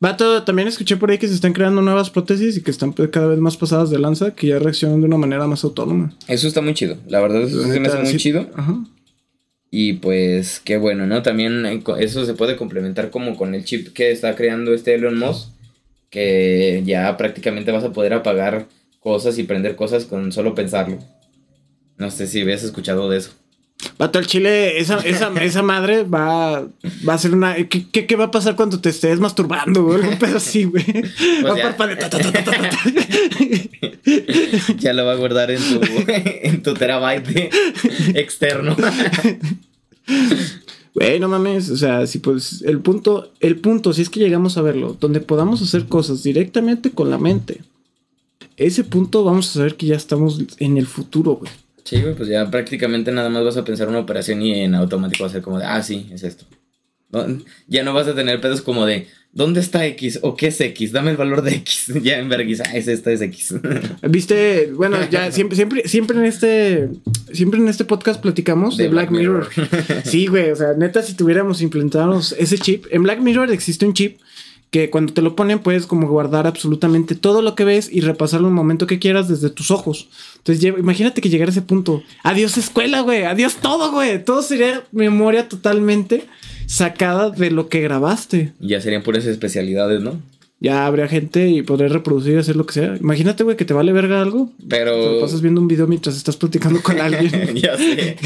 Vato, 0.00 0.42
también 0.42 0.68
escuché 0.68 0.96
por 0.96 1.10
ahí 1.10 1.18
que 1.18 1.28
se 1.28 1.34
están 1.34 1.52
creando 1.52 1.80
nuevas 1.80 2.10
prótesis 2.10 2.56
y 2.56 2.62
que 2.62 2.70
están 2.70 2.92
cada 2.92 3.28
vez 3.28 3.38
más 3.38 3.56
pasadas 3.56 3.88
de 3.90 3.98
lanza, 3.98 4.34
que 4.34 4.48
ya 4.48 4.58
reaccionan 4.58 5.00
de 5.00 5.06
una 5.06 5.16
manera 5.16 5.46
más 5.46 5.64
autónoma. 5.64 6.12
Eso 6.28 6.48
está 6.48 6.60
muy 6.60 6.74
chido. 6.74 6.98
La 7.08 7.20
verdad, 7.20 7.42
eso 7.42 7.62
se 7.62 7.80
me 7.80 7.88
hace 7.88 7.98
muy 7.98 8.16
chido. 8.16 8.50
Ajá. 8.54 8.84
Y 9.70 9.94
pues 9.94 10.60
qué 10.64 10.76
bueno, 10.76 11.06
¿no? 11.06 11.22
También 11.22 11.64
eso 11.98 12.24
se 12.24 12.34
puede 12.34 12.56
complementar 12.56 13.10
como 13.10 13.36
con 13.36 13.54
el 13.54 13.64
chip 13.64 13.92
que 13.92 14.10
está 14.10 14.36
creando 14.36 14.72
este 14.72 14.94
Elon 14.94 15.18
Musk, 15.18 15.48
que 16.16 16.82
ya 16.86 17.14
prácticamente 17.18 17.72
vas 17.72 17.84
a 17.84 17.92
poder 17.92 18.14
apagar 18.14 18.68
cosas 19.00 19.36
y 19.36 19.42
prender 19.42 19.76
cosas 19.76 20.06
con 20.06 20.32
solo 20.32 20.54
pensarlo. 20.54 20.96
No 21.98 22.10
sé 22.10 22.26
si 22.26 22.40
habías 22.40 22.62
escuchado 22.62 23.10
de 23.10 23.18
eso. 23.18 23.32
Vato, 23.98 24.18
el 24.18 24.26
chile, 24.26 24.80
esa, 24.80 24.96
esa, 25.00 25.30
esa 25.42 25.60
madre 25.60 26.04
va, 26.04 26.66
va 27.06 27.12
a 27.12 27.18
ser 27.18 27.34
una. 27.34 27.54
¿qué, 27.66 27.86
¿qué, 27.90 28.16
va 28.16 28.24
a 28.24 28.30
pasar 28.30 28.56
cuando 28.56 28.80
te 28.80 28.88
estés 28.88 29.20
masturbando, 29.20 29.84
güey? 29.84 30.08
Un 30.08 30.18
pedo 30.18 30.38
así, 30.38 30.64
güey. 30.64 30.84
Pues 30.86 31.04
ya. 34.78 34.94
lo 34.94 35.04
va 35.04 35.12
a 35.12 35.16
guardar 35.16 35.50
en 35.50 35.58
tu, 35.58 35.80
en 36.08 36.62
tu 36.62 36.72
terabyte 36.72 37.50
externo. 38.14 38.74
Güey, 40.96 41.20
no 41.20 41.28
mames, 41.28 41.68
o 41.68 41.76
sea, 41.76 42.06
si 42.06 42.20
pues 42.20 42.62
el 42.62 42.80
punto, 42.80 43.30
el 43.40 43.58
punto, 43.58 43.92
si 43.92 44.00
es 44.00 44.08
que 44.08 44.18
llegamos 44.18 44.56
a 44.56 44.62
verlo, 44.62 44.96
donde 44.98 45.20
podamos 45.20 45.60
hacer 45.60 45.84
cosas 45.88 46.22
directamente 46.22 46.90
con 46.90 47.10
la 47.10 47.18
mente, 47.18 47.60
ese 48.56 48.82
punto 48.82 49.22
vamos 49.22 49.50
a 49.50 49.52
saber 49.52 49.74
que 49.74 49.84
ya 49.84 49.94
estamos 49.94 50.42
en 50.58 50.78
el 50.78 50.86
futuro, 50.86 51.34
güey. 51.34 51.52
Sí, 51.84 52.00
güey, 52.00 52.14
pues 52.14 52.30
ya 52.30 52.50
prácticamente 52.50 53.12
nada 53.12 53.28
más 53.28 53.44
vas 53.44 53.58
a 53.58 53.64
pensar 53.64 53.88
una 53.88 53.98
operación 53.98 54.40
y 54.40 54.54
en 54.60 54.74
automático 54.74 55.24
va 55.24 55.28
a 55.28 55.32
ser 55.32 55.42
como 55.42 55.58
de, 55.58 55.66
ah, 55.66 55.82
sí, 55.82 56.08
es 56.10 56.22
esto. 56.22 56.46
Ya 57.66 57.82
no 57.82 57.94
vas 57.94 58.08
a 58.08 58.14
tener 58.14 58.40
pedos 58.40 58.62
como 58.62 58.84
de, 58.84 59.06
¿dónde 59.32 59.60
está 59.60 59.86
X? 59.86 60.18
¿O 60.22 60.36
qué 60.36 60.48
es 60.48 60.60
X? 60.60 60.92
Dame 60.92 61.10
el 61.10 61.16
valor 61.16 61.42
de 61.42 61.54
X. 61.56 61.92
ya 62.02 62.18
en 62.18 62.28
vergüenza, 62.28 62.64
ah, 62.66 62.76
es 62.76 62.88
esto, 62.88 63.10
es 63.10 63.20
X. 63.20 63.54
Viste, 64.02 64.72
bueno, 64.72 64.98
ya 65.10 65.30
siempre, 65.32 65.56
siempre, 65.56 65.88
siempre 65.88 66.18
en 66.18 66.24
este, 66.24 66.88
siempre 67.32 67.60
en 67.60 67.68
este 67.68 67.84
podcast 67.84 68.20
platicamos 68.20 68.76
de, 68.76 68.88
Black, 68.88 69.10
Mirror. 69.10 69.48
sí, 70.04 70.26
güey, 70.26 70.50
o 70.50 70.56
sea, 70.56 70.74
neta, 70.74 71.02
si 71.02 71.14
tuviéramos 71.14 71.62
implementado 71.62 72.18
ese 72.18 72.58
chip, 72.58 72.86
en 72.90 73.02
Black 73.02 73.20
Mirror 73.20 73.50
existe 73.50 73.86
un 73.86 73.94
chip 73.94 74.18
que 74.70 74.90
cuando 74.90 75.12
te 75.12 75.22
lo 75.22 75.36
ponen 75.36 75.60
puedes 75.60 75.86
como 75.86 76.08
guardar 76.08 76.46
absolutamente 76.46 77.14
todo 77.14 77.42
lo 77.42 77.54
que 77.54 77.64
ves 77.64 77.88
y 77.90 78.00
repasarlo 78.00 78.48
un 78.48 78.54
momento 78.54 78.86
que 78.86 78.98
quieras 78.98 79.28
desde 79.28 79.50
tus 79.50 79.70
ojos. 79.70 80.08
Entonces 80.38 80.64
imagínate 80.64 81.20
que 81.20 81.28
llegara 81.28 81.50
a 81.50 81.52
ese 81.52 81.62
punto. 81.62 82.02
Adiós 82.22 82.56
escuela, 82.56 83.00
güey. 83.00 83.24
Adiós 83.24 83.56
todo, 83.56 83.92
güey. 83.92 84.24
Todo 84.24 84.42
sería 84.42 84.84
memoria 84.92 85.48
totalmente 85.48 86.26
sacada 86.66 87.30
de 87.30 87.50
lo 87.50 87.68
que 87.68 87.80
grabaste. 87.80 88.52
Ya 88.60 88.80
serían 88.80 89.02
puras 89.02 89.24
especialidades, 89.24 90.00
¿no? 90.02 90.20
Ya 90.58 90.86
habría 90.86 91.06
gente 91.06 91.48
y 91.48 91.62
podría 91.62 91.88
reproducir 91.88 92.34
y 92.34 92.38
hacer 92.38 92.56
lo 92.56 92.64
que 92.64 92.72
sea. 92.72 92.96
Imagínate, 92.98 93.44
güey, 93.44 93.56
que 93.56 93.66
te 93.66 93.74
vale 93.74 93.92
verga 93.92 94.22
algo. 94.22 94.52
Pero. 94.68 95.20
pasas 95.20 95.42
viendo 95.42 95.60
un 95.60 95.68
video 95.68 95.86
mientras 95.86 96.16
estás 96.16 96.36
platicando 96.36 96.80
con 96.82 96.98
alguien. 97.00 97.54
ya 97.56 97.76
sé. 97.76 98.16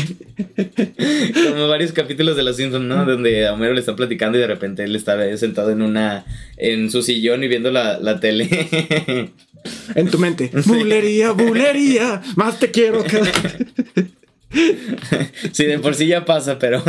Como 1.51 1.67
varios 1.67 1.93
capítulos 1.93 2.37
de 2.37 2.45
Los 2.45 2.57
Simpsons, 2.57 2.85
¿no? 2.85 3.05
Donde 3.05 3.49
a 3.49 3.55
Homero 3.55 3.75
le 3.75 3.81
está 3.81 3.97
platicando 3.97 4.39
y 4.39 4.41
de 4.41 4.47
repente 4.47 4.85
él 4.85 4.95
está 4.95 5.37
sentado 5.37 5.71
en 5.71 5.83
una. 5.83 6.25
en 6.57 6.91
su 6.91 7.03
sillón 7.03 7.43
y 7.43 7.49
viendo 7.49 7.73
la, 7.73 7.99
la 7.99 8.21
tele. 8.21 8.49
en 9.97 10.11
tu 10.11 10.19
mente. 10.19 10.53
Bulería, 10.67 11.33
bulería. 11.33 12.23
Más 12.37 12.61
te 12.61 12.71
quiero 12.71 13.03
que. 13.03 13.23
sí, 15.53 15.65
de 15.65 15.81
por 15.81 15.97
sí 15.97 16.07
ya 16.07 16.25
pasa, 16.25 16.61
pero. 16.61 16.81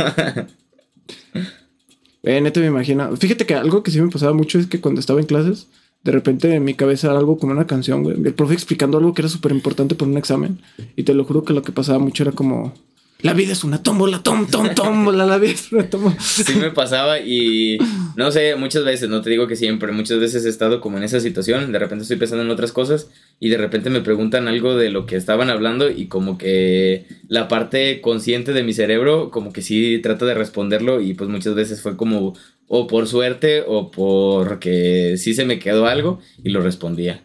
Eh, 2.22 2.40
neto 2.40 2.60
me 2.60 2.66
imagino. 2.66 3.16
Fíjate 3.16 3.46
que 3.46 3.54
algo 3.54 3.82
que 3.82 3.90
sí 3.90 4.00
me 4.00 4.10
pasaba 4.10 4.32
mucho 4.32 4.58
es 4.58 4.66
que 4.66 4.80
cuando 4.80 5.00
estaba 5.00 5.20
en 5.20 5.26
clases, 5.26 5.66
de 6.04 6.12
repente 6.12 6.54
en 6.54 6.64
mi 6.64 6.74
cabeza 6.74 7.08
era 7.08 7.18
algo 7.18 7.38
como 7.38 7.52
una 7.52 7.66
canción, 7.66 8.02
güey. 8.02 8.16
El 8.22 8.34
profe 8.34 8.54
explicando 8.54 8.98
algo 8.98 9.14
que 9.14 9.22
era 9.22 9.28
súper 9.28 9.52
importante 9.52 9.94
por 9.94 10.08
un 10.08 10.16
examen. 10.16 10.60
Y 10.96 11.02
te 11.04 11.14
lo 11.14 11.24
juro 11.24 11.44
que 11.44 11.52
lo 11.52 11.62
que 11.62 11.72
pasaba 11.72 11.98
mucho 11.98 12.22
era 12.22 12.32
como 12.32 12.74
la 13.22 13.34
vida 13.34 13.52
es 13.52 13.64
una 13.64 13.82
tómbola, 13.82 14.22
tom, 14.22 14.46
tom, 14.46 14.68
tómbola, 14.74 15.24
la 15.24 15.38
vida 15.38 15.52
es 15.52 15.72
una 15.72 15.88
tómbola. 15.88 16.16
Sí 16.20 16.54
me 16.56 16.70
pasaba 16.70 17.20
y 17.20 17.78
no 18.16 18.30
sé, 18.30 18.56
muchas 18.56 18.84
veces, 18.84 19.08
no 19.08 19.22
te 19.22 19.30
digo 19.30 19.46
que 19.46 19.56
siempre, 19.56 19.92
muchas 19.92 20.18
veces 20.18 20.44
he 20.44 20.48
estado 20.48 20.80
como 20.80 20.98
en 20.98 21.04
esa 21.04 21.20
situación, 21.20 21.72
de 21.72 21.78
repente 21.78 22.02
estoy 22.02 22.16
pensando 22.16 22.44
en 22.44 22.50
otras 22.50 22.72
cosas 22.72 23.08
y 23.40 23.48
de 23.48 23.56
repente 23.56 23.90
me 23.90 24.00
preguntan 24.00 24.48
algo 24.48 24.76
de 24.76 24.90
lo 24.90 25.06
que 25.06 25.16
estaban 25.16 25.50
hablando 25.50 25.90
y 25.90 26.06
como 26.06 26.36
que 26.38 27.06
la 27.28 27.48
parte 27.48 28.00
consciente 28.00 28.52
de 28.52 28.64
mi 28.64 28.72
cerebro 28.72 29.30
como 29.30 29.52
que 29.52 29.62
sí 29.62 30.00
trata 30.02 30.26
de 30.26 30.34
responderlo 30.34 31.00
y 31.00 31.14
pues 31.14 31.30
muchas 31.30 31.54
veces 31.54 31.80
fue 31.80 31.96
como 31.96 32.34
o 32.68 32.86
por 32.86 33.06
suerte 33.06 33.62
o 33.66 33.90
porque 33.90 35.16
sí 35.18 35.34
se 35.34 35.44
me 35.44 35.58
quedó 35.58 35.86
algo 35.86 36.20
y 36.42 36.50
lo 36.50 36.60
respondía 36.60 37.22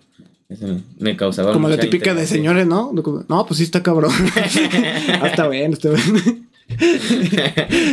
me 1.00 1.18
causaba 1.18 1.52
Como 1.52 1.68
la 1.68 1.78
típica 1.78 2.14
de 2.14 2.26
señores, 2.26 2.66
¿no? 2.66 2.94
No, 3.28 3.46
pues 3.46 3.58
sí 3.58 3.64
está 3.64 3.84
cabrón. 3.84 4.14
ah, 5.22 5.28
está 5.28 5.48
bien, 5.48 5.74
está 5.74 5.90
bien. 5.90 6.48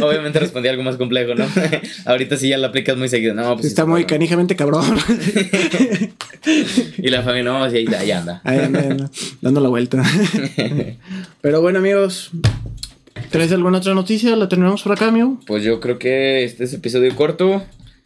Obviamente 0.03 0.41
respondí 0.41 0.69
algo 0.69 0.83
más 0.83 0.97
complejo, 0.97 1.35
¿no? 1.35 1.47
Ahorita 2.07 2.37
sí 2.37 2.49
ya 2.49 2.59
la 2.59 2.69
aplicas 2.69 2.97
muy 2.97 3.09
seguido. 3.09 3.35
No, 3.35 3.55
pues 3.55 3.67
está, 3.67 3.87
muy 3.87 4.05
canijamente 4.05 4.57
cabrón. 4.57 4.85
y 6.99 7.09
la 7.09 7.23
familia, 7.23 7.53
no, 7.53 7.71
sí, 7.71 7.87
ahí, 7.95 8.11
anda. 8.11 8.41
Ahí 8.45 8.59
anda, 8.59 9.11
dando 9.41 9.61
la 9.61 9.69
vuelta. 9.69 10.03
Pero 11.41 11.61
bueno, 11.61 11.79
amigos, 11.79 12.31
¿traes 13.31 13.53
alguna 13.53 13.79
otra 13.79 13.95
noticia? 13.95 14.35
¿La 14.37 14.49
terminamos 14.49 14.83
por 14.83 14.93
acá, 14.93 15.09
amigo? 15.09 15.41
Pues 15.47 15.63
yo 15.65 15.81
creo 15.81 15.99
que 15.99 16.45
este 16.45 16.65
es 16.65 16.75
episodio 16.75 17.15
corto. 17.15 17.63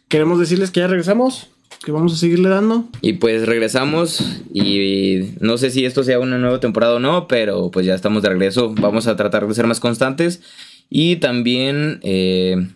Queremos 0.07 0.39
decirles 0.39 0.71
que 0.71 0.79
ya 0.79 0.87
regresamos 0.87 1.49
que 1.83 1.91
vamos 1.91 2.13
a 2.13 2.17
seguirle 2.17 2.49
dando. 2.49 2.85
Y 3.01 3.13
pues 3.13 3.45
regresamos 3.45 4.41
y 4.53 5.31
no 5.39 5.57
sé 5.57 5.71
si 5.71 5.85
esto 5.85 6.03
sea 6.03 6.19
una 6.19 6.37
nueva 6.37 6.59
temporada 6.59 6.95
o 6.95 6.99
no, 6.99 7.27
pero 7.27 7.71
pues 7.71 7.85
ya 7.85 7.95
estamos 7.95 8.21
de 8.23 8.29
regreso. 8.29 8.73
Vamos 8.79 9.07
a 9.07 9.15
tratar 9.15 9.47
de 9.47 9.53
ser 9.53 9.67
más 9.67 9.79
constantes 9.79 10.41
y 10.89 11.17
también 11.17 11.99
eh, 12.03 12.67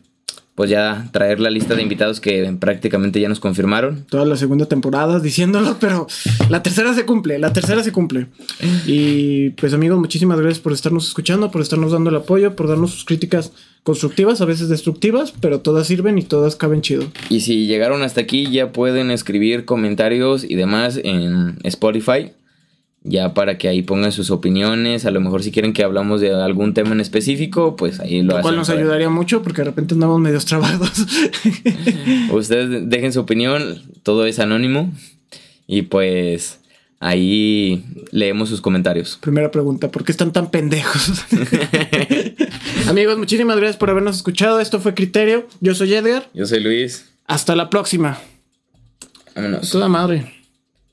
pues 0.55 0.69
ya 0.69 1.09
traer 1.11 1.39
la 1.39 1.49
lista 1.49 1.73
de 1.73 1.81
invitados 1.81 2.19
que 2.19 2.55
prácticamente 2.59 3.19
ya 3.19 3.27
nos 3.27 3.39
confirmaron. 3.39 4.05
Toda 4.09 4.25
la 4.25 4.37
segunda 4.37 4.67
temporada 4.67 5.19
diciéndolo, 5.19 5.77
pero 5.79 6.07
la 6.49 6.61
tercera 6.61 6.93
se 6.93 7.05
cumple, 7.05 7.39
la 7.39 7.53
tercera 7.53 7.83
se 7.83 7.91
cumple. 7.91 8.27
Y 8.85 9.51
pues 9.51 9.73
amigos, 9.73 9.97
muchísimas 9.97 10.39
gracias 10.39 10.59
por 10.59 10.73
estarnos 10.73 11.07
escuchando, 11.07 11.49
por 11.49 11.61
estarnos 11.61 11.91
dando 11.91 12.11
el 12.11 12.17
apoyo, 12.17 12.55
por 12.55 12.67
darnos 12.67 12.91
sus 12.91 13.05
críticas 13.05 13.51
constructivas, 13.81 14.41
a 14.41 14.45
veces 14.45 14.69
destructivas, 14.69 15.33
pero 15.39 15.59
todas 15.61 15.87
sirven 15.87 16.17
y 16.17 16.23
todas 16.23 16.55
caben 16.55 16.81
chido. 16.81 17.05
Y 17.29 17.41
si 17.41 17.65
llegaron 17.65 18.03
hasta 18.03 18.21
aquí, 18.21 18.49
ya 18.51 18.71
pueden 18.71 19.09
escribir 19.09 19.65
comentarios 19.65 20.43
y 20.43 20.55
demás 20.55 20.99
en 21.03 21.57
Spotify 21.63 22.31
ya 23.03 23.33
para 23.33 23.57
que 23.57 23.67
ahí 23.67 23.81
pongan 23.81 24.11
sus 24.11 24.31
opiniones, 24.31 25.05
a 25.05 25.11
lo 25.11 25.19
mejor 25.19 25.43
si 25.43 25.51
quieren 25.51 25.73
que 25.73 25.83
hablamos 25.83 26.21
de 26.21 26.33
algún 26.33 26.73
tema 26.73 26.91
en 26.91 27.01
específico, 27.01 27.75
pues 27.75 27.99
ahí 27.99 28.21
lo, 28.21 28.37
lo 28.37 28.41
cual 28.41 28.55
nos 28.55 28.69
ayudaría 28.69 29.09
mucho 29.09 29.43
porque 29.43 29.61
de 29.61 29.65
repente 29.65 29.93
andamos 29.93 30.19
medios 30.19 30.45
trabados. 30.45 30.91
Ustedes 32.31 32.89
dejen 32.89 33.11
su 33.11 33.19
opinión, 33.19 33.81
todo 34.03 34.25
es 34.25 34.39
anónimo 34.39 34.91
y 35.67 35.83
pues 35.83 36.59
ahí 36.99 37.83
leemos 38.11 38.47
sus 38.47 38.61
comentarios. 38.61 39.17
Primera 39.21 39.51
pregunta, 39.51 39.91
¿por 39.91 40.05
qué 40.05 40.13
están 40.13 40.31
tan 40.31 40.49
pendejos? 40.49 41.25
Amigos, 42.87 43.17
muchísimas 43.17 43.57
gracias 43.57 43.77
por 43.77 43.89
habernos 43.89 44.15
escuchado. 44.15 44.61
Esto 44.61 44.79
fue 44.79 44.93
Criterio. 44.93 45.47
Yo 45.59 45.75
soy 45.75 45.93
Edgar. 45.93 46.29
Yo 46.33 46.45
soy 46.45 46.61
Luis. 46.61 47.09
Hasta 47.27 47.55
la 47.55 47.69
próxima. 47.69 48.19
Vámonos. 49.35 49.69
Toda 49.69 49.89
madre. 49.89 50.42